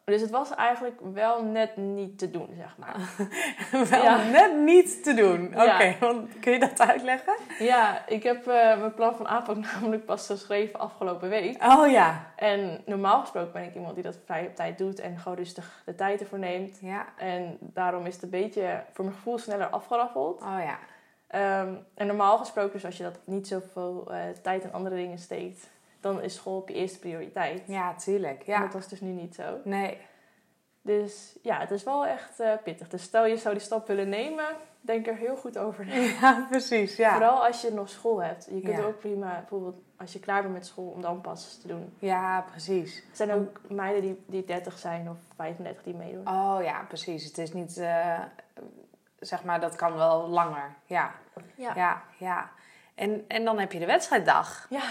Dus 0.10 0.22
het 0.22 0.30
was 0.30 0.56
eigenlijk 0.56 1.00
wel 1.14 1.44
net 1.44 1.78
niet 1.78 2.18
te 2.18 2.32
doen, 2.32 2.50
zeg 2.58 2.76
maar. 2.78 2.96
Wel 3.90 4.04
Ja. 4.04 4.24
net 4.24 4.58
niet 4.58 5.04
te 5.04 5.14
doen. 5.14 5.48
Oké, 5.48 5.64
Ja. 5.84 5.96
want 6.00 6.40
kun 6.40 6.52
je 6.52 6.60
dat 6.60 6.82
uitleggen? 6.82 7.34
ja, 7.60 8.08
ik 8.08 8.24
heb 8.24 8.48
eh, 8.48 8.80
mijn 8.80 8.94
plan 8.94 9.16
van 9.16 9.28
aanpak 9.28 9.56
namelijk 9.74 10.06
pas 10.06 10.26
geschreven 10.26 10.80
afgelopen 10.80 11.30
week. 11.30 11.64
Oh 11.64 11.92
ja. 11.92 12.32
En 12.36 12.82
normaal 12.86 13.20
gesproken 13.22 13.52
ben 13.54 13.64
ik 13.64 13.76
iemand 13.76 13.94
die 13.94 14.04
dat 14.04 14.18
vrij 14.26 14.48
op 14.48 14.56
tijd 14.56 14.78
doet 14.78 15.00
en 15.00 15.18
gewoon 15.18 15.38
rustig 15.38 15.82
de 15.86 15.96
tijd 15.96 16.20
ervoor 16.22 16.40
neemt. 16.40 16.78
Ja. 16.82 17.06
En 17.18 17.58
daarom 17.60 18.06
is 18.06 18.14
het 18.14 18.24
een 18.24 18.30
beetje 18.30 18.84
voor 18.94 19.06
mijn 19.06 19.18
gevoel 19.18 19.38
sneller 19.38 19.68
afgeraffeld. 19.68 20.42
Oh 20.42 20.60
ja. 20.64 20.78
Ehm, 21.28 21.74
en 21.96 22.08
normaal 22.08 22.38
gesproken, 22.38 22.72
dus 22.74 22.86
als 22.86 22.98
je 22.98 23.04
dat 23.04 23.20
niet 23.24 23.48
zoveel 23.48 24.12
eh 24.14 24.20
tijd 24.42 24.64
in 24.64 24.74
andere 24.74 24.96
dingen 24.96 25.18
steekt, 25.18 25.70
dan 26.00 26.22
is 26.22 26.36
school 26.36 26.58
op 26.58 26.70
je 26.70 26.76
eerste 26.76 27.00
prioriteit. 27.00 27.64
Ja, 27.68 27.94
tuurlijk. 27.96 28.40
En 28.40 28.54
Ja. 28.54 28.60
dat 28.60 28.74
was 28.74 28.88
dus 28.88 29.02
nu 29.02 29.10
niet 29.12 29.36
zo. 29.36 29.58
Nee. 29.64 29.98
Dus 30.82 31.36
ja, 31.42 31.60
het 31.60 31.72
is 31.72 31.84
wel 31.84 32.06
echt 32.06 32.40
eh, 32.40 32.52
pittig. 32.64 32.90
Dus 32.90 33.04
stel 33.04 33.26
je 33.26 33.38
zou 33.38 33.54
die 33.54 33.64
stap 33.64 33.88
willen 33.88 34.10
nemen, 34.10 34.46
denk 34.82 35.08
er 35.08 35.16
heel 35.16 35.36
goed 35.36 35.58
over 35.58 35.86
na. 35.86 35.94
Ja, 36.22 36.46
precies. 36.50 36.96
Ja. 36.96 37.12
Vooral 37.14 37.46
als 37.46 37.62
je 37.62 37.72
nog 37.72 37.90
school 37.90 38.22
hebt. 38.24 38.46
Je 38.52 38.62
kunt 38.62 38.78
Ja. 38.78 38.84
ook 38.84 39.00
prima, 39.00 39.34
bijvoorbeeld 39.40 39.76
als 39.98 40.14
je 40.14 40.20
klaar 40.20 40.42
bent 40.42 40.54
met 40.54 40.66
school, 40.66 40.90
om 40.90 41.02
dan 41.02 41.22
pas 41.22 41.58
te 41.62 41.68
doen. 41.68 41.94
Ja, 42.00 42.42
precies. 42.42 42.98
Er 42.98 43.04
zijn 43.16 43.32
ook 43.32 43.62
meiden 43.70 44.02
die, 44.02 44.24
die 44.26 44.46
30 44.46 44.78
zijn 44.78 45.10
of 45.10 45.18
35 45.36 45.84
die 45.84 45.94
meedoen. 45.96 46.28
Oh 46.28 46.58
ja, 46.64 46.82
precies. 46.88 47.24
Het 47.24 47.38
is 47.38 47.54
niet, 47.54 47.78
eh, 47.78 48.20
zeg 49.20 49.44
maar, 49.44 49.60
dat 49.60 49.76
kan 49.76 49.94
wel 49.96 50.28
langer. 50.28 50.76
Ja, 50.86 51.12
Ja. 51.56 51.74
ja, 51.76 52.02
ja. 52.18 52.50
En, 52.96 53.26
en 53.28 53.44
dan 53.46 53.60
heb 53.60 53.72
je 53.72 53.80
de 53.80 53.86
wedstrijddag. 53.86 54.66
Ja. 54.70 54.84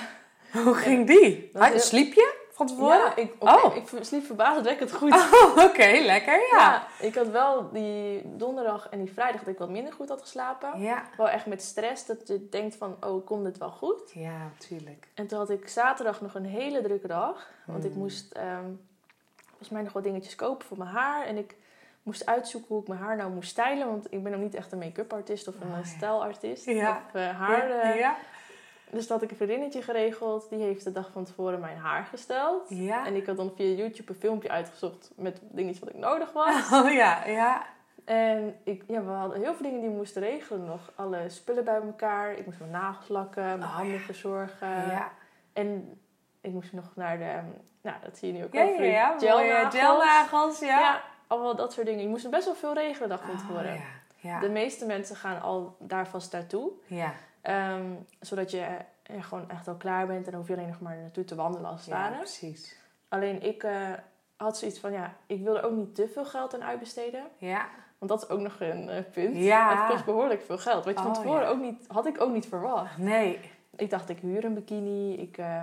Hoe 0.64 0.74
ging 0.74 1.06
die? 1.06 1.50
Is 1.54 1.60
Ah, 1.60 1.68
heel- 1.68 1.78
Sliep 1.80 2.12
je 2.12 2.36
van 2.52 2.66
tevoren? 2.66 2.96
Ja, 2.98 3.16
ik, 3.16 3.32
oké, 3.38 3.52
Oh. 3.66 3.76
ik 3.76 3.88
sliep 4.00 4.24
verbazendwekkend 4.26 4.92
goed. 4.92 5.12
Oh, 5.32 5.64
oké, 5.64 5.98
lekker. 6.04 6.34
Ja. 6.50 6.56
Ja, 6.58 6.86
ik 7.06 7.14
had 7.14 7.28
wel 7.28 7.70
die 7.72 8.22
donderdag 8.36 8.88
en 8.90 8.98
die 9.04 9.12
vrijdag 9.12 9.40
dat 9.40 9.52
ik 9.52 9.58
wat 9.58 9.68
minder 9.68 9.92
goed 9.92 10.08
had 10.08 10.20
geslapen. 10.20 10.80
Ja. 10.80 11.02
Wel 11.16 11.28
echt 11.28 11.46
met 11.46 11.62
stress, 11.62 12.06
dat 12.06 12.28
je 12.28 12.48
denkt 12.50 12.76
van, 12.76 12.96
oh, 13.00 13.26
komt 13.26 13.44
dit 13.44 13.58
wel 13.58 13.70
goed? 13.70 14.10
Ja, 14.14 14.50
tuurlijk. 14.58 15.08
En 15.14 15.26
toen 15.26 15.38
had 15.38 15.50
ik 15.50 15.68
zaterdag 15.68 16.20
nog 16.20 16.34
een 16.34 16.44
hele 16.46 16.82
drukke 16.82 17.06
dag. 17.06 17.48
Want 17.66 17.84
ik 17.84 17.90
Hmm. 17.90 18.00
moest 18.00 18.32
ehm, 18.32 18.64
volgens 19.48 19.68
mij 19.68 19.82
nog 19.82 19.92
wat 19.92 20.02
dingetjes 20.04 20.34
kopen 20.34 20.66
voor 20.66 20.78
mijn 20.78 20.90
haar. 20.90 21.26
En 21.26 21.36
ik 21.36 21.54
moest 22.02 22.26
uitzoeken 22.26 22.68
hoe 22.68 22.80
ik 22.82 22.88
mijn 22.88 23.00
haar 23.00 23.16
nou 23.16 23.30
moest 23.30 23.50
stylen. 23.50 23.86
Want 23.86 24.06
ik 24.12 24.22
ben 24.22 24.34
ook 24.34 24.40
niet 24.40 24.54
echt 24.54 24.72
een 24.72 24.78
make-up 24.78 25.12
artiest 25.12 25.48
of 25.48 25.54
een 25.60 25.68
Oh, 25.68 25.78
eh, 25.78 25.78
ja. 25.78 25.84
stijlartiest. 25.96 26.64
Ja. 26.64 27.02
Of 27.06 27.14
eh, 27.14 27.38
haar. 27.38 27.68
ja, 27.68 27.80
eh, 27.92 27.98
ja. 27.98 28.16
Dus 28.90 29.06
dat 29.06 29.08
had 29.08 29.22
ik 29.22 29.30
een 29.30 29.36
vriendinnetje 29.36 29.82
geregeld. 29.82 30.48
Die 30.50 30.58
heeft 30.58 30.84
de 30.84 30.92
dag 30.92 31.10
van 31.12 31.24
tevoren 31.24 31.60
mijn 31.60 31.76
haar 31.76 32.04
gesteld. 32.04 32.68
Ja. 32.68 33.06
En 33.06 33.14
ik 33.14 33.26
had 33.26 33.36
dan 33.36 33.52
via 33.56 33.74
YouTube 33.74 34.12
een 34.12 34.18
filmpje 34.18 34.48
uitgezocht 34.48 35.10
met 35.16 35.40
dingetjes 35.42 35.78
wat 35.80 35.88
ik 35.88 35.96
nodig 35.98 36.32
was. 36.32 36.70
Oh 36.84 36.92
ja, 36.92 37.24
ja. 37.26 37.66
En 38.04 38.56
ik, 38.64 38.84
ja, 38.86 39.02
we 39.04 39.10
hadden 39.10 39.40
heel 39.40 39.54
veel 39.54 39.62
dingen 39.66 39.80
die 39.80 39.88
we 39.90 39.96
moesten 39.96 40.22
regelen 40.22 40.64
nog. 40.64 40.92
Alle 40.94 41.28
spullen 41.28 41.64
bij 41.64 41.74
elkaar. 41.80 42.32
Ik 42.32 42.46
moest 42.46 42.58
mijn 42.58 42.70
nagels 42.70 43.08
lakken, 43.08 43.42
mijn 43.42 43.62
Oh, 43.62 43.74
handen 43.76 44.00
verzorgen. 44.00 44.68
ja. 44.68 45.12
En 45.52 45.98
ik 46.40 46.52
moest 46.52 46.72
nog 46.72 46.92
naar 46.94 47.18
de... 47.18 47.34
Nou, 47.82 47.96
dat 48.02 48.18
zie 48.18 48.32
je 48.32 48.38
nu 48.38 48.44
ook 48.44 48.52
Ja, 48.52 48.64
wel. 48.66 48.82
ja, 48.82 49.16
gelnagels. 49.18 49.74
Gelnagels, 49.74 50.58
ja. 50.60 50.66
Ja. 50.80 51.02
allemaal 51.26 51.56
dat 51.56 51.72
soort 51.72 51.86
dingen. 51.86 52.02
Je 52.02 52.08
moest 52.08 52.30
best 52.30 52.44
wel 52.44 52.54
veel 52.54 52.74
regelen 52.74 53.08
dag 53.08 53.20
van 53.20 53.30
Oh, 53.30 53.38
tevoren. 53.38 53.74
ja. 53.74 53.80
Ja. 54.20 54.40
De 54.40 54.48
meeste 54.48 54.86
mensen 54.86 55.16
gaan 55.16 55.40
al 55.42 55.76
daar 55.78 56.06
vast 56.08 56.32
naartoe. 56.32 56.70
ja. 56.86 57.12
Ehm, 57.40 57.94
zodat 58.20 58.50
je 58.50 58.66
eh, 59.02 59.22
gewoon 59.22 59.50
echt 59.50 59.68
al 59.68 59.74
klaar 59.76 60.06
bent. 60.06 60.24
En 60.24 60.30
dan 60.30 60.40
hoef 60.40 60.48
je 60.48 60.54
alleen 60.56 60.68
nog 60.68 60.80
maar 60.80 60.96
naartoe 60.96 61.24
te 61.24 61.34
wandelen 61.34 61.70
als 61.70 61.80
het 61.80 61.90
ja, 61.94 62.00
ware. 62.00 62.16
precies. 62.16 62.76
Alleen 63.08 63.42
ik 63.42 63.62
eh, 63.62 63.92
had 64.36 64.58
zoiets 64.58 64.78
van, 64.78 64.92
ja, 64.92 65.14
ik 65.26 65.42
wil 65.42 65.56
er 65.56 65.64
ook 65.64 65.76
niet 65.76 65.94
te 65.94 66.08
veel 66.08 66.24
geld 66.24 66.54
aan 66.54 66.64
uitbesteden. 66.64 67.24
Ja. 67.38 67.68
Want 67.98 68.10
dat 68.10 68.22
is 68.22 68.28
ook 68.28 68.40
nog 68.40 68.60
een 68.60 68.88
eh, 68.88 69.02
punt. 69.12 69.36
Ja. 69.36 69.76
Het 69.78 69.90
kost 69.90 70.04
behoorlijk 70.04 70.42
veel 70.42 70.58
geld. 70.58 70.84
Wat 70.84 70.94
je 70.94 71.02
van 71.02 71.10
Oh, 71.10 71.16
tevoren 71.16 71.42
ja. 71.42 71.48
ook 71.48 71.60
niet, 71.60 71.84
had 71.88 72.06
ik 72.06 72.20
ook 72.20 72.32
niet 72.32 72.46
verwacht. 72.46 72.98
Nee. 72.98 73.40
Ik 73.76 73.90
dacht, 73.90 74.08
ik 74.08 74.18
huur 74.18 74.44
een 74.44 74.54
bikini. 74.54 75.14
Ik 75.14 75.38
eh, 75.38 75.62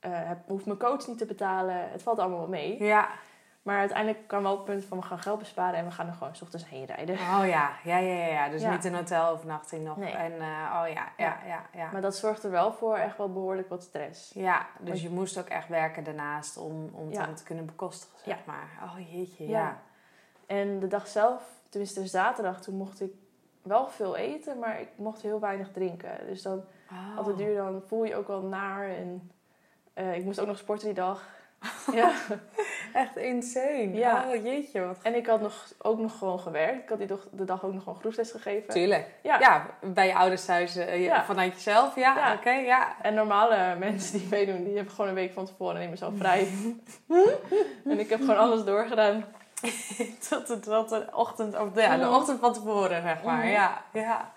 eh, 0.00 0.10
heb, 0.28 0.38
hoef 0.46 0.66
mijn 0.66 0.78
coach 0.78 1.06
niet 1.06 1.18
te 1.18 1.26
betalen. 1.26 1.90
Het 1.90 2.02
valt 2.02 2.18
allemaal 2.18 2.38
wel 2.38 2.48
mee. 2.48 2.84
Ja. 2.84 3.08
Maar 3.66 3.78
uiteindelijk 3.78 4.28
kwam 4.28 4.42
wel 4.42 4.52
het 4.52 4.64
punt 4.64 4.84
van, 4.84 4.98
we 4.98 5.04
gaan 5.04 5.18
geld 5.18 5.38
besparen. 5.38 5.78
En 5.78 5.84
we 5.84 5.90
gaan 5.90 6.06
er 6.06 6.12
gewoon 6.12 6.34
s 6.36 6.42
ochtends 6.42 6.68
heen 6.68 6.84
rijden. 6.84 7.14
Oh 7.14 7.42
ja. 7.46 7.70
Ja, 7.84 7.96
ja, 7.98 8.26
ja. 8.26 8.48
Dus 8.48 8.62
Ja. 8.62 8.70
niet 8.70 8.84
een 8.84 8.94
hotelovernachting 8.94 9.84
nog. 9.84 9.96
Nee. 9.96 10.12
En, 10.12 10.32
eh, 10.32 10.80
oh 10.82 10.88
ja. 10.92 11.08
Ja, 11.16 11.38
ja, 11.46 11.66
ja. 11.72 11.90
Maar 11.92 12.00
dat 12.00 12.16
zorgt 12.16 12.44
er 12.44 12.50
wel 12.50 12.72
voor 12.72 12.96
echt 12.96 13.16
wel 13.16 13.32
behoorlijk 13.32 13.68
wat 13.68 13.82
stress. 13.82 14.30
Ja, 14.34 14.66
dus 14.80 15.02
je 15.02 15.10
moest 15.10 15.38
ook 15.38 15.46
echt 15.48 15.68
werken 15.68 16.04
daarnaast 16.04 16.56
om, 16.56 16.90
om 16.92 17.06
het 17.06 17.16
Ja. 17.16 17.32
te 17.32 17.42
kunnen 17.44 17.66
bekostigen, 17.66 18.18
zeg 18.24 18.38
maar. 18.44 18.68
Oh 18.82 19.12
jeetje, 19.12 19.46
Ja. 19.48 19.76
En 20.46 20.78
de 20.78 20.86
dag 20.86 21.06
zelf, 21.08 21.42
tenminste 21.68 22.06
zaterdag, 22.06 22.60
toen 22.62 22.76
mocht 22.76 23.00
ik 23.00 23.12
wel 23.62 23.88
veel 23.88 24.16
eten. 24.16 24.58
Maar 24.58 24.80
ik 24.80 24.88
mocht 24.96 25.22
heel 25.22 25.40
weinig 25.40 25.70
drinken. 25.72 26.10
Dus 26.26 26.42
dan 26.42 26.64
Oh. 27.18 27.26
Het 27.26 27.36
duur, 27.36 27.56
dan 27.56 27.82
voel 27.86 28.04
je 28.04 28.16
ook 28.16 28.26
wel 28.26 28.42
naar. 28.42 28.88
En 28.88 29.30
eh, 29.94 30.16
ik 30.16 30.24
moest 30.24 30.40
ook 30.40 30.46
nog 30.46 30.58
sporten 30.58 30.86
die 30.86 30.94
dag. 30.94 31.22
ja. 31.92 32.12
Echt 32.92 33.16
insane. 33.16 33.92
Ja. 33.94 34.24
Oh 34.28 34.44
jeetje, 34.44 34.80
wat 34.86 34.98
En 35.02 35.14
ik 35.14 35.26
had 35.26 35.40
nog, 35.40 35.66
ook 35.78 35.98
nog 35.98 36.18
gewoon 36.18 36.40
gewerkt. 36.40 36.82
Ik 36.82 36.88
had 36.88 36.98
die 36.98 37.06
dag, 37.06 37.26
de 37.30 37.44
dag 37.44 37.64
ook 37.64 37.72
nog 37.72 37.82
gewoon 37.82 37.98
groepsles 37.98 38.30
gegeven. 38.30 38.68
Tuurlijk. 38.72 39.08
Ja. 39.22 39.38
Ja. 39.38 39.66
bij 39.80 40.06
je 40.06 40.14
ouders 40.14 40.44
thuis, 40.44 40.76
eh, 40.76 41.02
Ja. 41.04 41.24
vanuit 41.24 41.54
jezelf. 41.54 41.94
Ja, 41.96 42.16
Ja. 42.16 42.32
oké, 42.34 42.50
ja. 42.50 42.96
En 43.02 43.14
normale 43.14 43.74
mensen 43.78 44.18
die 44.18 44.28
meedoen, 44.30 44.64
die 44.64 44.74
hebben 44.74 44.92
gewoon 44.94 45.08
een 45.08 45.16
week 45.16 45.32
van 45.32 45.46
tevoren 45.46 45.78
nemen 45.78 45.98
zo 45.98 46.12
vrij. 46.18 46.48
en 47.84 47.98
ik 47.98 48.08
heb 48.08 48.20
gewoon 48.20 48.38
alles 48.38 48.64
doorgedaan. 48.64 49.24
Tot, 50.28 50.46
de, 50.46 50.58
tot 50.60 50.88
de 50.88 51.06
ochtend, 51.12 51.58
of 51.58 51.70
de, 51.72 51.80
ja, 51.80 51.96
de 51.96 52.04
Mhm. 52.04 52.14
ochtend 52.14 52.40
van 52.40 52.52
tevoren, 52.52 53.02
zeg 53.02 53.22
maar. 53.22 53.38
Mhm. 53.38 53.46
Ja, 53.48 53.82
ja. 53.92 54.32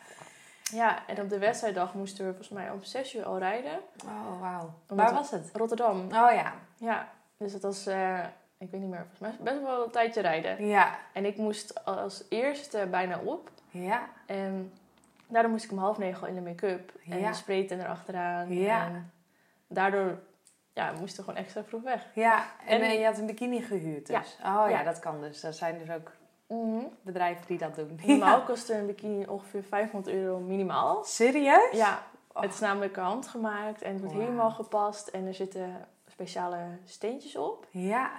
Ja, 0.72 1.00
en 1.08 1.22
op 1.22 1.30
de 1.30 1.38
wedstrijddag 1.38 1.94
moesten 1.94 2.24
we 2.26 2.30
volgens 2.30 2.50
mij 2.50 2.72
om 2.72 2.84
6 2.84 3.16
uur 3.16 3.26
al 3.26 3.38
rijden. 3.38 3.80
Oh, 4.06 4.42
wauw. 4.42 4.74
Waar 4.88 5.14
was 5.14 5.32
het? 5.32 5.50
Rotterdam. 5.54 6.00
Oh 6.00 6.10
ja. 6.34 6.54
Ja, 6.78 7.08
dus 7.38 7.54
het 7.54 7.62
was, 7.62 7.86
eh, 7.86 8.20
ik 8.60 8.72
weet 8.72 8.82
niet 8.82 8.90
meer, 8.90 9.06
volgens 9.10 9.20
mij 9.20 9.54
best 9.54 9.62
wel 9.66 9.84
een 9.86 9.92
tijdje 9.92 10.22
rijden. 10.22 10.66
Ja. 10.68 10.98
En 11.14 11.26
ik 11.26 11.38
moest 11.38 11.86
als 11.86 12.24
eerste 12.30 12.88
bijna 12.92 13.20
op. 13.20 13.50
Ja. 13.70 14.08
En 14.26 14.74
daardoor 15.28 15.52
moest 15.52 15.66
ik 15.66 15.72
om 15.72 15.78
half 15.78 15.98
negen 15.98 16.22
al 16.22 16.28
in 16.28 16.36
de 16.36 16.42
make-up. 16.42 16.92
En 17.10 17.20
Ja. 17.20 17.28
de 17.30 17.34
spraytan 17.36 17.80
erachteraan. 17.80 18.54
Ja. 18.54 18.86
En 18.86 19.12
daardoor 19.68 20.20
ja, 20.74 20.92
moesten 20.92 21.18
we 21.24 21.30
gewoon 21.30 21.44
extra 21.44 21.64
vroeg 21.64 21.82
weg. 21.84 22.06
Ja, 22.14 22.46
en, 22.66 22.82
En- 22.82 22.90
eh, 22.90 23.00
je 23.00 23.06
had 23.06 23.18
een 23.18 23.26
bikini 23.26 23.62
gehuurd 23.62 24.08
dus. 24.08 24.38
Oh 24.40 24.44
ja, 24.44 24.68
Ja. 24.70 24.84
dat 24.84 25.00
kan 25.00 25.22
dus. 25.22 25.44
Er 25.44 25.54
zijn 25.54 25.78
dus 25.78 25.90
ook 25.96 26.12
Mhm. 26.48 26.84
bedrijven 27.02 27.48
die 27.48 27.58
dat 27.58 27.76
doen. 27.76 28.00
Normaal 28.06 28.42
kostte 28.44 28.74
een 28.74 28.86
bikini 28.86 29.26
ongeveer 29.26 29.64
500 29.64 30.16
euro 30.16 30.40
minimaal. 30.40 31.04
Serieus? 31.04 31.72
Ja, 31.72 32.04
Oh. 32.34 32.42
het 32.42 32.54
is 32.54 32.60
namelijk 32.60 32.96
handgemaakt 32.96 33.82
en 33.82 33.92
het 33.92 34.02
wordt 34.02 34.16
helemaal 34.16 34.52
gepast. 34.52 35.08
En 35.08 35.26
er 35.28 35.34
zitten 35.34 35.88
speciale 36.08 36.58
steentjes 36.86 37.36
op. 37.36 37.68
Ja. 37.72 38.12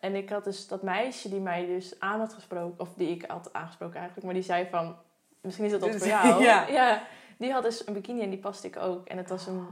En 0.00 0.14
ik 0.14 0.30
had 0.30 0.44
dus 0.44 0.68
dat 0.68 0.82
meisje 0.82 1.28
die 1.28 1.40
mij 1.40 1.66
dus 1.66 2.00
aan 2.00 2.18
had 2.20 2.32
gesproken, 2.34 2.80
of 2.80 2.88
die 2.94 3.08
ik 3.10 3.24
had 3.30 3.52
aangesproken 3.52 3.94
eigenlijk, 3.96 4.24
maar 4.24 4.34
die 4.34 4.42
zei 4.44 4.66
van, 4.70 4.96
misschien 5.40 5.64
is 5.64 5.70
dat 5.70 5.80
wat 5.80 5.96
voor 5.96 6.06
jou. 6.22 6.42
Ja. 6.42 6.66
ja. 6.68 7.02
Die 7.38 7.52
had 7.52 7.62
dus 7.62 7.86
een 7.86 7.94
bikini 7.94 8.22
en 8.22 8.30
die 8.30 8.38
paste 8.38 8.66
ik 8.66 8.76
ook. 8.76 9.06
En 9.08 9.16
het 9.16 9.28
was 9.28 9.46
een 9.46 9.66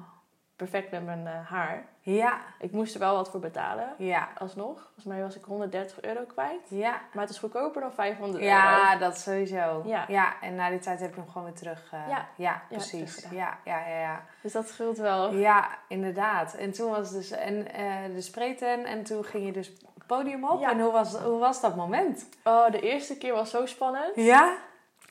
perfect 0.56 0.90
met 0.90 1.04
mijn 1.04 1.26
eh, 1.26 1.46
haar. 1.50 1.86
Ja, 2.00 2.40
Ik 2.58 2.72
moest 2.72 2.94
er 2.94 3.00
wel 3.00 3.14
wat 3.14 3.30
voor 3.30 3.40
betalen, 3.40 3.94
ja, 3.98 4.28
alsnog. 4.38 4.80
Volgens 4.82 5.04
mij 5.04 5.22
was 5.22 5.36
ik 5.36 5.44
130 5.44 6.00
euro 6.00 6.24
kwijt. 6.24 6.60
ja. 6.68 7.00
Maar 7.12 7.22
het 7.22 7.32
is 7.32 7.38
goedkoper 7.38 7.80
dan 7.80 7.92
500 7.92 8.42
euro. 8.42 8.54
Ja, 8.54 8.96
dat 8.96 9.18
sowieso. 9.18 9.82
Ja. 9.86 10.04
ja, 10.08 10.40
en 10.40 10.54
na 10.54 10.70
die 10.70 10.78
tijd 10.78 11.00
heb 11.00 11.14
je 11.14 11.20
hem 11.20 11.28
gewoon 11.30 11.46
weer 11.46 11.56
terug. 11.56 11.88
eh, 11.92 12.08
Ja. 12.08 12.28
ja, 12.36 12.62
precies. 12.68 13.26
Ja, 13.30 13.58
ja, 13.64 13.88
ja, 13.88 13.98
ja. 13.98 14.24
Dus 14.42 14.52
dat 14.52 14.68
scheelt 14.68 14.98
wel. 14.98 15.34
Ja, 15.34 15.68
inderdaad. 15.88 16.54
En 16.54 16.72
toen 16.72 16.90
was 16.90 17.12
dus 17.12 17.30
en, 17.30 17.72
eh, 17.72 18.14
de 18.14 18.20
sprayten 18.20 18.84
en 18.84 19.04
toen 19.04 19.24
ging 19.24 19.46
je 19.46 19.52
dus 19.52 19.72
podium 20.08 20.44
op. 20.44 20.60
Ja. 20.60 20.70
En 20.70 20.80
hoe 20.80 20.92
was, 20.92 21.14
hoe 21.16 21.38
was 21.38 21.60
dat 21.60 21.76
moment? 21.76 22.28
Oh, 22.44 22.70
de 22.70 22.80
eerste 22.80 23.18
keer 23.18 23.32
was 23.32 23.50
zo 23.50 23.66
spannend. 23.66 24.12
Ja? 24.14 24.56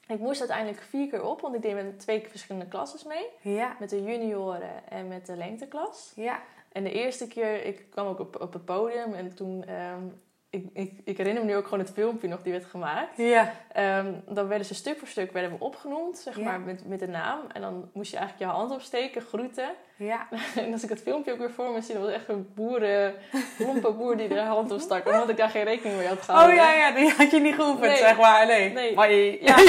Ik 0.08 0.20
moest 0.20 0.40
uiteindelijk 0.40 0.82
vier 0.82 1.08
keer 1.10 1.24
op, 1.24 1.42
want 1.42 1.56
ik 1.56 1.62
deed 1.62 1.74
met 1.74 2.00
twee 2.00 2.28
verschillende 2.30 2.68
klasses 2.68 3.04
mee. 3.04 3.26
Ja, 3.42 3.76
Met 3.80 3.90
de 3.90 4.04
junioren 4.04 4.90
en 4.90 5.08
met 5.08 5.26
de 5.26 5.36
lengteklas. 5.36 6.12
ja. 6.16 6.40
En 6.72 6.84
de 6.84 6.92
eerste 6.92 7.28
keer, 7.28 7.66
ik 7.66 7.86
kwam 7.90 8.08
ook 8.08 8.20
op, 8.20 8.42
op 8.42 8.54
het 8.54 8.66
podium 8.66 9.14
en 9.14 9.36
toen... 9.36 9.64
ehm, 9.68 10.02
ik, 10.50 10.66
ik, 10.74 10.92
ik 11.04 11.18
herinner 11.18 11.44
me 11.46 11.50
nu 11.50 11.56
ook 11.58 11.64
gewoon 11.64 11.80
het 11.80 11.92
filmpje 11.94 12.28
nog 12.28 12.42
die 12.42 12.52
werd 12.52 12.66
gemaakt. 12.66 13.18
Ja. 13.18 13.54
Ehm, 13.74 14.14
dan 14.28 14.48
werden 14.48 14.68
ze 14.68 14.74
stuk 14.76 14.98
voor 15.00 15.08
stuk 15.08 15.32
werden 15.32 15.52
we 15.52 15.58
opgenoemd, 15.60 16.18
zeg 16.18 16.38
Ja. 16.38 16.44
maar, 16.44 16.60
met, 16.60 16.88
met 16.88 17.00
de 17.00 17.08
naam. 17.08 17.40
En 17.54 17.62
dan 17.62 17.90
moest 17.94 18.12
je 18.12 18.18
eigenlijk 18.18 18.52
je 18.52 18.58
hand 18.58 18.72
opsteken, 18.72 19.22
groeten. 19.22 19.70
Ja. 19.96 20.28
En 20.56 20.72
als 20.74 20.84
ik 20.84 20.90
het 20.90 21.02
filmpje 21.02 21.32
ook 21.32 21.38
weer 21.38 21.52
voor 21.52 21.72
me 21.72 21.82
zie, 21.82 21.94
dan 21.94 22.04
was 22.04 22.12
echt 22.14 22.28
een 22.30 22.48
boeren, 22.56 23.14
lompe 23.58 23.92
boer 23.92 24.18
die 24.18 24.28
er 24.36 24.46
hand 24.46 24.72
op 24.72 24.80
stak. 24.80 25.08
Omdat 25.08 25.30
ik 25.30 25.38
daar 25.38 25.50
geen 25.50 25.64
rekening 25.64 25.98
mee 25.98 26.08
had 26.08 26.22
gehouden. 26.22 26.56
Oh 26.58 26.64
ja, 26.64 26.74
ja, 26.74 26.92
die 26.92 27.10
had 27.18 27.32
je 27.32 27.40
niet 27.40 27.56
geoefend, 27.56 27.80
Nee. 27.82 27.98
zeg 27.98 28.18
maar. 28.18 28.46
Nee. 28.46 28.72
Nee. 28.74 28.94
Maar 28.96 29.12
je- 29.12 29.38
Ja. 29.42 29.56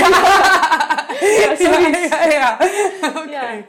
ja, 1.48 1.54
ja, 1.58 2.28
ja. 2.30 2.56
Oké. 3.22 3.64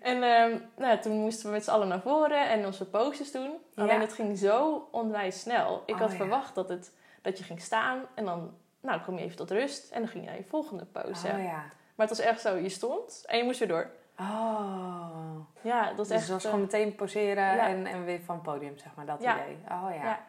En 0.00 0.22
ehm, 0.22 0.58
nou, 0.76 0.98
toen 0.98 1.12
moesten 1.20 1.46
we 1.46 1.52
met 1.52 1.64
z'n 1.64 1.70
allen 1.70 1.88
naar 1.88 2.00
voren 2.00 2.48
en 2.50 2.66
onze 2.66 2.90
poses 2.90 3.32
doen. 3.32 3.50
Alleen 3.74 4.00
het 4.00 4.12
ging 4.12 4.38
zo 4.38 4.88
onwijs 4.90 5.40
snel. 5.40 5.82
Ik 5.86 5.94
Oh, 5.94 6.00
had 6.00 6.10
ja. 6.10 6.16
verwacht 6.16 6.54
dat, 6.54 6.68
het, 6.68 6.92
dat 7.22 7.38
je 7.38 7.44
ging 7.44 7.60
staan 7.60 8.00
en 8.14 8.24
dan, 8.24 8.54
nou, 8.80 9.00
kwam 9.00 9.16
je 9.18 9.24
even 9.24 9.36
tot 9.36 9.50
rust. 9.50 9.90
En 9.90 10.00
dan 10.00 10.08
ging 10.08 10.24
je 10.24 10.30
naar 10.30 10.38
je 10.38 10.44
volgende 10.48 10.84
pose. 10.84 11.26
Oh 11.26 11.42
ja. 11.42 11.64
Maar 11.94 12.08
het 12.08 12.16
was 12.18 12.26
echt 12.26 12.40
zo, 12.40 12.56
je 12.56 12.68
stond 12.68 13.24
en 13.26 13.38
je 13.38 13.44
moest 13.44 13.58
weer 13.58 13.68
door. 13.68 13.90
Oh. 14.20 15.36
Ja, 15.60 15.86
dat 15.86 15.96
was 15.96 16.08
Dus 16.08 16.16
echt... 16.16 16.24
het 16.24 16.32
was 16.32 16.44
eh, 16.44 16.50
gewoon 16.50 16.64
meteen 16.64 16.94
poseren 16.94 17.44
ja. 17.54 17.68
en, 17.68 17.86
en 17.86 18.04
weer 18.04 18.20
van 18.20 18.34
het 18.34 18.44
podium, 18.44 18.78
zeg 18.78 18.94
maar, 18.94 19.06
dat 19.06 19.20
idee. 19.20 19.58
Oh 19.70 19.94
ja. 19.94 20.02
Ja. 20.04 20.20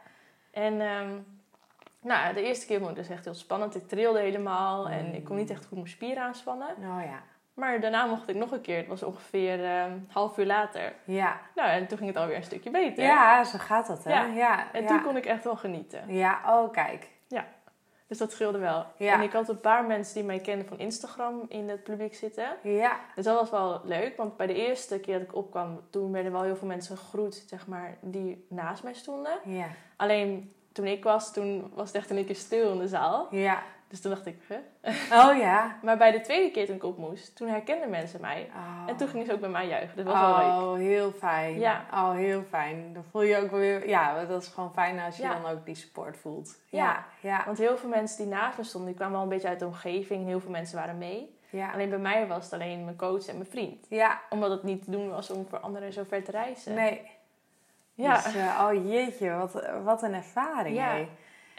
En 0.52 0.82
ehm, 0.82 1.18
nou, 2.02 2.34
de 2.34 2.42
eerste 2.42 2.66
keer 2.66 2.78
vond 2.78 2.90
ik 2.90 2.96
dus 2.96 3.10
echt 3.10 3.26
heel 3.26 3.34
spannend. 3.34 3.76
Ik 3.76 3.88
trilde 3.88 4.20
helemaal 4.20 4.90
en 4.90 5.14
ik 5.16 5.24
kon 5.24 5.36
niet 5.36 5.50
echt 5.50 5.66
goed 5.66 5.78
mijn 5.78 5.90
spieren 5.90 6.24
aanspannen. 6.24 6.68
Oh 6.70 7.04
ja. 7.04 7.22
Maar 7.54 7.80
daarna 7.80 8.06
mocht 8.06 8.30
ik 8.30 8.36
nog 8.36 8.52
een 8.52 8.62
keer. 8.62 8.78
Het 8.78 8.88
was 8.88 9.04
ongeveer 9.04 9.66
ehm 9.66 9.98
half 10.08 10.38
uur 10.38 10.46
later. 10.46 10.94
Ja. 11.04 11.40
Nou, 11.56 11.70
en 11.70 11.88
toen 11.88 11.98
ging 11.98 12.10
het 12.10 12.20
alweer 12.20 12.36
een 12.36 12.44
stukje 12.44 12.70
beter. 12.70 13.04
Ja, 13.04 13.44
zo 13.44 13.58
gaat 13.58 13.88
dat, 13.88 14.04
hè? 14.04 14.12
Ja. 14.12 14.26
Ja. 14.26 14.72
En 14.72 14.82
ja. 14.82 14.88
toen 14.88 15.04
kon 15.04 15.18
ik 15.18 15.26
echt 15.26 15.44
wel 15.44 15.56
genieten. 15.56 16.14
Ja, 16.14 16.42
oh 16.46 16.72
kijk. 16.72 17.10
Dus 18.12 18.20
dat 18.20 18.32
scheelde 18.32 18.58
wel. 18.58 18.86
Ja. 18.98 19.14
En 19.14 19.22
ik 19.22 19.32
had 19.32 19.50
een 19.50 19.60
paar 19.60 19.86
mensen 19.86 20.14
die 20.14 20.24
mij 20.24 20.40
kenden 20.40 20.68
van 20.68 20.80
Instagram 20.80 21.46
in 21.48 21.70
het 21.70 21.84
publiek 21.84 22.16
zitten. 22.16 22.46
Ja. 22.64 23.00
Dus 23.16 23.26
dat 23.26 23.40
was 23.40 23.50
wel 23.50 23.82
leuk, 23.84 24.18
want 24.18 24.38
bij 24.38 24.48
de 24.48 24.54
eerste 24.54 25.00
keer 25.00 25.20
dat 25.20 25.28
ik 25.28 25.36
opkwam, 25.36 25.82
toen 25.90 26.12
werden 26.12 26.32
wel 26.32 26.42
heel 26.42 26.56
veel 26.56 26.68
mensen 26.68 26.98
gegroet, 26.98 27.44
zeg 27.48 27.68
maar, 27.68 27.98
die 28.02 28.46
naast 28.50 28.84
mij 28.84 28.94
stonden. 28.94 29.40
Ja. 29.44 29.68
Alleen 29.96 30.54
toen 30.72 30.86
ik 30.86 31.04
was, 31.04 31.34
toen 31.34 31.72
was 31.74 31.88
het 31.88 31.96
echt 31.96 32.10
een 32.10 32.26
keer 32.26 32.36
stil 32.36 32.72
in 32.72 32.78
de 32.78 32.88
zaal. 32.88 33.28
Ja. 33.30 33.64
Dus 33.92 34.02
toen 34.02 34.12
dacht 34.12 34.26
ik, 34.26 34.38
hè? 34.48 34.56
Oh 35.12 35.38
ja. 35.38 35.76
Maar 35.84 35.98
bij 35.98 36.12
de 36.12 36.22
tweede 36.22 36.52
keer 36.52 36.66
toen 36.66 36.76
ik 36.76 36.84
op 36.84 36.98
moest, 36.98 37.36
toen 37.36 37.48
herkenden 37.48 37.90
mensen 37.90 38.22
mij. 38.22 38.50
Oh. 38.56 38.84
En 38.90 38.96
toen 38.98 39.08
gingen 39.08 39.26
ze 39.26 39.34
ook 39.34 39.40
bij 39.40 39.50
mij 39.50 39.68
juichen. 39.68 39.96
Dat 39.98 40.06
was 40.06 40.20
wel 40.20 40.38
leuk. 40.38 40.46
Oh, 40.48 40.74
heel 40.74 41.12
fijn. 41.12 41.60
Ja. 41.60 41.86
Oh, 41.94 42.12
heel 42.12 42.44
fijn. 42.50 42.94
Dan 42.94 43.04
voel 43.12 43.22
je 43.22 43.38
ook 43.38 43.52
weer... 43.52 43.88
Ja, 43.90 44.26
dat 44.26 44.42
is 44.42 44.48
gewoon 44.48 44.74
fijn 44.74 45.00
als 45.00 45.18
je 45.18 45.24
Ja. 45.24 45.40
dan 45.42 45.52
ook 45.52 45.66
die 45.66 45.76
support 45.76 46.18
voelt. 46.18 46.60
Ja. 46.70 46.86
Ja. 46.86 47.06
Ja. 47.20 47.44
Want 47.46 47.58
heel 47.58 47.78
veel 47.78 47.90
mensen 47.90 48.18
die 48.18 48.34
naast 48.34 48.58
me 48.58 48.64
stonden, 48.64 48.90
die 48.90 48.98
kwamen 48.98 49.16
wel 49.16 49.24
een 49.24 49.30
beetje 49.34 49.48
uit 49.48 49.60
de 49.60 49.66
omgeving. 49.66 50.26
Heel 50.26 50.40
veel 50.40 50.52
mensen 50.52 50.78
waren 50.78 50.98
mee. 50.98 51.38
Ja. 51.50 51.72
Alleen 51.72 51.90
bij 51.90 52.00
mij 52.00 52.28
was 52.28 52.44
het 52.44 52.54
alleen 52.54 52.84
mijn 52.86 52.98
coach 52.98 53.28
en 53.28 53.38
mijn 53.38 53.50
vriend. 53.50 53.86
Ja. 53.90 54.22
Omdat 54.30 54.50
het 54.52 54.64
niet 54.64 54.84
te 54.84 54.92
doen 54.92 55.10
was 55.10 55.30
om 55.30 55.46
voor 55.50 55.60
anderen 55.60 55.94
zo 55.94 56.04
ver 56.08 56.24
te 56.24 56.32
reizen. 56.32 56.74
Nee. 56.74 57.12
Ja. 57.94 58.16
Dus, 58.16 58.36
eh, 58.36 58.68
oh 58.68 58.90
jeetje, 58.90 59.32
wat, 59.32 59.70
wat 59.84 60.04
een 60.04 60.14
ervaring. 60.14 60.76
Ja. 60.76 60.88
hè? 60.94 61.08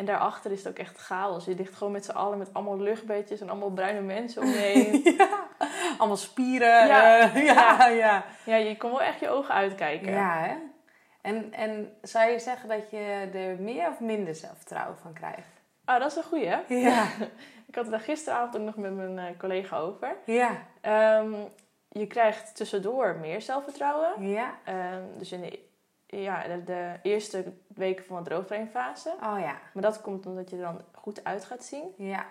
En 0.03 0.09
daarachter 0.09 0.51
is 0.51 0.59
het 0.59 0.69
ook 0.69 0.79
echt 0.79 0.99
chaos. 0.99 1.45
Je 1.45 1.55
ligt 1.55 1.75
gewoon 1.75 1.93
met 1.93 2.05
z'n 2.05 2.11
allen 2.11 2.38
met 2.38 2.55
allemaal 2.55 2.79
luchtbeetjes 2.79 3.41
en 3.41 3.51
allemaal 3.51 3.71
bruine 3.71 4.01
mensen 4.01 4.43
om 4.43 4.49
je 4.49 4.55
heen. 4.73 5.21
Allemaal 5.99 6.17
spieren. 6.17 6.87
Ja. 6.87 7.21
eh, 7.21 7.45
ja, 7.55 7.87
ja. 7.87 8.25
ja, 8.45 8.57
je 8.57 8.77
kon 8.77 8.91
wel 8.91 9.03
echt 9.03 9.21
je 9.21 9.29
ogen 9.29 9.55
uitkijken. 9.55 10.12
Ja, 10.12 10.41
hè? 10.41 10.55
En, 11.21 11.53
en 11.53 11.97
zou 12.03 12.31
je 12.31 12.38
zeggen 12.38 12.69
dat 12.69 12.91
je 12.91 13.29
er 13.35 13.57
meer 13.61 13.88
of 13.88 14.01
minder 14.01 14.35
zelfvertrouwen 14.35 14.99
van 14.99 15.12
krijgt? 15.12 15.61
Ah, 15.85 16.01
dat 16.01 16.11
is 16.11 16.17
een 16.17 16.23
goeie. 16.23 16.57
Ja. 16.69 17.07
Ik 17.69 17.75
had 17.75 17.85
het 17.85 17.91
daar 17.91 18.01
gisteravond 18.01 18.57
ook 18.57 18.65
nog 18.65 18.77
met 18.77 18.95
mijn 18.95 19.19
eh, 19.19 19.38
collega 19.38 19.79
over. 19.79 20.17
Ja. 20.25 20.51
Ehm, 20.81 21.35
je 21.88 22.07
krijgt 22.07 22.57
tussendoor 22.57 23.17
meer 23.21 23.43
zelfvertrouwen. 23.43 24.29
Ja. 24.29 24.55
Ehm, 24.65 25.03
dus 25.19 25.33
in 25.33 25.41
de, 25.41 25.59
ja, 26.20 26.48
de, 26.48 26.64
de 26.64 26.98
eerste 27.03 27.53
weken 27.66 28.05
van 28.05 28.22
de 28.22 28.29
droogtrainfase. 28.29 29.09
Oh 29.09 29.38
ja. 29.38 29.61
Maar 29.72 29.83
dat 29.83 30.01
komt 30.01 30.27
omdat 30.27 30.51
je 30.51 30.57
er 30.57 30.62
dan 30.62 30.81
goed 30.94 31.25
uit 31.25 31.44
gaat 31.44 31.64
zien. 31.64 31.94
Ja. 31.96 32.27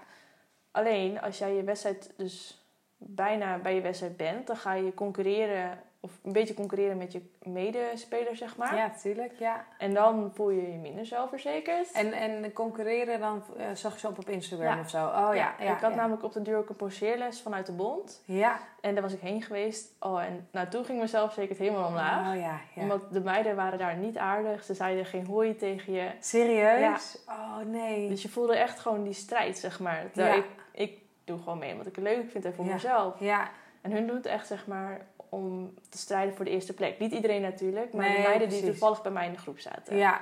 Alleen 0.72 1.22
als 1.22 1.38
jij 1.38 1.54
je 1.54 1.64
wedstrijd 1.64 2.14
dus 2.18 2.66
bijna 2.98 3.58
bij 3.58 3.76
je 3.76 3.82
wedstrijd 3.82 4.18
bent, 4.18 4.48
dan 4.48 4.58
ga 4.58 4.74
je 4.74 4.94
concurreren 4.94 5.80
of 6.04 6.12
een 6.24 6.34
beetje 6.34 6.54
concurreren 6.54 6.98
met 6.98 7.12
je 7.12 7.22
medespeler, 7.44 8.36
zeg 8.36 8.58
maar. 8.58 8.76
Ja, 8.76 8.90
tuurlijk. 8.90 9.34
Ja. 9.40 9.66
En 9.78 9.94
dan 9.94 10.32
voel 10.34 10.50
je 10.50 10.72
je 10.72 10.78
minder 10.78 11.06
zelfverzekerd. 11.06 11.92
En, 11.92 12.14
en 12.14 12.54
concurreren 12.54 13.20
dan 13.20 13.44
eh, 13.58 13.66
zag 13.74 13.94
je 13.94 14.00
ze 14.00 14.08
op 14.08 14.18
op 14.18 14.30
Instagram 14.30 14.76
Ja. 14.76 14.80
of 14.80 14.90
zo? 14.90 15.06
Oh 15.06 15.30
ja. 15.34 15.56
ja, 15.60 15.76
ik 15.76 15.82
had 15.82 15.96
namelijk 15.96 16.24
op 16.24 16.34
de 16.34 16.42
duur 16.42 16.58
ook 16.58 16.70
een 16.70 16.76
poseerles 16.76 17.42
vanuit 17.42 17.66
de 17.66 17.72
bond. 17.72 18.22
Ja. 18.26 18.60
En 18.82 18.94
daar 18.94 19.04
was 19.04 19.14
ik 19.14 19.20
heen 19.20 19.42
geweest. 19.42 19.96
Oh, 20.00 20.24
en 20.24 20.48
nou, 20.52 20.68
toen 20.68 20.86
ging 20.86 20.98
mijn 20.98 21.10
zelfverzekerd 21.10 21.60
helemaal 21.60 21.88
omlaag. 21.88 22.34
Oh 22.36 22.42
ja. 22.42 22.60
Omdat 22.76 23.14
de 23.14 23.22
meiden 23.22 23.56
waren 23.56 23.80
daar 23.80 23.98
niet 23.98 24.18
aardig. 24.18 24.64
Ze 24.64 24.74
zeiden 24.74 25.06
geen 25.06 25.26
hooi 25.26 25.56
tegen 25.56 25.94
je. 25.94 26.12
Serieus? 26.20 27.18
Oh 27.28 27.58
nee. 27.66 28.10
Dus 28.10 28.22
je 28.22 28.30
voelde 28.30 28.56
echt 28.56 28.80
gewoon 28.80 29.04
die 29.04 29.14
strijd, 29.14 29.58
zeg 29.58 29.80
maar. 29.80 30.06
Terwijl 30.14 30.38
ik, 30.38 30.46
ik 30.72 30.98
doe 31.24 31.38
gewoon 31.38 31.58
mee 31.58 31.72
omdat 31.72 31.88
ik 31.88 31.96
het 31.96 32.04
leuk 32.04 32.32
vind 32.32 32.46
en 32.46 32.54
voor 32.54 32.66
mezelf. 32.66 33.20
Ja. 33.20 33.50
En 33.82 33.92
hun 33.92 34.08
doen 34.08 34.16
het 34.16 34.26
echt, 34.26 34.48
zeg 34.48 34.68
maar, 34.68 35.06
om 35.32 35.74
te 35.90 35.98
strijden 35.98 36.36
voor 36.36 36.46
de 36.46 36.52
eerste 36.52 36.74
plek. 36.74 37.00
Niet 37.00 37.12
iedereen 37.12 37.42
natuurlijk, 37.42 37.94
maar 37.94 38.08
Nee, 38.08 38.16
de 38.16 38.22
meiden 38.28 38.50
die 38.50 38.64
toevallig 38.64 39.02
bij 39.02 39.12
mij 39.12 39.26
in 39.26 39.32
de 39.34 39.38
groep 39.40 39.60
zaten. 39.60 39.98
Ja. 39.98 40.22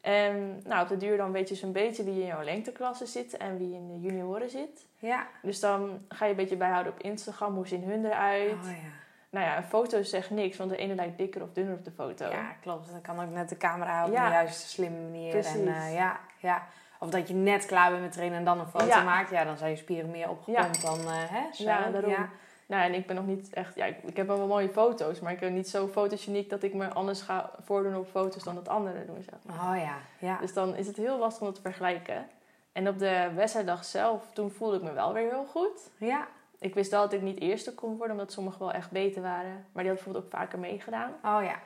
En 0.00 0.60
nou, 0.64 0.82
op 0.82 0.88
de 0.88 0.96
duur 0.96 1.16
dan 1.16 1.32
weet 1.32 1.48
je 1.48 1.54
zo'n 1.54 1.72
beetje 1.72 2.04
wie 2.04 2.20
in 2.20 2.26
jouw 2.26 2.42
lengteklasse 2.42 3.06
zit 3.06 3.36
en 3.36 3.58
wie 3.58 3.74
in 3.74 3.88
de 3.88 4.00
junioren 4.08 4.50
zit. 4.50 4.86
Ja. 4.98 5.26
Dus 5.42 5.60
dan 5.60 6.04
ga 6.08 6.24
je 6.24 6.30
een 6.30 6.36
beetje 6.36 6.56
bijhouden 6.56 6.92
op 6.92 7.00
Instagram, 7.00 7.54
hoe 7.54 7.66
zien 7.66 7.84
hun 7.84 8.04
eruit. 8.04 8.52
Oh 8.52 8.64
ja. 8.64 8.88
Nou 9.30 9.46
ja, 9.46 9.56
een 9.56 9.64
foto 9.64 10.02
zegt 10.02 10.30
niks, 10.30 10.56
want 10.56 10.70
de 10.70 10.76
ene 10.76 10.94
lijkt 10.94 11.18
dikker 11.18 11.42
of 11.42 11.52
dunner 11.52 11.74
op 11.74 11.84
de 11.84 11.90
foto. 11.90 12.30
Ja, 12.30 12.52
klopt. 12.60 12.90
Dan 12.90 13.00
kan 13.00 13.20
ook 13.20 13.30
net 13.30 13.48
de 13.48 13.56
camera 13.56 14.06
op 14.06 14.12
Ja. 14.12 14.26
de 14.26 14.32
juiste 14.32 14.68
slimme 14.68 14.98
manier. 15.00 15.30
Precies. 15.30 15.54
En, 15.54 15.68
eh, 15.74 15.94
ja, 15.94 16.20
ja. 16.38 16.66
Of 16.98 17.10
dat 17.10 17.28
je 17.28 17.34
net 17.34 17.66
klaar 17.66 17.90
bent 17.90 18.02
met 18.02 18.12
trainen 18.12 18.38
en 18.38 18.44
dan 18.44 18.60
een 18.60 18.66
foto 18.66 18.86
Ja. 18.86 19.02
maakt. 19.02 19.30
Ja, 19.30 19.44
dan 19.44 19.56
zijn 19.56 19.70
je 19.70 19.76
spieren 19.76 20.10
meer 20.10 20.28
opgepompt 20.28 20.82
dan... 20.82 20.98
eh, 20.98 21.06
hè, 21.06 21.42
zo. 21.52 21.64
Ja, 21.64 21.90
daarom. 21.90 22.28
Nou, 22.70 22.82
en 22.82 22.94
ik 22.94 23.06
ben 23.06 23.16
nog 23.16 23.26
niet 23.26 23.50
echt... 23.52 23.74
Ja, 23.74 23.84
ik, 23.84 23.96
ik 24.02 24.16
heb 24.16 24.26
wel 24.26 24.46
mooie 24.46 24.68
foto's, 24.68 25.20
maar 25.20 25.32
ik 25.32 25.40
ben 25.40 25.54
niet 25.54 25.68
zo 25.68 25.88
fotogeniek 25.88 26.50
dat 26.50 26.62
ik 26.62 26.74
me 26.74 26.88
anders 26.88 27.22
ga 27.22 27.50
voordoen 27.60 27.96
op 27.96 28.08
foto's 28.08 28.44
dan 28.44 28.54
dat 28.54 28.68
anderen 28.68 29.06
doen, 29.06 29.22
zeg 29.22 29.34
maar. 29.42 29.56
Oh 29.56 29.82
ja, 29.82 29.98
ja. 30.18 30.38
Dus 30.40 30.52
dan 30.52 30.76
is 30.76 30.86
het 30.86 30.96
heel 30.96 31.18
lastig 31.18 31.40
om 31.40 31.46
dat 31.46 31.54
te 31.54 31.60
vergelijken. 31.60 32.28
En 32.72 32.88
op 32.88 32.98
de 32.98 33.30
wedstrijddag 33.34 33.84
zelf, 33.84 34.32
toen 34.32 34.50
voelde 34.50 34.76
ik 34.76 34.82
me 34.82 34.92
wel 34.92 35.12
weer 35.12 35.28
heel 35.30 35.44
goed. 35.44 35.90
Ja. 35.98 36.28
Ik 36.58 36.74
wist 36.74 36.90
wel 36.90 37.02
dat 37.02 37.12
ik 37.12 37.22
niet 37.22 37.40
eerste 37.40 37.74
kon 37.74 37.96
worden, 37.96 38.16
omdat 38.16 38.32
sommigen 38.32 38.60
wel 38.60 38.72
echt 38.72 38.90
beter 38.90 39.22
waren. 39.22 39.52
Maar 39.52 39.82
die 39.82 39.92
hadden 39.92 39.94
bijvoorbeeld 39.94 40.24
ook 40.24 40.30
vaker 40.30 40.58
meegedaan. 40.58 41.10
Oh 41.24 41.42
ja. 41.42 41.58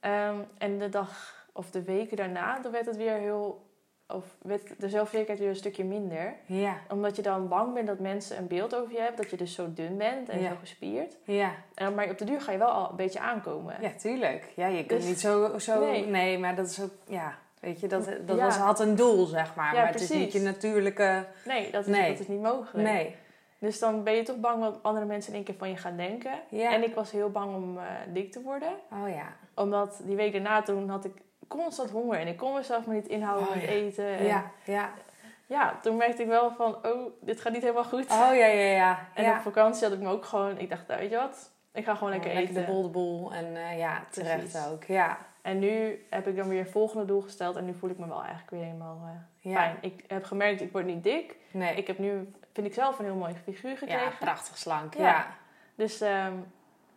Ehm, 0.00 0.36
en 0.58 0.78
de 0.78 0.88
dag 0.88 1.44
of 1.52 1.70
de 1.70 1.82
weken 1.82 2.16
daarna, 2.16 2.58
dan 2.58 2.72
werd 2.72 2.86
het 2.86 2.96
weer 2.96 3.16
heel... 3.16 3.70
Of 4.14 4.24
werd 4.42 4.62
de 4.78 4.88
zelfverzekerdheid 4.88 5.38
weer 5.38 5.48
een 5.48 5.56
stukje 5.56 5.84
minder. 5.84 6.34
Ja. 6.46 6.76
Omdat 6.90 7.16
je 7.16 7.22
dan 7.22 7.48
bang 7.48 7.74
bent 7.74 7.86
dat 7.86 7.98
mensen 7.98 8.38
een 8.38 8.46
beeld 8.46 8.74
over 8.74 8.92
je 8.92 8.98
hebben. 9.00 9.16
Dat 9.16 9.30
je 9.30 9.36
dus 9.36 9.54
zo 9.54 9.72
dun 9.74 9.96
bent 9.96 10.28
en 10.28 10.40
Ja. 10.40 10.48
zo 10.48 10.54
gespierd. 10.60 11.16
Ja. 11.24 11.50
En, 11.74 11.94
maar 11.94 12.10
op 12.10 12.18
de 12.18 12.24
duur 12.24 12.40
ga 12.40 12.52
je 12.52 12.58
wel 12.58 12.68
al 12.70 12.90
een 12.90 12.96
beetje 12.96 13.20
aankomen. 13.20 13.74
Ja, 13.80 13.90
tuurlijk. 13.98 14.52
Ja, 14.56 14.66
je 14.66 14.86
kunt 14.86 15.00
Dus- 15.00 15.08
niet 15.08 15.20
zo... 15.20 15.58
zo 15.58 15.80
Nee. 15.80 16.06
nee. 16.06 16.38
maar 16.38 16.54
dat 16.56 16.68
is 16.70 16.80
ook... 16.80 16.90
Ja, 17.06 17.38
weet 17.60 17.80
je, 17.80 17.86
dat, 17.88 18.04
dat 18.26 18.36
Ja. 18.36 18.44
was, 18.44 18.56
had 18.56 18.80
een 18.80 18.96
doel, 18.96 19.26
zeg 19.26 19.54
maar. 19.54 19.74
Maar 19.74 19.86
het 19.86 20.00
is 20.00 20.10
niet 20.10 20.18
precies. 20.18 20.32
je 20.40 20.46
natuurlijke... 20.48 21.24
Nee, 21.44 21.70
dat 21.70 21.86
is, 21.86 21.96
Nee. 21.96 22.10
Dat 22.10 22.20
is 22.20 22.28
niet 22.28 22.42
mogelijk. 22.42 22.88
Nee. 22.88 23.16
Dus 23.58 23.78
dan 23.78 24.02
ben 24.02 24.12
je 24.14 24.22
toch 24.22 24.36
bang 24.40 24.60
wat 24.60 24.78
andere 24.82 25.06
mensen 25.06 25.30
in 25.30 25.36
één 25.36 25.44
keer 25.44 25.54
van 25.58 25.68
je 25.68 25.76
gaan 25.76 25.96
denken. 25.96 26.32
Ja. 26.48 26.72
En 26.72 26.82
ik 26.84 26.94
was 26.94 27.10
heel 27.10 27.30
bang 27.30 27.54
om 27.54 27.78
eh, 27.78 27.84
dik 28.12 28.32
te 28.32 28.40
worden. 28.42 28.72
Oh 28.92 29.08
ja. 29.08 29.26
Omdat 29.54 30.00
die 30.04 30.16
week 30.16 30.32
daarna 30.32 30.62
toen 30.62 30.88
had 30.88 31.04
ik 31.04 31.12
constant 31.48 31.90
honger. 31.90 32.18
En 32.18 32.26
ik 32.26 32.36
kon 32.36 32.54
mezelf 32.54 32.86
maar 32.86 32.94
niet 32.94 33.08
inhouden 33.08 33.48
Oh, 33.48 33.54
met 33.54 33.62
ja. 33.62 33.68
eten. 33.68 34.06
En, 34.06 34.24
Ja, 34.24 34.50
ja. 34.64 34.90
ja, 35.46 35.78
toen 35.82 35.96
merkte 35.96 36.22
ik 36.22 36.28
wel 36.28 36.50
van, 36.50 36.86
oh, 36.86 37.12
dit 37.20 37.40
gaat 37.40 37.52
niet 37.52 37.62
helemaal 37.62 37.84
goed. 37.84 38.04
Oh 38.10 38.18
ja, 38.34 38.46
ja, 38.46 38.70
ja. 38.74 38.98
En 39.14 39.24
ja. 39.24 39.36
op 39.36 39.42
vakantie 39.42 39.84
had 39.84 39.92
ik 39.96 40.02
me 40.02 40.08
ook 40.10 40.24
gewoon, 40.24 40.58
ik 40.58 40.68
dacht, 40.70 40.86
weet 40.86 41.10
je 41.10 41.16
wat, 41.16 41.50
ik 41.72 41.84
ga 41.84 41.94
gewoon 41.94 42.10
lekker 42.12 42.30
Gewoon 42.30 42.44
eten. 42.46 42.60
de 42.60 42.66
boel 42.72 42.82
de 42.82 42.88
boel. 42.88 43.32
En 43.32 43.56
eh, 43.56 43.78
ja, 43.78 44.02
terecht 44.10 44.36
Precies. 44.38 44.66
ook. 44.66 44.84
Ja. 44.84 45.18
En 45.42 45.58
nu 45.58 46.04
heb 46.10 46.26
ik 46.26 46.36
dan 46.36 46.48
weer 46.48 46.58
een 46.60 46.66
volgende 46.70 47.04
doel 47.04 47.20
gesteld 47.20 47.56
en 47.56 47.64
nu 47.64 47.74
voel 47.74 47.90
ik 47.90 47.98
me 47.98 48.08
wel 48.08 48.20
eigenlijk 48.20 48.50
weer 48.50 48.62
helemaal 48.64 49.00
eh, 49.04 49.50
Ja. 49.52 49.56
fijn. 49.58 49.76
Ik 49.80 50.04
heb 50.06 50.24
gemerkt, 50.24 50.60
ik 50.60 50.72
word 50.72 50.84
niet 50.84 51.02
dik. 51.02 51.36
Nee. 51.50 51.74
Ik 51.74 51.86
heb 51.86 51.98
nu, 51.98 52.32
vind 52.52 52.66
ik 52.66 52.74
zelf, 52.74 52.98
een 52.98 53.04
heel 53.04 53.14
mooi 53.14 53.34
figuur 53.44 53.76
gekregen. 53.76 54.02
ja, 54.04 54.10
prachtig 54.20 54.58
slank. 54.58 54.94
Ja. 54.94 55.26
Dus 55.74 56.00
ehm, 56.00 56.32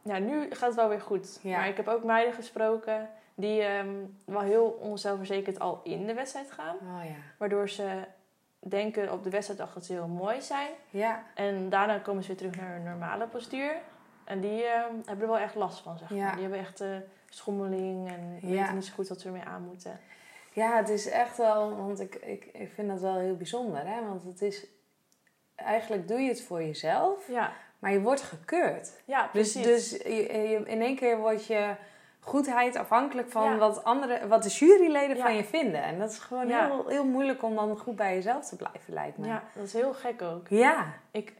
ja, 0.01 0.17
nu 0.19 0.41
gaat 0.49 0.67
het 0.67 0.75
wel 0.75 0.89
weer 0.89 1.01
goed. 1.01 1.39
Ja. 1.41 1.57
Maar 1.57 1.67
ik 1.67 1.77
heb 1.77 1.87
ook 1.87 2.03
meiden 2.03 2.33
gesproken 2.33 3.09
die 3.35 3.61
ehm, 3.61 3.93
wel 4.25 4.41
heel 4.41 4.65
onzelfverzekerd 4.65 5.59
al 5.59 5.79
in 5.83 6.05
de 6.07 6.13
wedstrijd 6.13 6.51
gaan. 6.51 6.75
Oh 6.75 7.03
ja. 7.05 7.15
Waardoor 7.37 7.69
ze 7.69 8.03
denken 8.59 9.11
op 9.11 9.23
de 9.23 9.29
wedstrijddag 9.29 9.73
dat 9.73 9.85
ze 9.85 9.93
heel 9.93 10.07
mooi 10.07 10.41
zijn. 10.41 10.69
Ja. 10.89 11.23
En 11.35 11.69
daarna 11.69 11.97
komen 11.99 12.21
ze 12.23 12.27
weer 12.27 12.37
terug 12.37 12.55
naar 12.55 12.71
hun 12.73 12.83
normale 12.83 13.27
postuur. 13.27 13.75
En 14.25 14.39
die 14.39 14.63
ehm, 14.63 14.93
hebben 15.05 15.21
er 15.25 15.31
wel 15.31 15.39
echt 15.39 15.55
last 15.55 15.79
van, 15.79 15.97
zeg 15.97 16.09
maar. 16.09 16.19
Ja. 16.19 16.31
Die 16.31 16.41
hebben 16.41 16.59
echt 16.59 16.81
eh, 16.81 16.87
schommeling 17.29 18.07
en 18.11 18.37
Ja. 18.41 18.47
weten 18.49 18.75
niet 18.75 18.85
zo 18.85 18.93
goed 18.93 19.07
wat 19.07 19.19
ze 19.21 19.27
ermee 19.27 19.43
aan 19.43 19.61
moeten. 19.61 19.99
Ja, 20.53 20.77
het 20.77 20.89
is 20.89 21.09
echt 21.09 21.37
wel, 21.37 21.75
want 21.75 21.99
ik, 21.99 22.15
ik, 22.15 22.45
ik 22.53 22.71
vind 22.73 22.87
dat 22.89 22.99
wel 23.01 23.17
heel 23.17 23.35
bijzonder, 23.35 23.87
hè? 23.87 24.05
Want 24.07 24.23
het 24.23 24.41
is, 24.41 24.65
eigenlijk 25.55 26.07
doe 26.07 26.19
je 26.19 26.27
het 26.29 26.41
voor 26.41 26.63
jezelf, 26.63 27.27
Ja, 27.27 27.53
maar 27.79 27.91
je 27.91 28.01
wordt 28.01 28.21
gekeurd. 28.21 29.01
ja 29.05 29.29
Dus, 29.33 29.51
precies. 29.53 29.63
dus 29.63 29.89
je, 30.03 30.49
je- 30.49 30.63
in 30.65 30.81
één 30.81 30.95
keer 30.95 31.17
wordt 31.17 31.45
je 31.45 31.75
goedheid 32.25 32.75
afhankelijk 32.75 33.31
van 33.31 33.43
Ja. 33.51 33.57
wat, 33.57 33.83
andere, 33.83 34.27
wat 34.27 34.43
de 34.43 34.49
juryleden 34.49 35.15
Ja. 35.17 35.23
van 35.23 35.35
je 35.35 35.43
vinden. 35.43 35.83
En 35.83 35.99
dat 35.99 36.11
is 36.11 36.19
gewoon 36.19 36.47
Ja. 36.47 36.65
heel, 36.65 36.87
heel 36.87 37.05
moeilijk 37.05 37.43
om 37.43 37.55
dan 37.55 37.77
goed 37.77 37.95
bij 37.95 38.13
jezelf 38.13 38.45
te 38.49 38.55
blijven, 38.55 38.93
lijkt 38.93 39.17
me. 39.17 39.27
ja, 39.27 39.43
dat 39.55 39.65
is 39.65 39.73
heel 39.73 39.93
gek 39.93 40.21
ook. 40.21 40.47
Ja, 40.49 40.85
Ik, 41.11 41.33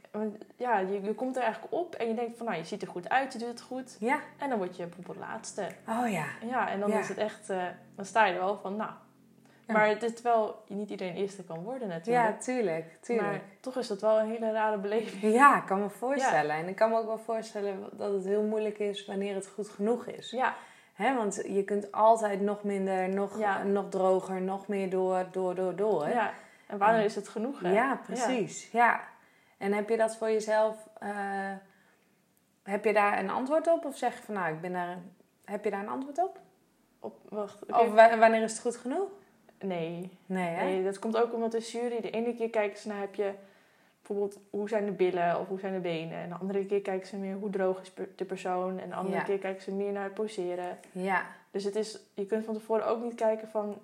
ja, 0.56 0.80
je, 0.80 1.02
je 1.02 1.14
komt 1.14 1.36
er 1.36 1.42
eigenlijk 1.44 1.74
op 1.74 1.96
en 1.96 2.08
je 2.08 2.14
denkt 2.14 2.38
van, 2.38 2.46
nou, 2.46 2.58
je 2.58 2.64
ziet 2.66 2.82
er 2.82 2.88
goed 2.88 3.10
uit, 3.10 3.34
je 3.34 3.40
doet 3.40 3.48
het 3.48 3.62
goed. 3.62 3.98
ja. 4.00 4.20
En 4.38 4.50
dan 4.50 4.58
word 4.58 4.78
je 4.78 4.84
bijvoorbeeld 4.86 5.18
laatste. 5.28 5.68
Oh 5.90 6.12
ja. 6.12 6.26
Ja, 6.50 6.70
en 6.70 6.80
dan 6.80 6.92
is 6.92 7.08
het 7.08 7.18
echt, 7.18 7.50
eh, 7.50 7.64
dan 7.96 8.06
sta 8.06 8.26
je 8.26 8.34
er 8.34 8.40
wel 8.40 8.58
van, 8.58 8.76
nou. 8.76 8.92
Maar 9.68 9.88
het 9.88 10.04
is 10.04 10.12
je 10.68 10.74
niet 10.76 10.90
iedereen 10.90 11.16
eerste 11.16 11.44
kan 11.44 11.64
worden 11.64 11.88
natuurlijk. 11.88 12.26
Ja, 12.28 12.38
tuurlijk, 12.44 12.98
tuurlijk. 13.02 13.28
Maar 13.28 13.42
toch 13.60 13.76
is 13.78 13.88
dat 13.88 14.02
wel 14.02 14.20
een 14.20 14.28
hele 14.30 14.52
rare 14.52 14.78
beleving. 14.78 15.34
Ja, 15.34 15.58
ik 15.58 15.66
kan 15.66 15.82
me 15.82 15.90
voorstellen. 15.90 16.56
En 16.56 16.68
ik 16.68 16.76
kan 16.76 16.90
me 16.90 16.98
ook 16.98 17.06
wel 17.06 17.18
voorstellen 17.18 17.90
dat 17.92 18.14
het 18.14 18.26
heel 18.26 18.44
moeilijk 18.44 18.80
is 18.80 19.06
wanneer 19.06 19.36
het 19.36 19.48
goed 19.48 19.70
genoeg 19.70 20.06
is. 20.06 20.32
Ja, 20.32 20.56
Hè, 20.96 21.16
want 21.16 21.42
je 21.48 21.64
kunt 21.64 21.92
altijd 21.92 22.42
nog 22.42 22.64
minder, 22.64 23.10
nog, 23.10 23.40
Ja. 23.40 23.64
nog 23.64 23.90
droger, 23.90 24.42
nog 24.42 24.68
meer 24.68 24.90
door, 24.90 25.26
door, 25.32 25.56
door, 25.56 25.76
door. 25.76 26.08
ja. 26.10 26.34
En 26.68 26.78
wanneer 26.78 27.04
is 27.04 27.16
het 27.16 27.28
genoeg? 27.28 27.60
Hè? 27.60 27.72
Ja, 27.74 28.00
precies. 28.06 28.72
Ja. 28.72 29.00
En 29.58 29.74
heb 29.74 29.90
je 29.90 29.98
dat 29.98 30.16
voor 30.18 30.30
jezelf, 30.32 30.76
eh, 31.00 31.10
heb 32.64 32.86
je 32.86 32.94
daar 32.94 33.20
een 33.20 33.30
antwoord 33.30 33.68
op? 33.68 33.86
Of 33.86 33.98
zeg 33.98 34.18
je 34.18 34.24
van 34.24 34.34
nou, 34.34 34.54
ik 34.54 34.62
ben 34.62 34.74
daar, 34.74 34.98
heb 35.46 35.64
je 35.64 35.70
daar 35.70 35.80
een 35.82 35.90
antwoord 35.90 36.18
op? 36.18 36.40
Op, 37.00 37.16
wacht. 37.30 37.66
Of 37.66 37.94
wa- 37.94 38.18
wanneer 38.18 38.42
is 38.42 38.52
het 38.52 38.62
goed 38.62 38.76
genoeg? 38.78 39.10
Nee. 39.60 40.18
Nee, 40.26 40.48
hè? 40.56 40.64
nee, 40.64 40.84
dat 40.84 41.00
komt 41.00 41.18
ook 41.18 41.34
omdat 41.34 41.52
de 41.52 41.60
jury, 41.60 42.02
de 42.02 42.10
ene 42.10 42.36
keer 42.36 42.50
kijken 42.50 42.80
ze 42.80 42.88
naar, 42.88 43.00
heb 43.00 43.16
je 43.16 43.34
bijvoorbeeld 44.08 44.38
hoe 44.50 44.70
zijn 44.70 44.86
de 44.86 44.92
billen 44.92 45.40
of 45.40 45.48
hoe 45.48 45.60
zijn 45.60 45.74
de 45.74 45.80
benen. 45.80 46.18
En 46.18 46.30
de 46.30 46.36
andere 46.36 46.66
keer 46.66 46.82
kijken 46.82 47.08
ze 47.08 47.18
meer 47.18 47.36
hoe 47.36 47.50
droog 47.50 47.82
is 47.82 47.92
de 48.16 48.26
persoon. 48.26 48.80
En 48.80 48.90
de 48.90 48.96
andere 48.96 49.18
Ja. 49.18 49.24
keer 49.24 49.38
kijken 49.38 49.62
ze 49.64 49.72
meer 49.72 49.92
naar 49.92 50.04
het 50.04 50.14
poseren. 50.14 50.78
Ja, 50.92 51.26
Dus 51.52 51.64
het 51.64 51.76
is, 51.76 52.00
je 52.14 52.26
kunt 52.26 52.46
van 52.46 52.54
tevoren 52.54 52.88
ook 52.88 53.04
niet 53.04 53.16
kijken 53.16 53.48
van, 53.50 53.78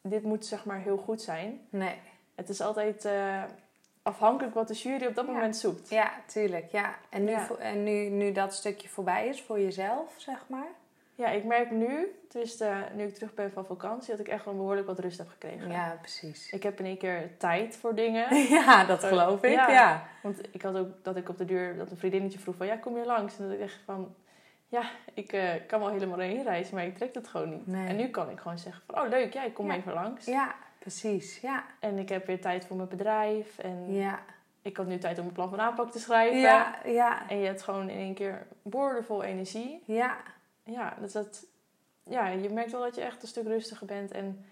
dit 0.00 0.22
moet 0.22 0.46
zeg 0.46 0.64
maar 0.64 0.78
heel 0.80 0.96
goed 0.96 1.22
zijn. 1.22 1.60
nee. 1.70 1.94
Het 2.34 2.48
is 2.48 2.60
altijd 2.60 3.04
eh, 3.04 3.42
afhankelijk 4.02 4.54
wat 4.54 4.68
de 4.68 4.74
jury 4.74 5.06
op 5.06 5.14
dat 5.14 5.26
Ja. 5.26 5.32
moment 5.32 5.56
zoekt. 5.56 5.88
Ja, 5.88 6.10
tuurlijk. 6.26 6.70
Ja. 6.70 6.94
En, 7.08 7.24
nu, 7.24 7.30
Ja. 7.30 7.48
en 7.58 7.82
nu, 7.84 8.08
nu 8.08 8.32
dat 8.32 8.54
stukje 8.54 8.88
voorbij 8.88 9.28
is 9.28 9.42
voor 9.42 9.60
jezelf, 9.60 10.14
zeg 10.16 10.44
maar. 10.48 10.66
Ja, 11.22 11.28
ik 11.28 11.44
merk 11.44 11.70
nu, 11.70 12.20
dus 12.28 12.60
eh, 12.60 12.76
nu 12.94 13.02
ik 13.04 13.14
terug 13.14 13.34
ben 13.34 13.52
van 13.52 13.64
vakantie, 13.66 14.10
dat 14.10 14.20
ik 14.20 14.28
echt 14.28 14.44
wel 14.44 14.54
behoorlijk 14.56 14.86
wat 14.86 14.98
rust 14.98 15.18
heb 15.18 15.28
gekregen. 15.28 15.70
Ja, 15.70 15.96
precies. 16.00 16.50
Ik 16.52 16.62
heb 16.62 16.78
in 16.78 16.84
één 16.84 16.98
keer 16.98 17.30
tijd 17.38 17.76
voor 17.76 17.94
dingen. 17.94 18.36
Ja, 18.58 18.84
dat 18.84 19.04
geloof 19.04 19.42
ik. 19.42 19.52
Ja. 19.52 19.70
Ja. 19.70 20.04
Want 20.22 20.54
ik 20.54 20.62
had 20.62 20.76
ook 20.76 20.88
dat 21.02 21.16
ik 21.16 21.28
op 21.28 21.38
de 21.38 21.44
deur, 21.44 21.76
dat 21.76 21.90
een 21.90 21.96
vriendinnetje 21.96 22.38
vroeg 22.38 22.54
van, 22.56 22.66
ja, 22.66 22.76
kom 22.76 22.96
je 22.96 23.04
langs? 23.04 23.38
En 23.38 23.44
dat 23.44 23.52
ik 23.54 23.60
echt 23.60 23.80
van, 23.84 24.14
ja, 24.68 24.82
ik 25.14 25.32
eh, 25.32 25.50
kan 25.66 25.80
wel 25.80 25.88
helemaal 25.90 26.18
heen 26.18 26.42
reizen, 26.42 26.74
maar 26.74 26.84
ik 26.84 26.96
trek 26.96 27.14
het 27.14 27.28
gewoon 27.28 27.50
niet. 27.50 27.66
Nee. 27.66 27.88
En 27.88 27.96
nu 27.96 28.08
kan 28.08 28.30
ik 28.30 28.38
gewoon 28.38 28.58
zeggen 28.58 28.82
van, 28.86 29.02
oh 29.02 29.08
leuk, 29.08 29.32
ja, 29.32 29.44
ik 29.44 29.54
kom 29.54 29.66
Ja. 29.66 29.74
even 29.76 29.92
langs. 29.92 30.26
Ja, 30.26 30.54
precies. 30.78 31.40
Ja. 31.40 31.64
En 31.80 31.98
ik 31.98 32.08
heb 32.08 32.26
weer 32.26 32.40
tijd 32.40 32.64
voor 32.66 32.76
mijn 32.76 32.88
bedrijf. 32.88 33.58
En 33.58 33.92
Ja. 33.94 34.18
ik 34.62 34.76
had 34.76 34.86
nu 34.86 34.98
tijd 34.98 35.18
om 35.18 35.26
een 35.26 35.32
plan 35.32 35.50
van 35.50 35.60
aanpak 35.60 35.90
te 35.90 35.98
schrijven. 35.98 36.38
Ja, 36.38 36.74
ja. 36.84 37.28
En 37.28 37.38
je 37.38 37.46
hebt 37.46 37.62
gewoon 37.62 37.88
in 37.88 37.96
één 37.98 38.14
keer 38.14 38.46
boordevol 38.62 39.22
energie. 39.22 39.82
Ja. 39.84 40.16
Ja, 40.64 40.94
dus 41.00 41.12
dat, 41.12 41.44
ja, 42.04 42.28
je 42.28 42.50
merkt 42.50 42.72
wel 42.72 42.80
dat 42.80 42.94
je 42.94 43.00
echt 43.00 43.22
een 43.22 43.28
stuk 43.28 43.46
rustiger 43.46 43.86
bent 43.86 44.10
en 44.10 44.44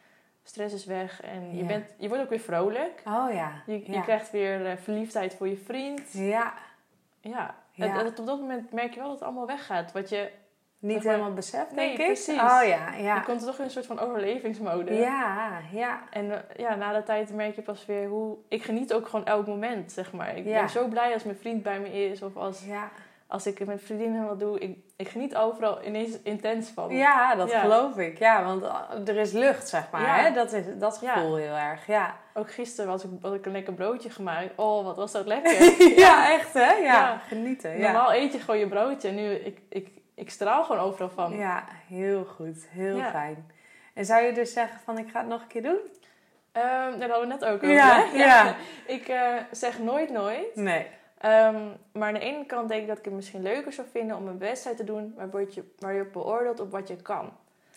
stress 0.42 0.74
is 0.74 0.84
weg. 0.84 1.22
En 1.22 1.50
je, 1.56 1.60
Ja. 1.62 1.66
bent, 1.66 1.86
je 1.98 2.08
wordt 2.08 2.22
ook 2.22 2.28
weer 2.30 2.40
vrolijk. 2.40 3.02
Oh 3.06 3.32
ja. 3.32 3.62
Je, 3.66 3.72
je 3.86 3.92
ja. 3.92 4.00
krijgt 4.00 4.30
weer 4.30 4.66
eh, 4.66 4.76
verliefdheid 4.76 5.34
voor 5.34 5.48
je 5.48 5.56
vriend. 5.56 6.12
Ja. 6.12 6.54
Ja, 7.20 7.54
Ja. 7.72 7.84
En, 7.86 7.94
en 8.00 8.06
op 8.06 8.16
dat 8.26 8.40
moment 8.40 8.72
merk 8.72 8.92
je 8.94 8.98
wel 9.00 9.08
dat 9.08 9.18
het 9.18 9.24
allemaal 9.28 9.46
weggaat. 9.46 9.92
Wat 9.92 10.08
je, 10.08 10.30
Niet 10.78 11.04
maar- 11.04 11.12
helemaal 11.14 11.34
beseft, 11.34 11.70
Nee, 11.72 11.86
denk 11.86 11.98
ik. 11.98 12.06
precies. 12.06 12.40
Oh 12.40 12.60
ja, 12.64 12.94
je 12.94 13.02
ja. 13.02 13.20
komt 13.20 13.44
toch 13.44 13.58
in 13.58 13.64
een 13.64 13.70
soort 13.70 13.86
van 13.86 13.98
overlevingsmode. 13.98 14.94
Ja, 14.94 15.60
ja. 15.72 16.02
En 16.10 16.30
eh, 16.32 16.56
ja, 16.56 16.74
na 16.74 16.92
de 16.92 17.02
tijd 17.02 17.34
merk 17.34 17.54
je 17.54 17.62
pas 17.62 17.86
weer 17.86 18.08
hoe... 18.08 18.36
Ik 18.48 18.62
geniet 18.64 18.92
ook 18.92 19.08
gewoon 19.08 19.26
elk 19.26 19.46
moment, 19.46 19.92
zeg 19.92 20.12
maar. 20.12 20.36
Ik 20.36 20.44
Ja. 20.44 20.58
ben 20.60 20.70
zo 20.70 20.86
blij 20.88 21.12
als 21.12 21.24
mijn 21.24 21.36
vriend 21.36 21.62
bij 21.62 21.80
me 21.80 22.08
is. 22.08 22.22
Of 22.22 22.36
als, 22.36 22.64
Ja, 22.64 22.90
als 23.30 23.46
ik 23.46 23.66
met 23.66 23.82
vriendinnen 23.82 24.26
wat 24.26 24.40
doe. 24.40 24.58
Ik, 24.58 24.78
ik 24.96 25.08
geniet 25.08 25.36
overal 25.36 25.84
ineens 25.84 26.22
intens 26.22 26.68
van. 26.68 26.94
ja 26.96 27.34
dat 27.34 27.50
Ja. 27.50 27.60
geloof 27.60 27.96
ik. 27.98 28.18
Ja, 28.18 28.44
want 28.44 28.62
uh, 28.62 29.08
er 29.08 29.16
is 29.16 29.32
lucht, 29.32 29.68
zeg 29.68 29.90
maar. 29.90 30.00
Ja. 30.02 30.16
Hè? 30.16 30.32
Dat, 30.32 30.52
is, 30.52 30.64
dat 30.78 30.98
gevoel 30.98 31.36
heel 31.36 31.54
erg. 31.54 31.86
Ja. 31.86 32.16
Ook 32.34 32.50
gisteren 32.52 32.90
was 32.90 33.04
ik, 33.04 33.10
had 33.22 33.34
ik 33.34 33.46
een 33.46 33.52
lekker 33.52 33.72
broodje 33.72 34.10
gemaakt. 34.10 34.50
Oh, 34.56 34.84
wat 34.84 34.96
was 34.96 35.12
dat 35.12 35.26
lekker. 35.26 35.52
ja, 36.04 36.32
echt 36.32 36.52
hè? 36.52 36.72
Ja, 36.72 36.82
Ja. 36.82 37.18
genieten. 37.28 37.80
Normaal 37.80 38.14
eet 38.14 38.32
je 38.32 38.38
gewoon 38.38 38.60
je 38.60 38.68
broodje. 38.68 39.08
En 39.08 39.14
nu, 39.14 39.30
ik, 39.30 39.60
ik, 39.68 39.88
ik 40.14 40.30
straal 40.30 40.64
gewoon 40.64 40.80
overal 40.80 41.10
van. 41.10 41.36
ja, 41.36 41.64
heel 41.88 42.24
goed. 42.24 42.66
Heel 42.70 43.00
fijn. 43.00 43.50
En 43.94 44.04
zou 44.04 44.22
je 44.22 44.32
dus 44.32 44.52
zeggen 44.52 44.80
van 44.84 44.98
ik 44.98 45.10
ga 45.10 45.18
het 45.18 45.28
nog 45.28 45.40
een 45.40 45.46
keer 45.46 45.62
doen? 45.62 45.78
Ehm, 46.52 46.98
daar 46.98 47.08
hadden 47.10 47.20
we 47.20 47.26
net 47.34 47.44
ook 47.44 47.54
over. 47.54 47.68
Ja, 47.70 48.04
hè? 48.06 48.16
ja. 48.18 48.54
ik 48.96 49.08
eh, 49.08 49.34
zeg 49.50 49.78
nooit 49.78 50.10
nooit. 50.10 50.54
Nee. 50.56 50.86
Ehm, 51.20 51.66
maar 51.92 52.08
aan 52.08 52.14
de 52.14 52.20
ene 52.20 52.46
kant 52.46 52.68
denk 52.68 52.80
ik 52.82 52.88
dat 52.88 52.98
ik 52.98 53.04
het 53.04 53.14
misschien 53.14 53.42
leuker 53.42 53.72
zou 53.72 53.86
vinden 53.90 54.16
om 54.16 54.26
een 54.26 54.38
wedstrijd 54.38 54.76
te 54.76 54.84
doen 54.84 55.14
waar 55.16 55.40
je, 55.40 55.64
waar 55.78 55.94
je 55.94 56.02
op 56.02 56.12
beoordeelt 56.12 56.60
op 56.60 56.70
wat 56.70 56.88
je 56.88 56.96
kan. 56.96 57.30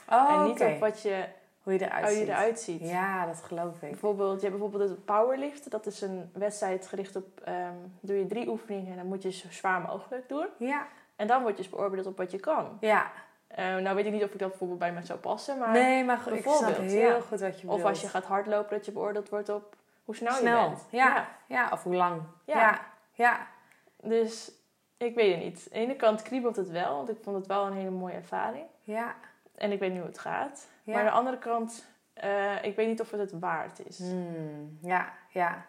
Oh, 0.10 0.32
en 0.34 0.44
niet 0.44 0.62
op 0.62 0.80
wat 0.80 1.02
je, 1.02 1.26
Hoe 1.64 1.74
je 1.74 1.82
eruit 1.86 2.04
hoe 2.04 2.12
je 2.14 2.18
ziet. 2.20 2.28
eruit 2.28 2.60
ziet. 2.60 2.82
Ja, 2.90 3.26
dat 3.26 3.42
geloof 3.42 3.74
ik. 3.82 3.90
Bijvoorbeeld, 3.90 4.42
je 4.42 4.48
hebt 4.48 4.60
bijvoorbeeld 4.60 4.90
het 4.90 5.06
powerlift. 5.06 5.72
Dat 5.72 5.86
is 5.86 6.02
een 6.02 6.30
wedstrijd 6.34 6.88
gericht 6.88 7.16
op, 7.16 7.40
ehm, 7.44 7.74
doe 8.00 8.18
je 8.18 8.28
drie 8.28 8.48
oefeningen 8.48 8.92
en 8.92 8.98
dan 8.98 9.06
moet 9.06 9.22
je 9.24 9.32
zo 9.32 9.48
zwaar 9.50 9.82
mogelijk 9.82 10.30
doen. 10.30 10.48
Ja. 10.58 10.86
En 11.16 11.28
dan 11.28 11.42
word 11.42 11.58
je 11.58 11.62
dus 11.64 11.72
beoordeeld 11.72 12.06
op 12.06 12.18
wat 12.18 12.32
je 12.32 12.40
kan. 12.40 12.78
Ja. 12.80 13.12
Eh, 13.48 13.76
nou 13.76 13.96
weet 13.96 14.06
ik 14.06 14.12
niet 14.12 14.24
of 14.24 14.34
ik 14.34 14.40
dat 14.40 14.50
bijvoorbeeld 14.50 14.80
bij 14.80 14.92
me 14.94 15.06
zou 15.06 15.20
passen, 15.20 15.58
maar... 15.58 15.72
nee, 15.72 16.04
maar 16.04 16.18
goed, 16.18 16.34
ik 16.34 16.42
snap 16.42 16.60
bijvoorbeeld, 16.60 16.92
heel 16.92 17.10
ja. 17.10 17.20
goed 17.20 17.40
wat 17.40 17.60
je 17.62 17.68
Of 17.68 17.74
bedoelt. 17.76 17.84
als 17.90 18.02
je 18.02 18.08
gaat 18.08 18.24
hardlopen, 18.26 18.70
dat 18.78 18.86
je 18.86 18.92
beoordeeld 18.92 19.30
wordt 19.30 19.50
op 19.50 19.76
hoe 20.04 20.16
snel, 20.16 20.34
Snel, 20.34 20.64
je 20.64 20.70
bent. 20.70 20.86
ja. 20.90 21.28
Ja, 21.48 21.70
of 21.72 21.84
hoe 21.84 21.96
lang. 21.96 22.22
Ja. 22.46 22.60
Ja. 22.60 22.80
Ja. 23.14 23.48
Dus 24.02 24.52
ik 24.98 25.16
weet 25.16 25.34
het 25.36 25.44
niet. 25.44 25.58
Aan 25.58 25.80
de 25.80 25.86
ene 25.86 25.96
kant 25.96 26.22
kriebelt 26.22 26.56
het 26.56 26.70
wel, 26.70 26.96
want 26.96 27.10
ik 27.10 27.18
vond 27.22 27.36
het 27.36 27.48
wel 27.48 27.66
een 27.66 27.74
hele 27.74 27.90
mooie 27.90 28.14
ervaring. 28.14 28.66
Ja. 28.82 29.16
En 29.56 29.72
ik 29.72 29.80
weet 29.80 29.92
nu 29.92 29.98
hoe 29.98 30.08
het 30.08 30.20
gaat. 30.20 30.68
Ja. 30.84 30.94
Maar 30.94 31.02
aan 31.02 31.08
de 31.08 31.18
andere 31.18 31.38
kant, 31.38 31.86
eh, 32.14 32.64
ik 32.64 32.76
weet 32.76 32.88
niet 32.88 33.02
of 33.02 33.12
het 33.12 33.20
het 33.20 33.40
waard 33.40 33.86
is. 33.86 33.98
Hmm, 33.98 34.78
ja, 34.82 35.14
ja. 35.30 35.66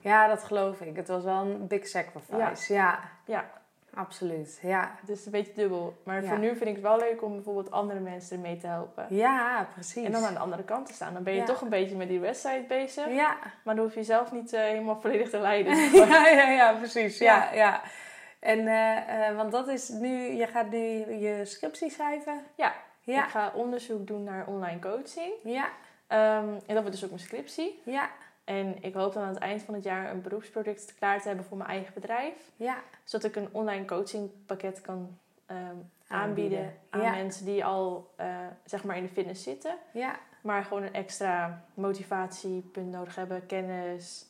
Ja, 0.00 0.26
dat 0.26 0.44
geloof 0.44 0.80
ik. 0.80 0.96
Het 0.96 1.08
was 1.08 1.24
wel 1.24 1.40
een 1.40 1.66
big 1.66 1.86
sacrifice. 1.86 2.72
Ja, 2.72 3.00
Ja, 3.24 3.50
absoluut. 3.98 4.58
Ja. 4.62 4.94
het 5.00 5.08
is 5.08 5.24
een 5.26 5.32
beetje 5.32 5.52
dubbel. 5.52 5.96
Maar 6.02 6.22
Ja. 6.22 6.28
voor 6.28 6.38
nu 6.38 6.48
vind 6.48 6.60
ik 6.68 6.74
het 6.74 6.82
wel 6.82 6.98
leuk 6.98 7.22
om 7.22 7.32
bijvoorbeeld 7.34 7.70
andere 7.70 8.00
mensen 8.00 8.36
ermee 8.36 8.56
te 8.56 8.66
helpen. 8.66 9.06
Ja, 9.10 9.68
precies. 9.72 10.04
En 10.04 10.12
dan 10.12 10.24
aan 10.24 10.32
de 10.34 10.38
andere 10.40 10.62
kant 10.64 10.86
te 10.86 10.92
staan. 10.92 11.12
Dan 11.14 11.22
ben 11.22 11.32
je 11.32 11.38
Ja. 11.40 11.44
toch 11.46 11.60
een 11.60 11.68
beetje 11.68 11.96
met 11.96 12.08
die 12.08 12.20
wedstrijd 12.20 12.66
bezig. 12.68 13.08
Ja. 13.08 13.36
Maar 13.64 13.74
dan 13.74 13.84
hoef 13.84 13.94
je 13.94 14.02
zelf 14.02 14.32
niet 14.32 14.52
eh, 14.52 14.60
helemaal 14.60 15.00
volledig 15.00 15.30
te 15.30 15.38
leiden. 15.38 15.76
ja, 16.06 16.28
ja, 16.28 16.50
ja, 16.50 16.72
precies. 16.72 17.18
Ja, 17.18 17.44
Ja. 17.44 17.54
ja. 17.54 17.80
En, 18.40 18.66
eh, 18.66 19.28
eh, 19.28 19.36
want 19.36 19.52
dat 19.52 19.68
is 19.68 19.88
nu, 19.88 20.16
je 20.32 20.46
gaat 20.46 20.70
nu 20.70 20.78
je 21.14 21.40
scriptie 21.44 21.90
schrijven. 21.90 22.40
Ja. 22.54 22.72
Ja. 23.00 23.24
Ik 23.24 23.30
ga 23.30 23.52
onderzoek 23.54 24.06
doen 24.06 24.24
naar 24.24 24.46
online 24.46 24.78
coaching. 24.78 25.32
Ja, 25.44 25.68
Ehm, 26.06 26.48
en 26.48 26.74
dat 26.74 26.76
wordt 26.76 26.92
dus 26.92 27.04
ook 27.04 27.10
mijn 27.10 27.22
scriptie. 27.22 27.80
ja, 27.84 28.08
En 28.48 28.82
ik 28.82 28.94
hoop 28.94 29.12
dan 29.12 29.22
aan 29.22 29.28
het 29.34 29.38
eind 29.38 29.62
van 29.62 29.74
het 29.74 29.84
jaar 29.84 30.10
een 30.10 30.22
beroepsproduct 30.22 30.94
klaar 30.94 31.20
te 31.20 31.28
hebben 31.28 31.46
voor 31.46 31.56
mijn 31.56 31.70
eigen 31.70 31.94
bedrijf. 31.94 32.34
ja. 32.56 32.82
Zodat 33.04 33.30
ik 33.30 33.36
een 33.36 33.48
online 33.52 33.84
coachingpakket 33.84 34.80
kan 34.80 35.18
ehm, 35.46 35.76
aanbieden, 36.06 36.74
aan 36.90 37.00
ja. 37.00 37.10
mensen 37.10 37.44
die 37.44 37.64
al 37.64 38.12
eh, 38.16 38.26
zeg 38.64 38.84
maar 38.84 38.96
in 38.96 39.02
de 39.02 39.08
fitness 39.08 39.42
zitten. 39.42 39.76
Ja, 39.90 40.18
maar 40.40 40.64
gewoon 40.64 40.82
een 40.82 40.92
extra 40.92 41.64
motivatiepunt 41.74 42.90
nodig 42.90 43.14
hebben, 43.14 43.46
kennis. 43.46 44.26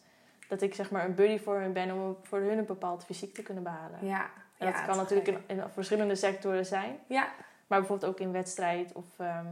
Dat 0.48 0.62
ik 0.62 0.74
zeg 0.74 0.90
maar 0.90 1.04
een 1.04 1.14
buddy 1.14 1.38
voor 1.38 1.60
hun 1.60 1.72
ben 1.72 1.92
om 1.92 2.16
voor 2.22 2.38
hun 2.38 2.58
een 2.58 2.66
bepaald 2.66 3.04
fysiek 3.04 3.34
te 3.34 3.42
kunnen 3.42 3.62
behalen. 3.62 4.06
Ja. 4.06 4.30
En 4.56 4.66
ja, 4.66 4.72
dat 4.72 4.86
kan 4.86 4.96
natuurlijk 4.96 5.40
in 5.46 5.62
verschillende 5.72 6.14
sectoren 6.14 6.66
zijn. 6.66 6.98
Ja. 7.06 7.28
Maar 7.66 7.78
bijvoorbeeld 7.78 8.10
ook 8.10 8.20
in 8.20 8.32
wedstrijd 8.32 8.92
of 8.92 9.04
ehm, 9.18 9.46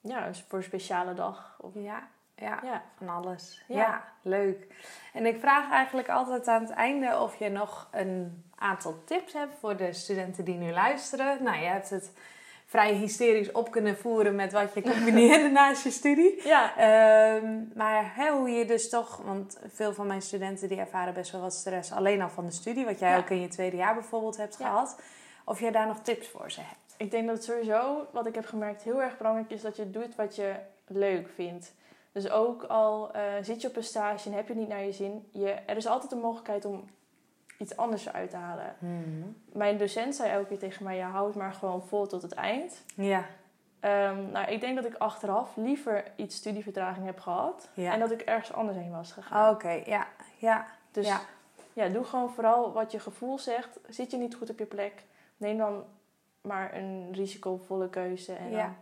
ja, 0.00 0.34
voor 0.48 0.58
een 0.58 0.64
speciale 0.64 1.14
dag. 1.14 1.58
Of, 1.60 1.74
Ja. 1.74 2.08
Ja. 2.40 2.58
ja. 2.62 2.82
Van 2.98 3.08
alles. 3.08 3.62
Ja. 3.68 3.76
Ja. 3.76 4.04
leuk. 4.22 4.66
En 5.12 5.26
ik 5.26 5.40
vraag 5.40 5.70
eigenlijk 5.70 6.08
altijd 6.08 6.48
aan 6.48 6.62
het 6.62 6.70
einde 6.70 7.18
of 7.18 7.36
je 7.36 7.48
nog 7.48 7.88
een 7.90 8.44
aantal 8.58 8.94
tips 9.04 9.32
hebt 9.32 9.54
voor 9.60 9.76
de 9.76 9.92
studenten 9.92 10.44
die 10.44 10.54
nu 10.56 10.72
luisteren. 10.72 11.42
Nou, 11.42 11.56
je 11.58 11.66
hebt 11.66 11.90
het 11.90 12.12
vrij 12.66 12.94
hysterisch 12.94 13.52
op 13.52 13.70
kunnen 13.70 13.96
voeren 13.98 14.34
met 14.34 14.52
wat 14.52 14.74
je 14.74 14.82
combineerde 14.82 15.48
naast 15.60 15.84
je 15.84 15.90
studie. 15.90 16.40
ja. 16.48 16.76
Ehm, 16.76 17.62
maar 17.74 18.12
hè, 18.14 18.30
hoe 18.30 18.50
je 18.50 18.64
dus 18.64 18.88
toch, 18.88 19.16
want 19.24 19.58
veel 19.66 19.94
van 19.94 20.06
mijn 20.06 20.22
studenten 20.22 20.68
die 20.68 20.78
ervaren 20.78 21.14
best 21.14 21.30
wel 21.32 21.40
wat 21.40 21.54
stress 21.54 21.92
alleen 21.92 22.22
al 22.22 22.28
van 22.28 22.44
de 22.46 22.52
studie, 22.52 22.84
wat 22.84 22.98
jij 22.98 23.10
Ja. 23.10 23.16
ook 23.18 23.30
in 23.30 23.40
je 23.40 23.48
tweede 23.48 23.76
jaar 23.76 23.94
bijvoorbeeld 23.94 24.36
hebt 24.36 24.56
gehad. 24.56 25.00
Of 25.44 25.60
jij 25.60 25.70
daar 25.70 25.86
nog 25.86 26.00
tips 26.02 26.28
voor 26.28 26.50
ze 26.50 26.60
hebt. 26.60 26.94
Ik 26.96 27.10
denk 27.10 27.26
dat 27.26 27.44
sowieso, 27.44 28.06
wat 28.12 28.26
ik 28.26 28.34
heb 28.34 28.46
gemerkt, 28.46 28.82
heel 28.82 29.02
erg 29.02 29.16
belangrijk 29.16 29.50
is 29.50 29.62
dat 29.62 29.76
je 29.76 29.90
doet 29.90 30.14
wat 30.16 30.36
je 30.36 30.54
leuk 30.86 31.28
vindt. 31.34 31.72
Dus 32.12 32.30
ook 32.30 32.62
al 32.62 33.12
eh, 33.12 33.22
zit 33.42 33.60
je 33.60 33.68
op 33.68 33.76
een 33.76 33.84
stage 33.84 34.28
en 34.28 34.34
heb 34.36 34.46
je 34.46 34.52
het 34.52 34.60
niet 34.62 34.68
naar 34.70 34.84
je 34.84 34.92
zin, 34.92 35.28
je, 35.32 35.50
er 35.50 35.76
is 35.76 35.86
altijd 35.86 36.12
een 36.12 36.18
mogelijkheid 36.20 36.64
om 36.64 36.84
iets 37.58 37.76
anders 37.76 38.06
eruit 38.06 38.30
te 38.30 38.36
halen. 38.36 38.74
Mijn 39.52 39.78
docent 39.78 40.14
zei 40.14 40.30
elke 40.30 40.46
keer 40.48 40.58
tegen 40.58 40.84
mij, 40.84 40.96
ja, 40.96 41.08
hou 41.10 41.26
het 41.26 41.36
maar 41.36 41.52
gewoon 41.52 41.82
vol 41.82 42.06
tot 42.06 42.22
het 42.22 42.32
eind. 42.34 42.84
Ja, 42.94 43.24
Ehm, 43.80 44.30
nou, 44.30 44.50
ik 44.50 44.60
denk 44.60 44.76
dat 44.76 44.84
ik 44.84 44.94
achteraf 44.94 45.56
liever 45.56 46.04
iets 46.16 46.36
studievertraging 46.36 47.06
heb 47.06 47.20
gehad 47.20 47.68
Ja. 47.74 47.92
en 47.92 48.00
dat 48.00 48.10
ik 48.10 48.20
ergens 48.20 48.52
anders 48.52 48.78
heen 48.78 48.90
was 48.90 49.12
gegaan. 49.12 49.54
oké, 49.54 49.70
ja, 49.70 50.06
ja, 50.38 50.66
Dus 50.90 51.06
ja. 51.06 51.20
ja, 51.72 51.88
doe 51.88 52.04
gewoon 52.04 52.30
vooral 52.30 52.72
wat 52.72 52.92
je 52.92 52.98
gevoel 53.00 53.38
zegt. 53.38 53.78
Zit 53.88 54.10
je 54.10 54.16
niet 54.16 54.34
goed 54.34 54.50
op 54.50 54.58
je 54.58 54.64
plek, 54.66 55.04
neem 55.36 55.56
dan 55.58 55.84
maar 56.40 56.74
een 56.74 57.08
risicovolle 57.12 57.88
keuze. 57.88 58.32
En 58.34 58.50
Ja. 58.50 58.56
dan- 58.62 58.76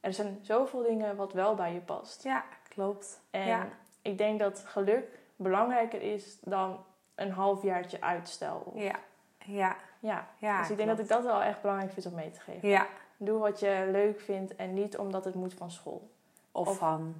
er 0.00 0.12
zijn 0.12 0.38
zoveel 0.42 0.82
dingen 0.82 1.16
wat 1.16 1.32
wel 1.32 1.54
bij 1.54 1.72
je 1.72 1.80
past. 1.80 2.22
Ja, 2.22 2.44
klopt. 2.74 3.20
En 3.30 3.46
Ja. 3.46 3.66
ik 4.02 4.18
denk 4.18 4.38
dat 4.38 4.62
geluk 4.66 5.18
belangrijker 5.36 6.02
is 6.02 6.38
dan 6.40 6.84
een 7.14 7.30
halfjaartje 7.30 8.00
uitstel. 8.00 8.72
Ja, 8.74 8.94
ja, 9.44 9.76
Ja. 9.98 10.26
ja. 10.38 10.58
dus 10.60 10.70
ik 10.70 10.76
denk 10.76 10.88
dat 10.88 10.98
ik 10.98 11.08
dat 11.08 11.22
wel 11.24 11.42
echt 11.42 11.60
belangrijk 11.60 11.92
vind 11.92 12.06
om 12.06 12.14
mee 12.14 12.30
te 12.30 12.40
geven. 12.40 12.68
Ja, 12.68 12.86
Doe 13.16 13.38
wat 13.38 13.60
je 13.60 13.88
leuk 13.90 14.20
vindt 14.20 14.56
en 14.56 14.74
niet 14.74 14.98
omdat 14.98 15.24
het 15.24 15.34
moet 15.34 15.54
van 15.54 15.70
school. 15.70 16.10
of, 16.52 16.68
Of- 16.68 16.78
van, 16.78 17.14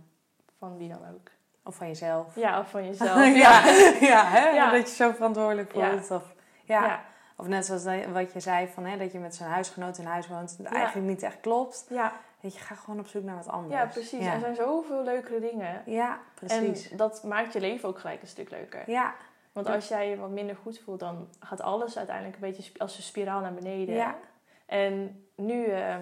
Van 0.59 0.77
wie 0.77 0.89
dan 0.89 0.99
ook. 1.15 1.31
of 1.65 1.75
van 1.75 1.87
jezelf. 1.87 2.35
Ja, 2.35 2.59
of 2.61 2.71
van 2.71 2.85
jezelf. 2.91 3.25
ja, 3.35 3.67
ja, 4.13 4.25
hè? 4.27 4.49
Ja. 4.49 4.71
dat 4.71 4.89
je 4.89 4.95
zo 4.95 5.11
verantwoordelijk 5.13 5.71
voelt. 5.71 6.11
Of, 6.11 6.35
ja. 6.65 6.85
ja. 6.87 7.03
of 7.37 7.47
net 7.47 7.67
zoals 7.67 7.85
wat 8.13 8.33
je 8.33 8.41
zei, 8.41 8.69
van, 8.69 8.85
hè, 8.85 8.97
dat 8.99 9.13
je 9.13 9.19
met 9.19 9.35
zo'n 9.35 9.47
huisgenoot 9.47 9.99
in 9.99 10.05
huis 10.07 10.29
woont. 10.29 10.59
Dat 10.63 10.73
Ja. 10.73 10.77
eigenlijk 10.79 11.07
niet 11.07 11.23
echt 11.23 11.41
klopt. 11.41 11.87
Ja, 11.89 12.13
Weet 12.45 12.55
je, 12.55 12.61
ga 12.61 12.74
gewoon 12.74 13.01
op 13.01 13.07
zoek 13.07 13.22
naar 13.22 13.36
wat 13.36 13.49
anders. 13.49 13.74
ja, 13.74 13.86
precies. 13.86 14.24
Ja, 14.24 14.32
Er 14.32 14.40
zijn 14.40 14.55
zoveel 14.55 15.03
leukere 15.05 15.40
dingen. 15.40 15.82
ja 15.86 16.18
precies. 16.34 16.90
En 16.90 16.97
dat 16.97 17.22
maakt 17.22 17.53
je 17.53 17.61
leven 17.61 17.88
ook 17.88 17.99
gelijk 17.99 18.22
een 18.22 18.28
stuk 18.28 18.51
leuker. 18.51 18.82
ja, 18.90 19.14
Want 19.53 19.66
als 19.68 19.88
jij 19.88 20.09
je 20.11 20.16
wat 20.16 20.30
minder 20.30 20.57
goed 20.57 20.78
voelt, 20.84 21.01
dan 21.01 21.28
gaat 21.40 21.61
alles 21.61 21.97
uiteindelijk 21.97 22.34
een 22.36 22.51
beetje 22.51 22.72
als 22.78 22.97
een 22.97 23.03
spiraal 23.03 23.40
naar 23.40 23.55
beneden. 23.55 23.95
Ja. 23.95 24.16
En 24.66 25.24
nu, 25.34 25.64
ehm, 25.64 26.01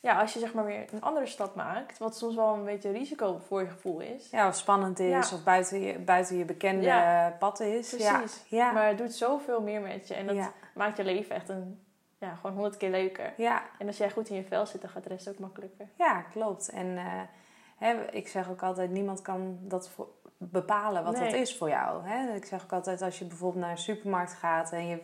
ja, 0.00 0.20
als 0.20 0.32
je 0.32 0.38
zeg 0.38 0.54
maar 0.54 0.64
weer 0.64 0.84
een 0.92 1.00
andere 1.02 1.26
stap 1.26 1.54
maakt, 1.54 1.98
wat 1.98 2.16
soms 2.16 2.34
wel 2.34 2.54
een 2.54 2.64
beetje 2.64 2.90
risico 2.90 3.40
voor 3.46 3.60
je 3.60 3.68
gevoel 3.68 4.00
is. 4.00 4.30
ja, 4.30 4.48
of 4.48 4.54
spannend 4.54 4.98
is, 4.98 5.10
Ja. 5.30 5.36
of 5.36 5.44
buiten 5.44 5.80
je, 5.80 5.98
buiten 5.98 6.36
je 6.36 6.44
bekende 6.44 6.84
Ja. 6.84 7.36
pad 7.38 7.60
is. 7.60 7.88
Precies. 7.88 8.44
Ja. 8.48 8.72
Maar 8.72 8.86
het 8.88 8.98
doet 8.98 9.12
zoveel 9.14 9.60
meer 9.62 9.80
met 9.80 10.08
je. 10.08 10.14
En 10.14 10.26
dat 10.26 10.50
maakt 10.74 10.96
je 10.96 11.04
leven 11.04 11.34
echt 11.34 11.48
een, 11.48 11.84
ja, 12.20 12.34
gewoon 12.34 12.52
honderd 12.52 12.76
keer 12.76 12.90
leuker. 12.90 13.32
ja. 13.36 13.62
En 13.78 13.86
als 13.86 13.96
jij 13.96 14.10
goed 14.10 14.28
in 14.28 14.36
je 14.36 14.44
vel 14.44 14.66
zit, 14.66 14.80
dan 14.80 14.90
gaat 14.90 15.02
de 15.02 15.08
rest 15.08 15.28
ook 15.28 15.38
makkelijker. 15.38 15.88
Ja, 15.98 16.20
klopt. 16.22 16.68
En 16.68 16.96
eh, 16.96 17.20
hè, 17.76 18.10
ik 18.10 18.28
zeg 18.28 18.50
ook 18.50 18.62
altijd, 18.62 18.90
niemand 18.90 19.22
kan 19.22 19.58
dat 19.60 19.90
bepalen 20.38 21.04
wat 21.04 21.12
Nee. 21.18 21.30
dat 21.30 21.40
is 21.40 21.56
voor 21.56 21.68
jou. 21.68 22.06
Hè? 22.06 22.34
Ik 22.34 22.44
zeg 22.44 22.62
ook 22.62 22.72
altijd, 22.72 23.02
als 23.02 23.18
je 23.18 23.24
bijvoorbeeld 23.24 23.62
naar 23.62 23.70
een 23.70 23.78
supermarkt 23.78 24.32
gaat 24.34 24.72
en 24.72 24.86
je 24.86 25.00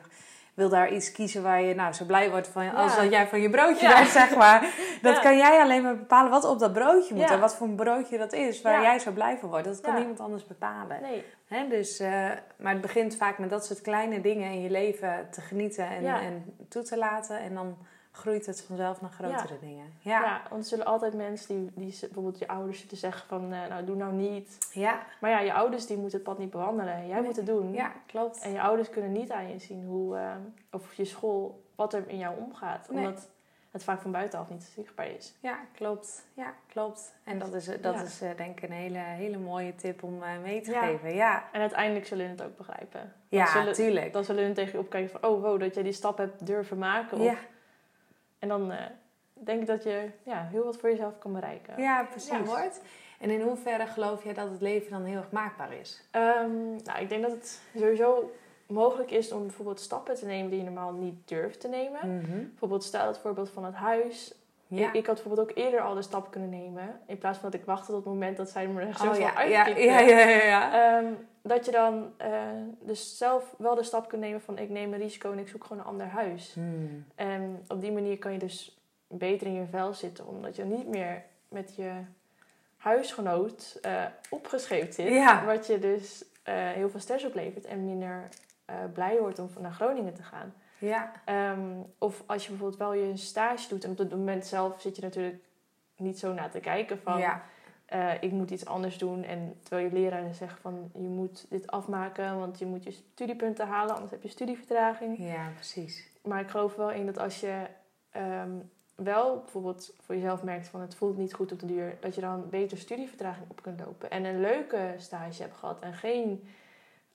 wil 0.56 0.68
daar 0.68 0.92
iets 0.92 1.12
kiezen 1.12 1.42
waar 1.42 1.62
je 1.62 1.74
nou 1.74 1.92
zo 1.92 2.04
blij 2.04 2.30
wordt 2.30 2.48
van, 2.48 2.74
als 2.74 2.96
dat 2.96 3.10
jij 3.10 3.26
van 3.26 3.40
je 3.40 3.50
broodje 3.50 3.88
bent, 3.88 4.08
zeg 4.08 4.36
maar. 4.36 4.74
Dat 5.02 5.18
kan 5.18 5.36
jij 5.36 5.60
alleen 5.60 5.82
maar 5.82 5.96
bepalen 5.96 6.30
wat 6.30 6.44
op 6.44 6.58
dat 6.58 6.72
broodje 6.72 7.14
moet 7.14 7.30
en 7.30 7.40
wat 7.40 7.56
voor 7.56 7.66
een 7.66 7.74
broodje 7.76 8.18
dat 8.18 8.32
is, 8.32 8.62
waar 8.62 8.82
jij 8.82 8.98
zo 8.98 9.10
blij 9.10 9.38
van 9.38 9.48
wordt. 9.48 9.64
Dat 9.64 9.80
kan 9.80 9.94
niemand 9.94 10.20
anders 10.20 10.46
bepalen. 10.46 11.00
Nee, 11.02 11.24
Hè? 11.46 11.68
Dus, 11.68 11.98
eh, 11.98 12.30
maar 12.56 12.72
het 12.72 12.80
begint 12.80 13.16
vaak 13.16 13.38
met 13.38 13.50
dat 13.50 13.66
soort 13.66 13.80
kleine 13.80 14.20
dingen 14.20 14.50
in 14.50 14.62
je 14.62 14.70
leven 14.70 15.28
te 15.30 15.40
genieten 15.40 15.88
en, 15.88 16.04
en 16.04 16.54
toe 16.68 16.82
te 16.82 16.98
laten. 16.98 17.38
En 17.38 17.54
dan 17.54 17.76
groeit 18.16 18.46
het 18.46 18.62
vanzelf 18.62 19.00
naar 19.00 19.10
grotere 19.10 19.58
dingen. 19.60 19.92
Ja. 20.00 20.20
ja. 20.22 20.42
want 20.50 20.62
er 20.62 20.68
zullen 20.68 20.86
altijd 20.86 21.14
mensen 21.14 21.46
die, 21.56 21.70
die 21.74 21.98
bijvoorbeeld 22.00 22.38
je 22.38 22.48
ouders 22.48 22.78
zitten 22.78 22.96
zeggen 22.96 23.28
van, 23.28 23.52
eh, 23.52 23.66
nou 23.68 23.84
doe 23.84 23.96
nou 23.96 24.12
niet. 24.12 24.58
Ja. 24.72 25.02
Maar 25.20 25.30
ja, 25.30 25.40
je 25.40 25.52
ouders 25.52 25.86
die 25.86 25.96
moeten 25.96 26.18
het 26.18 26.26
pad 26.28 26.38
niet 26.38 26.50
bewandelen. 26.50 27.06
Jij 27.06 27.16
Nee. 27.16 27.24
moet 27.26 27.36
het 27.36 27.46
doen. 27.46 27.72
Ja, 27.72 27.92
klopt. 28.06 28.40
En 28.42 28.52
je 28.52 28.60
ouders 28.60 28.90
kunnen 28.90 29.12
niet 29.12 29.30
aan 29.30 29.48
je 29.48 29.58
zien 29.58 29.84
hoe, 29.86 30.16
eh, 30.16 30.30
of 30.70 30.94
je 30.94 31.04
school, 31.04 31.62
wat 31.74 31.94
er 31.94 32.04
in 32.08 32.18
jou 32.18 32.36
omgaat. 32.38 32.88
Nee. 32.90 33.04
Omdat 33.06 33.28
het 33.70 33.84
vaak 33.84 34.00
van 34.00 34.12
buitenaf 34.12 34.48
niet 34.50 34.62
zichtbaar 34.62 35.06
is. 35.08 35.34
Ja, 35.40 35.58
klopt. 35.74 36.26
Ja, 36.34 36.54
klopt. 36.68 37.14
En 37.24 37.38
dat 37.38 37.54
is, 37.54 37.64
dat 37.64 37.94
Ja. 37.94 38.02
is 38.02 38.20
eh, 38.20 38.30
denk 38.36 38.60
ik 38.60 38.68
een 38.68 38.74
hele, 38.76 38.98
hele 38.98 39.38
mooie 39.38 39.74
tip 39.74 40.02
om 40.02 40.18
mee 40.42 40.60
te 40.60 40.70
Ja. 40.70 40.80
geven. 40.86 41.14
Ja, 41.14 41.44
En 41.52 41.60
uiteindelijk 41.60 42.06
zullen 42.06 42.28
het 42.28 42.42
ook 42.42 42.56
begrijpen. 42.56 43.00
Dan 43.00 43.38
ja 43.38 43.46
zullen, 43.46 43.72
tuurlijk. 43.72 44.12
Dan 44.12 44.24
zullen 44.24 44.44
hun 44.44 44.54
tegen 44.54 44.72
je 44.72 44.78
opkijken 44.78 45.10
van, 45.20 45.30
oh 45.30 45.42
wow, 45.42 45.60
dat 45.60 45.74
jij 45.74 45.82
die 45.82 45.92
stap 45.92 46.18
hebt 46.18 46.46
durven 46.46 46.78
maken. 46.78 47.18
Of, 47.18 47.24
Ja, 47.24 47.36
En 48.38 48.48
dan 48.48 48.72
eh, 48.72 48.86
denk 49.32 49.60
ik 49.60 49.66
dat 49.66 49.82
je 49.82 50.10
ja, 50.22 50.48
heel 50.50 50.64
wat 50.64 50.76
voor 50.76 50.90
jezelf 50.90 51.18
kan 51.18 51.32
bereiken. 51.32 51.82
ja, 51.82 52.04
precies. 52.04 52.30
Ja, 52.30 52.44
hoort. 52.44 52.80
En 53.18 53.30
in 53.30 53.40
hoeverre 53.40 53.86
geloof 53.86 54.24
jij 54.24 54.34
dat 54.34 54.50
het 54.50 54.60
leven 54.60 54.90
dan 54.90 55.04
heel 55.04 55.16
erg 55.16 55.30
maakbaar 55.30 55.72
is? 55.72 56.02
Ehm, 56.10 56.76
nou, 56.84 57.00
ik 57.00 57.08
denk 57.08 57.22
dat 57.22 57.30
het 57.30 57.60
sowieso 57.76 58.32
mogelijk 58.66 59.10
is 59.10 59.32
om 59.32 59.42
bijvoorbeeld 59.42 59.80
stappen 59.80 60.14
te 60.14 60.26
nemen 60.26 60.50
die 60.50 60.58
je 60.58 60.64
normaal 60.64 60.92
niet 60.92 61.28
durft 61.28 61.60
te 61.60 61.68
nemen. 61.68 62.24
Bijvoorbeeld 62.50 62.84
stel 62.84 63.06
het 63.06 63.18
voorbeeld 63.18 63.50
van 63.50 63.64
het 63.64 63.74
huis. 63.74 64.34
Ja. 64.66 64.88
Ik, 64.88 64.94
ik 64.94 65.06
had 65.06 65.14
bijvoorbeeld 65.14 65.50
ook 65.50 65.56
eerder 65.56 65.80
al 65.80 65.94
de 65.94 66.02
stap 66.02 66.30
kunnen 66.30 66.50
nemen. 66.50 67.00
In 67.06 67.18
plaats 67.18 67.38
van 67.38 67.50
dat 67.50 67.60
ik 67.60 67.66
wachtte 67.66 67.86
tot 67.86 68.04
het 68.04 68.12
moment 68.12 68.36
dat 68.36 68.50
zij 68.50 68.66
me 68.66 68.80
er 68.80 68.96
zo 68.96 69.10
oh. 69.10 69.18
Ja, 69.18 69.34
uitkikte. 69.34 69.82
ja, 69.82 69.98
ja, 69.98 70.18
ja, 70.18 70.42
ja. 70.42 70.98
Ehm, 70.98 71.12
dat 71.46 71.64
je 71.64 71.70
dan 71.70 72.12
eh, 72.16 72.30
dus 72.80 73.18
zelf 73.18 73.54
wel 73.58 73.74
de 73.74 73.82
stap 73.82 74.08
kunt 74.08 74.22
nemen 74.22 74.40
van 74.40 74.58
ik 74.58 74.68
neem 74.68 74.92
een 74.92 74.98
risico 74.98 75.32
en 75.32 75.38
ik 75.38 75.48
zoek 75.48 75.64
gewoon 75.64 75.78
een 75.82 75.88
ander 75.88 76.06
huis. 76.06 76.52
Hmm. 76.54 77.06
En 77.14 77.64
op 77.68 77.80
die 77.80 77.92
manier 77.92 78.18
kan 78.18 78.32
je 78.32 78.38
dus 78.38 78.78
beter 79.06 79.46
in 79.46 79.54
je 79.54 79.66
vel 79.66 79.94
zitten. 79.94 80.26
Omdat 80.26 80.56
je 80.56 80.64
niet 80.64 80.88
meer 80.88 81.22
met 81.48 81.76
je 81.76 81.92
huisgenoot 82.76 83.78
eh 83.82 84.04
opgescheept 84.30 84.94
zit. 84.94 85.08
Ja. 85.08 85.44
Wat 85.44 85.66
je 85.66 85.78
dus 85.78 86.24
eh, 86.42 86.54
heel 86.54 86.90
veel 86.90 87.00
stress 87.00 87.24
oplevert 87.24 87.64
en 87.64 87.84
minder 87.84 88.28
blij 88.92 89.18
wordt 89.18 89.38
om 89.38 89.50
naar 89.60 89.72
Groningen 89.72 90.14
te 90.14 90.22
gaan. 90.22 90.54
Ja, 90.78 91.12
Ehm, 91.24 91.80
of 91.98 92.22
als 92.26 92.42
je 92.42 92.48
bijvoorbeeld 92.48 92.78
wel 92.78 92.92
je 92.92 93.16
stage 93.16 93.68
doet 93.68 93.84
en 93.84 93.90
op 93.90 93.98
het 93.98 94.10
moment 94.10 94.46
zelf 94.46 94.80
zit 94.80 94.96
je 94.96 95.02
natuurlijk 95.02 95.44
niet 95.96 96.18
zo 96.18 96.32
naar 96.32 96.50
te 96.50 96.60
kijken 96.60 96.98
van 96.98 97.18
ja, 97.18 97.42
eh, 97.86 98.10
ik 98.20 98.30
moet 98.32 98.50
iets 98.50 98.66
anders 98.66 98.98
doen. 98.98 99.24
En 99.24 99.58
terwijl 99.62 99.86
je 99.88 99.92
leraar 99.92 100.34
zegt 100.34 100.60
van 100.60 100.90
je 100.94 101.08
moet 101.08 101.46
dit 101.50 101.66
afmaken, 101.70 102.38
want 102.38 102.58
je 102.58 102.66
moet 102.66 102.84
je 102.84 102.90
studiepunten 102.90 103.66
halen, 103.66 103.94
anders 103.94 104.10
heb 104.12 104.22
je 104.22 104.28
studievertraging. 104.28 105.18
ja, 105.18 105.50
precies. 105.54 106.08
Maar 106.22 106.40
ik 106.40 106.48
geloof 106.48 106.74
wel 106.74 106.90
in 106.90 107.06
dat 107.06 107.18
als 107.18 107.40
je 107.40 107.66
ehm, 108.10 108.50
wel 108.94 109.38
bijvoorbeeld 109.40 109.94
voor 110.00 110.14
jezelf 110.14 110.42
merkt 110.42 110.68
van 110.68 110.80
het 110.80 110.94
voelt 110.94 111.16
niet 111.16 111.34
goed 111.34 111.52
op 111.52 111.60
de 111.60 111.66
duur, 111.66 111.96
dat 112.00 112.14
je 112.14 112.20
dan 112.20 112.48
beter 112.50 112.78
studievertraging 112.78 113.50
op 113.50 113.62
kunt 113.62 113.80
lopen. 113.80 114.10
En 114.10 114.24
een 114.24 114.40
leuke 114.40 114.94
stage 114.96 115.42
hebt 115.42 115.56
gehad 115.56 115.80
en 115.80 115.92
geen 115.94 116.48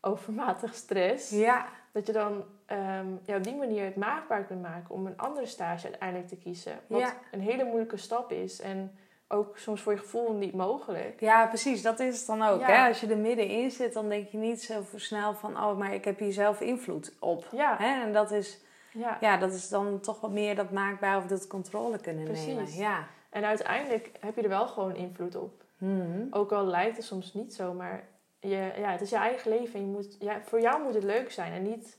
overmatig 0.01 0.75
stress. 0.75 1.29
Ja, 1.29 1.65
Dat 1.91 2.07
je 2.07 2.13
dan 2.13 2.43
ja, 3.25 3.35
op 3.35 3.43
die 3.43 3.55
manier 3.55 3.85
het 3.85 3.95
maakbaar 3.95 4.43
kunt 4.43 4.61
maken 4.61 4.95
om 4.95 5.05
een 5.05 5.17
andere 5.17 5.45
stage 5.45 5.87
uiteindelijk 5.87 6.29
te 6.29 6.37
kiezen. 6.37 6.79
Wat 6.87 6.99
Ja. 6.99 7.13
een 7.31 7.41
hele 7.41 7.63
moeilijke 7.63 7.97
stap 7.97 8.31
is. 8.31 8.61
En 8.61 8.91
ook 9.31 9.57
soms 9.57 9.81
voor 9.81 9.93
je 9.93 9.99
gevoel 9.99 10.33
niet 10.33 10.53
mogelijk. 10.53 11.19
ja, 11.19 11.47
precies. 11.47 11.81
Dat 11.81 11.99
is 11.99 12.17
het 12.17 12.27
dan 12.27 12.41
ook. 12.43 12.59
Ja. 12.59 12.67
Hè? 12.67 12.87
Als 12.87 12.99
je 13.01 13.07
er 13.07 13.17
middenin 13.17 13.71
zit, 13.71 13.93
dan 13.93 14.09
denk 14.09 14.27
je 14.27 14.37
niet 14.37 14.63
zo 14.63 14.83
snel 14.95 15.33
van... 15.33 15.57
oh, 15.57 15.77
maar 15.77 15.93
ik 15.93 16.05
heb 16.05 16.19
hier 16.19 16.33
zelf 16.33 16.61
invloed 16.61 17.13
op. 17.19 17.47
Ja, 17.51 17.75
Hè? 17.77 18.01
En 18.01 18.13
dat 18.13 18.31
is, 18.31 18.59
ja. 18.91 19.17
ja, 19.19 19.37
dat 19.37 19.53
is 19.53 19.69
dan 19.69 19.99
toch 19.99 20.21
wat 20.21 20.31
meer 20.31 20.55
dat 20.55 20.71
maakbaar 20.71 21.17
of 21.17 21.25
dat 21.25 21.47
controle 21.47 21.97
kunnen 21.99 22.23
Precies. 22.23 22.45
nemen. 22.45 22.73
Ja. 22.73 23.07
En 23.29 23.45
uiteindelijk 23.45 24.11
heb 24.19 24.35
je 24.35 24.41
er 24.41 24.49
wel 24.49 24.67
gewoon 24.67 24.95
invloed 24.95 25.35
op. 25.35 25.63
Mhm. 25.77 26.25
Ook 26.31 26.51
al 26.51 26.65
lijkt 26.65 26.97
het 26.97 27.05
soms 27.05 27.33
niet 27.33 27.53
zo, 27.53 27.73
maar 27.73 28.03
je, 28.39 28.71
ja, 28.77 28.91
het 28.91 29.01
is 29.01 29.09
je 29.09 29.15
eigen 29.15 29.51
leven. 29.51 29.73
En 29.73 29.85
je 29.85 29.91
moet, 29.91 30.15
ja, 30.19 30.41
voor 30.45 30.61
jou 30.61 30.83
moet 30.83 30.93
het 30.93 31.03
leuk 31.03 31.31
zijn 31.31 31.53
en 31.53 31.63
niet 31.63 31.97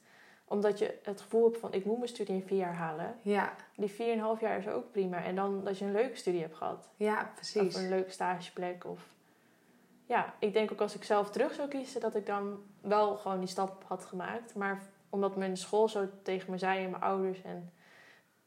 omdat 0.52 0.78
je 0.78 0.98
het 1.02 1.20
gevoel 1.20 1.44
hebt 1.44 1.58
van 1.58 1.72
ik 1.72 1.84
moet 1.84 1.96
mijn 1.96 2.08
studie 2.08 2.34
in 2.34 2.46
vier 2.46 2.58
jaar 2.58 2.74
halen. 2.74 3.14
Ja, 3.22 3.52
Die 3.76 3.88
vier 3.90 4.06
en 4.06 4.12
een 4.12 4.20
half 4.24 4.40
jaar 4.40 4.58
is 4.58 4.68
ook 4.68 4.90
prima. 4.92 5.22
En 5.22 5.34
dan 5.34 5.64
dat 5.64 5.78
je 5.78 5.84
een 5.84 5.92
leuke 5.92 6.16
studie 6.16 6.40
hebt 6.40 6.56
gehad. 6.56 6.88
ja, 6.96 7.30
precies. 7.34 7.74
Of 7.76 7.82
een 7.82 7.88
leuke 7.88 8.10
stageplek. 8.10 8.84
Of... 8.86 9.00
Ja, 10.06 10.34
ik 10.38 10.52
denk 10.52 10.72
ook 10.72 10.80
als 10.80 10.94
ik 10.94 11.04
zelf 11.04 11.30
terug 11.30 11.54
zou 11.54 11.68
kiezen, 11.68 12.00
dat 12.00 12.14
ik 12.14 12.26
dan 12.26 12.62
wel 12.80 13.16
gewoon 13.16 13.38
die 13.38 13.48
stap 13.48 13.84
had 13.86 14.04
gemaakt. 14.04 14.54
Maar 14.54 14.82
omdat 15.10 15.36
mijn 15.36 15.56
school 15.56 15.88
zo 15.88 16.08
tegen 16.22 16.50
me 16.50 16.58
zei 16.58 16.84
en 16.84 16.90
mijn 16.90 17.02
ouders 17.02 17.42
en 17.42 17.72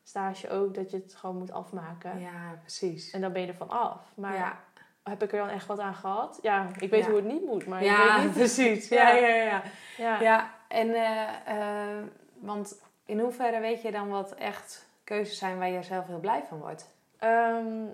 stage 0.03 0.49
ook, 0.49 0.73
dat 0.75 0.91
je 0.91 0.97
het 0.97 1.15
gewoon 1.15 1.37
moet 1.37 1.51
afmaken. 1.51 2.19
Ja, 2.19 2.59
precies. 2.61 3.11
En 3.11 3.21
dan 3.21 3.31
ben 3.33 3.41
je 3.41 3.47
er 3.47 3.55
van 3.55 3.69
af. 3.69 4.11
Maar 4.15 4.35
ja, 4.35 4.59
heb 5.03 5.23
ik 5.23 5.31
er 5.31 5.37
dan 5.37 5.49
echt 5.49 5.65
wat 5.65 5.79
aan 5.79 5.95
gehad? 5.95 6.39
Ja, 6.41 6.67
ik 6.79 6.89
weet 6.89 7.03
Ja. 7.03 7.09
hoe 7.09 7.15
het 7.19 7.25
niet 7.31 7.45
moet, 7.45 7.65
maar 7.65 7.79
ik 7.81 7.85
ja 7.87 8.15
weet 8.15 8.25
niet. 8.25 8.33
precies. 8.43 8.87
Ja, 8.89 9.09
Ja. 9.09 9.27
ja, 9.27 9.61
ja. 9.97 10.21
Ja. 10.21 10.53
En 10.75 10.93
eh, 10.93 11.97
eh, 11.97 12.03
want 12.33 12.81
in 13.05 13.19
hoeverre 13.19 13.59
weet 13.59 13.81
je 13.81 13.91
dan 13.91 14.09
wat 14.09 14.31
echt 14.33 14.87
keuzes 15.03 15.37
zijn 15.37 15.57
waar 15.57 15.69
jij 15.69 15.83
zelf 15.83 16.07
heel 16.07 16.19
blij 16.19 16.43
van 16.43 16.57
wordt? 16.59 16.89
Ehm, 17.17 17.85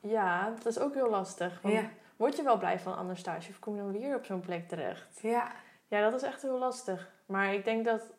ja, 0.00 0.50
dat 0.50 0.66
is 0.66 0.78
ook 0.78 0.94
heel 0.94 1.10
lastig. 1.10 1.60
Want 1.62 1.74
Ja. 1.74 1.88
Word 2.16 2.36
je 2.36 2.42
wel 2.42 2.58
blij 2.58 2.78
van 2.78 2.92
een 2.92 2.98
ander 2.98 3.16
stage 3.16 3.50
of 3.50 3.58
kom 3.58 3.74
je 3.76 3.82
dan 3.82 3.92
weer 3.92 4.16
op 4.16 4.24
zo'n 4.24 4.40
plek 4.40 4.68
terecht? 4.68 5.18
Ja, 5.22 5.52
Ja, 5.88 6.00
dat 6.10 6.14
is 6.22 6.28
echt 6.28 6.42
heel 6.42 6.58
lastig. 6.58 7.10
Maar 7.26 7.54
ik 7.54 7.64
denk 7.64 7.84
dat 7.84 8.12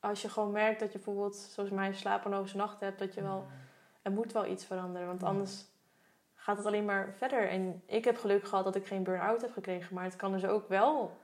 als 0.00 0.22
je 0.22 0.28
gewoon 0.28 0.50
merkt 0.52 0.80
dat 0.80 0.92
je 0.92 0.98
bijvoorbeeld, 0.98 1.36
zoals 1.36 1.70
mij, 1.70 1.86
een 1.86 1.94
slapeloze 1.94 2.56
nacht 2.56 2.80
hebt, 2.80 2.98
dat 2.98 3.14
je 3.14 3.22
wel, 3.22 3.46
er 4.02 4.12
moet 4.12 4.32
wel 4.32 4.46
iets 4.46 4.64
veranderen. 4.64 5.06
Want 5.06 5.20
Ja. 5.20 5.26
anders 5.26 5.64
gaat 6.34 6.56
het 6.56 6.66
alleen 6.66 6.84
maar 6.84 7.12
verder. 7.16 7.48
En 7.48 7.82
ik 7.86 8.04
heb 8.04 8.18
geluk 8.18 8.44
gehad 8.44 8.64
dat 8.64 8.74
ik 8.76 8.86
geen 8.86 9.02
burn-out 9.02 9.40
heb 9.40 9.52
gekregen, 9.52 9.94
maar 9.94 10.04
het 10.04 10.16
kan 10.16 10.32
dus 10.32 10.44
ook 10.44 10.68
wel 10.68 11.16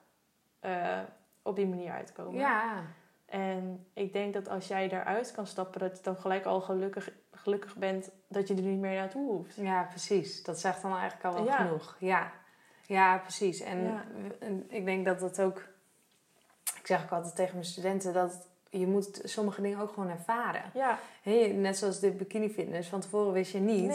eh, 0.61 0.99
op 1.49 1.57
die 1.57 1.67
manier 1.67 1.93
uitkomen. 1.93 2.35
ja, 2.41 2.83
En 3.27 3.87
ik 3.95 4.13
denk 4.13 4.35
dat 4.35 4.49
als 4.49 4.69
jij 4.69 4.89
daaruit 4.89 5.33
kan 5.33 5.47
stappen, 5.47 5.81
dat 5.81 5.97
je 5.97 6.03
dan 6.03 6.17
gelijk 6.17 6.45
al 6.45 6.61
gelukkig, 6.61 7.11
gelukkig 7.33 7.77
bent 7.77 8.11
dat 8.29 8.49
je 8.49 8.55
er 8.55 8.63
niet 8.63 8.79
meer 8.81 8.95
naartoe 8.95 9.31
hoeft. 9.31 9.55
ja, 9.57 9.83
precies. 9.83 10.43
Dat 10.43 10.61
zegt 10.61 10.83
dan 10.83 10.97
eigenlijk 10.97 11.25
al 11.25 11.33
wel 11.35 11.45
Ja. 11.45 11.57
genoeg. 11.57 11.97
Ja, 11.99 12.33
ja 12.87 13.19
precies. 13.19 13.61
En, 13.61 13.83
Ja. 13.83 14.05
en 14.41 14.65
ik 14.69 14.85
denk 14.85 15.05
dat 15.05 15.21
dat 15.21 15.41
ook... 15.41 15.67
Ik 16.79 16.87
zeg 16.87 17.03
ook 17.03 17.11
altijd 17.13 17.35
tegen 17.37 17.53
mijn 17.55 17.67
studenten 17.67 18.13
dat 18.13 18.49
je 18.71 18.87
moet 18.87 19.21
sommige 19.25 19.63
dingen 19.63 19.81
ook 19.81 19.93
gewoon 19.93 20.11
ervaren. 20.11 20.63
Ja, 20.75 20.99
net 21.55 21.77
zoals 21.77 22.01
de 22.01 22.11
bikini 22.11 22.49
fitness. 22.49 22.89
Van 22.89 23.01
tevoren 23.01 23.33
wist 23.33 23.53
je 23.53 23.59
niet 23.59 23.89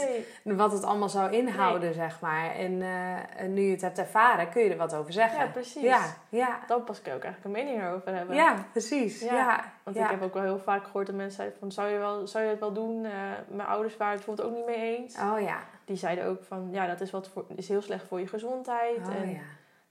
nee. 0.43 0.55
wat 0.55 0.71
het 0.71 0.83
allemaal 0.83 1.09
zou 1.09 1.31
inhouden, 1.31 1.93
zeg 1.93 2.21
maar. 2.21 2.55
En 2.55 2.81
eh, 2.81 3.41
en 3.41 3.53
nu 3.53 3.61
je 3.61 3.71
het 3.71 3.81
hebt 3.81 3.97
ervaren, 3.97 4.49
kun 4.49 4.63
je 4.63 4.69
er 4.69 4.77
wat 4.77 4.95
over 4.95 5.13
zeggen. 5.13 5.45
Ja, 5.45 5.51
precies. 5.51 5.81
Ja, 5.81 6.15
ja. 6.29 6.59
Dan 6.67 6.83
pas 6.83 7.01
je 7.03 7.13
ook 7.13 7.23
eigenlijk 7.23 7.43
een 7.43 7.65
mening 7.65 7.83
erover 7.83 8.15
hebben. 8.15 8.35
Ja, 8.35 8.65
precies. 8.71 9.21
Ja, 9.21 9.33
Ja, 9.33 9.73
Want 9.83 9.95
ja. 9.95 10.03
ik 10.03 10.09
heb 10.09 10.21
ook 10.21 10.33
wel 10.33 10.43
heel 10.43 10.59
vaak 10.59 10.83
gehoord 10.85 11.07
dat 11.07 11.15
mensen 11.15 11.35
zeiden 11.35 11.57
van... 11.59 11.71
zou 11.71 11.89
je, 11.89 11.97
wel, 11.97 12.27
zou 12.27 12.43
je 12.43 12.49
het 12.49 12.59
wel 12.59 12.73
doen? 12.73 13.05
Eh, 13.05 13.11
mijn 13.47 13.67
ouders 13.67 13.97
waren 13.97 14.17
het 14.17 14.25
bijvoorbeeld 14.25 14.47
ook 14.47 14.67
niet 14.67 14.77
mee 14.77 14.97
eens. 14.97 15.17
Oh 15.17 15.41
ja. 15.41 15.59
Die 15.85 15.97
zeiden 15.97 16.25
ook 16.25 16.43
van... 16.43 16.67
ja, 16.71 16.87
dat 16.87 17.01
is, 17.01 17.11
wat 17.11 17.29
voor, 17.29 17.45
is 17.55 17.67
heel 17.67 17.81
slecht 17.81 18.07
voor 18.07 18.19
je 18.19 18.27
gezondheid. 18.27 19.07
Oh 19.07 19.15
en 19.15 19.29
ja. 19.29 19.39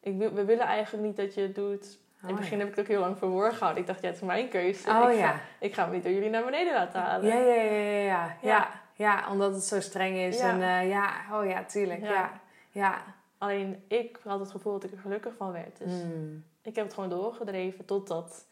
ik, 0.01 0.19
we 0.19 0.45
willen 0.45 0.67
eigenlijk 0.67 1.05
niet 1.07 1.17
dat 1.17 1.35
je 1.35 1.41
het 1.41 1.55
doet. 1.55 1.99
In 2.23 2.29
het 2.29 2.37
begin 2.37 2.59
heb 2.59 2.69
ik 2.69 2.75
het 2.75 2.85
ook 2.85 2.91
heel 2.91 3.01
lang 3.01 3.19
verborgen 3.19 3.55
gehouden. 3.55 3.83
Ik 3.83 3.89
dacht, 3.89 4.01
ja, 4.01 4.07
het 4.07 4.17
is 4.17 4.23
mijn 4.23 4.49
keuze. 4.49 4.89
Oh 4.91 5.11
ik, 5.13 5.19
ja. 5.19 5.31
ga, 5.33 5.41
ik 5.59 5.75
ga 5.75 5.83
hem 5.83 5.93
niet 5.93 6.03
door 6.03 6.13
jullie 6.13 6.31
naar 6.31 6.45
beneden 6.45 6.75
laten 6.75 7.01
halen. 7.01 7.27
Ja, 7.29 7.35
ja, 7.55 7.63
ja, 7.63 7.73
ja, 8.03 8.37
ja. 8.41 8.69
Ja, 8.95 9.25
omdat 9.31 9.55
het 9.55 9.65
zo 9.65 9.81
streng 9.81 10.17
is. 10.17 10.39
Ja. 10.39 10.49
En 10.51 10.63
eh, 10.63 10.89
ja, 10.89 11.11
oh 11.33 11.47
ja, 11.47 11.65
tuurlijk. 11.65 12.01
Ja. 12.01 12.31
Ja. 12.71 12.95
Alleen 13.39 13.85
ik 13.89 14.19
had 14.25 14.41
het 14.41 14.51
gevoel 14.51 14.73
dat 14.73 14.85
ik 14.85 14.93
er 14.93 14.99
gelukkig 14.99 15.33
van 15.37 15.53
werd. 15.53 15.79
Dus 15.79 15.93
Hmm. 15.93 16.45
ik 16.63 16.75
heb 16.77 16.85
het 16.85 16.95
gewoon 16.95 17.09
doorgedreven 17.09 17.85
totdat 17.85 18.47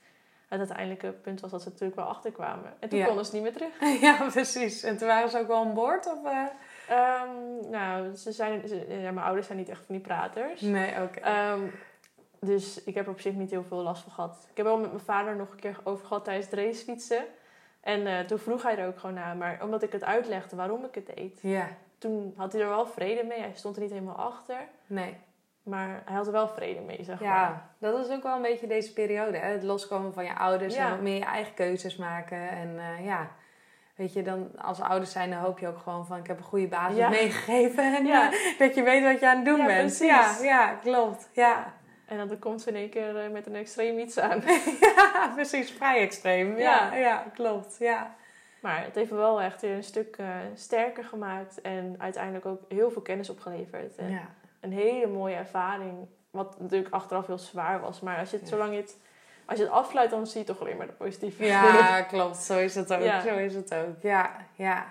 het 0.49 0.59
uiteindelijke 0.59 1.11
punt 1.13 1.41
was 1.41 1.51
dat 1.51 1.63
ze 1.63 1.69
natuurlijk 1.69 1.97
wel 1.97 2.09
achterkwamen. 2.09 2.73
En 2.81 2.89
toen 2.89 2.99
Ja. 2.99 3.07
konden 3.07 3.25
ze 3.25 3.35
niet 3.35 3.43
meer 3.43 3.53
terug. 3.53 4.01
ja, 4.07 4.27
precies. 4.31 4.83
En 4.83 4.97
toen 4.97 5.07
waren 5.09 5.29
ze 5.31 5.39
ook 5.39 5.47
wel 5.47 5.57
aan 5.65 5.75
boord? 5.75 6.07
Of, 6.07 6.25
eh? 6.25 6.45
Ehm, 6.89 7.71
nou, 7.71 8.15
ze 8.15 8.33
zijn, 8.33 8.69
ze- 8.69 8.87
ja, 8.89 9.11
mijn 9.11 9.27
ouders 9.27 9.47
zijn 9.47 9.59
niet 9.59 9.69
echt 9.69 9.85
van 9.87 9.95
die 9.95 10.05
praters. 10.05 10.61
Nee, 10.61 11.03
oké. 11.03 11.21
Ehm, 11.21 11.61
dus 12.41 12.85
ik 12.85 12.95
heb 12.95 13.05
er 13.07 13.13
op 13.13 13.21
zich 13.21 13.35
niet 13.35 13.51
heel 13.51 13.65
veel 13.69 13.83
last 13.83 14.03
van 14.03 14.13
gehad. 14.13 14.47
Ik 14.51 14.57
heb 14.57 14.67
wel 14.67 14.79
met 14.79 14.91
mijn 14.93 15.05
vader 15.05 15.37
nog 15.37 15.51
een 15.51 15.59
keer 15.61 15.77
over 15.85 16.07
gehad 16.07 16.25
tijdens 16.25 16.47
het 16.51 16.55
racefietsen. 16.59 17.25
En 17.81 18.07
eh, 18.07 18.19
toen 18.25 18.39
vroeg 18.39 18.63
hij 18.63 18.79
er 18.79 18.87
ook 18.87 18.99
gewoon 18.99 19.15
naar. 19.15 19.37
Maar 19.37 19.59
omdat 19.63 19.83
ik 19.83 19.93
het 19.93 20.05
uitlegde 20.05 20.57
waarom 20.57 20.85
ik 20.85 20.95
het 20.95 21.07
deed, 21.17 21.39
ja, 21.43 21.69
toen 21.99 22.35
had 22.37 22.53
hij 22.53 22.63
er 22.63 22.69
wel 22.69 22.87
vrede 22.87 23.25
mee. 23.25 23.41
Hij 23.41 23.53
stond 23.55 23.77
er 23.77 23.83
niet 23.83 23.91
helemaal 23.91 24.17
achter. 24.17 24.57
nee. 24.87 25.17
Maar 25.63 26.03
hij 26.05 26.15
had 26.17 26.27
er 26.27 26.33
wel 26.33 26.49
vrede 26.49 26.81
mee, 26.81 26.99
zeg 27.05 27.21
maar. 27.21 27.29
Ja, 27.29 27.71
dat 27.79 28.07
is 28.07 28.13
ook 28.13 28.23
wel 28.23 28.37
een 28.37 28.43
beetje 28.43 28.67
deze 28.67 28.93
periode. 28.93 29.39
Hè? 29.39 29.47
Het 29.53 29.63
loskomen 29.63 30.13
van 30.13 30.25
je 30.25 30.35
ouders 30.35 30.75
Ja. 30.75 30.85
en 30.85 30.91
wat 30.91 31.01
meer 31.01 31.19
je 31.19 31.25
eigen 31.25 31.55
keuzes 31.55 31.97
maken. 31.97 32.49
En 32.51 32.79
eh, 32.79 33.05
ja, 33.05 33.31
weet 33.95 34.13
je, 34.13 34.23
dan 34.23 34.51
als 34.61 34.81
ouders 34.81 35.13
zijn, 35.13 35.31
dan 35.31 35.39
hoop 35.39 35.59
je 35.59 35.69
ook 35.69 35.79
gewoon 35.79 36.07
van... 36.07 36.17
ik 36.19 36.27
heb 36.27 36.39
een 36.39 36.45
goede 36.45 36.67
basis 36.69 36.97
Ja. 36.97 37.09
meegegeven 37.09 37.97
en 37.97 38.07
Ja. 38.07 38.33
eh, 38.33 38.59
dat 38.59 38.75
je 38.75 38.83
weet 38.83 39.03
wat 39.05 39.21
je 39.21 39.29
aan 39.29 39.37
het 39.37 39.45
doen 39.45 39.59
Ja, 39.59 39.67
bent. 39.67 39.79
precies. 39.81 40.07
Ja, 40.07 40.37
ja, 40.43 40.73
klopt. 40.83 41.29
Ja. 41.33 41.73
En 42.11 42.17
dan 42.29 42.39
komt 42.39 42.63
ze 42.63 42.69
in 42.69 42.75
één 42.77 42.91
keer 42.91 43.17
eh, 43.25 43.31
met 43.31 43.47
een 43.47 43.55
extreem 43.55 43.99
iets 43.99 44.19
aan. 44.19 44.43
ja, 44.97 45.33
precies. 45.35 45.71
Vrij 45.71 46.01
extreem. 46.01 46.59
Ja, 46.59 46.93
Ja. 46.93 46.95
ja, 46.97 47.25
klopt. 47.35 47.77
Ja. 47.79 48.15
Maar 48.61 48.85
het 48.85 48.95
heeft 48.95 49.11
wel 49.11 49.41
echt 49.41 49.61
weer 49.61 49.75
een 49.77 49.83
stuk 49.85 50.17
eh, 50.17 50.27
sterker 50.55 51.05
gemaakt. 51.05 51.61
En 51.61 51.95
uiteindelijk 51.99 52.47
ook 52.47 52.61
heel 52.69 52.91
veel 52.91 53.03
kennis 53.03 53.31
opgeleverd. 53.31 53.97
En 53.97 54.11
Ja. 54.11 54.29
een 54.61 54.73
hele 54.73 55.07
mooie 55.07 55.35
ervaring. 55.35 56.07
Wat 56.31 56.61
natuurlijk 56.61 56.95
achteraf 56.95 57.27
heel 57.27 57.39
zwaar 57.39 57.81
was. 57.81 58.01
Maar 58.01 58.19
als 58.19 58.31
je 58.31 58.37
het, 58.37 58.49
Ja. 58.49 58.53
zolang 58.57 58.75
je 58.75 58.81
het, 58.81 58.97
als 59.45 59.59
je 59.59 59.65
het 59.65 59.73
afsluit, 59.73 60.11
dan 60.11 60.27
zie 60.27 60.41
je 60.41 60.47
toch 60.47 60.61
alleen 60.61 60.77
maar 60.77 60.87
de 60.87 60.93
positieve. 60.93 61.45
Ja, 61.45 62.03
klopt. 62.13 62.37
Zo 62.37 62.59
is 62.59 62.75
het 62.75 62.93
ook. 62.93 63.03
Ja. 63.03 63.21
Zo 63.21 63.37
is 63.37 63.55
het 63.55 63.75
ook. 63.75 64.03
Ja, 64.03 64.31
ja. 64.55 64.87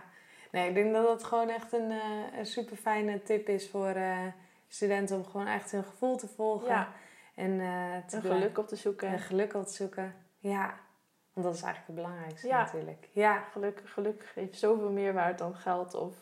Nee, 0.51 0.67
ik 0.67 0.73
denk 0.75 0.93
dat 0.93 1.05
dat 1.05 1.23
gewoon 1.23 1.49
echt 1.49 1.73
een, 1.73 1.91
eh, 1.91 2.37
een 2.39 2.45
super 2.45 2.77
fijne 2.77 3.23
tip 3.23 3.47
is 3.47 3.69
voor 3.69 3.93
studenten 4.67 5.15
om 5.15 5.25
gewoon 5.25 5.47
echt 5.47 5.71
hun 5.71 5.83
gevoel 5.83 6.17
te 6.17 6.27
volgen. 6.27 6.87
En 7.39 7.59
eh 7.59 8.07
te 8.07 8.19
blij- 8.19 8.31
geluk 8.37 8.57
op 8.57 8.67
te 8.67 8.75
zoeken. 8.75 9.07
en 9.07 9.19
geluk 9.19 9.53
op 9.53 9.65
te 9.65 9.73
zoeken. 9.73 10.15
Ja. 10.39 10.73
Want 11.33 11.45
dat 11.47 11.55
is 11.55 11.61
eigenlijk 11.61 11.85
het 11.85 11.95
belangrijkste 11.95 12.47
Ja. 12.47 12.57
natuurlijk. 12.63 13.09
Ja. 13.13 13.43
Geluk, 13.51 13.81
geluk 13.85 14.31
heeft 14.35 14.57
zoveel 14.59 14.89
meer 14.91 15.13
waard 15.13 15.37
dan 15.37 15.55
geld 15.55 15.93
of 15.93 16.15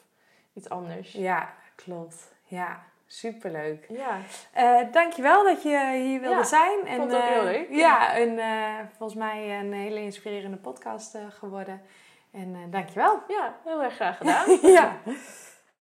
iets 0.54 0.70
anders. 0.70 1.12
Ja, 1.12 1.54
klopt. 1.76 2.34
Ja, 2.44 2.84
superleuk. 3.06 3.86
Ja, 3.90 4.18
Eh 4.52 4.92
dankjewel 4.92 5.44
dat 5.44 5.64
je 5.64 5.92
hier 6.04 6.20
wilde 6.20 6.36
Ja, 6.36 6.44
zijn. 6.44 6.86
En, 6.88 6.96
vond 6.98 7.12
het 7.12 7.22
ook 7.22 7.28
eh, 7.28 7.34
heel 7.34 7.44
leuk. 7.44 7.68
Ja, 7.70 8.14
en 8.16 8.40
volgens 8.98 9.20
mij 9.20 9.60
een 9.60 9.74
hele 9.74 10.00
inspirerende 10.00 10.58
podcast 10.58 11.18
geworden. 11.30 11.82
En 12.32 12.72
dankjewel. 12.72 13.22
ja 13.28 13.56
heel 13.64 13.84
erg 13.84 13.94
graag 13.96 14.18
gedaan. 14.18 14.58
ja. 14.80 14.98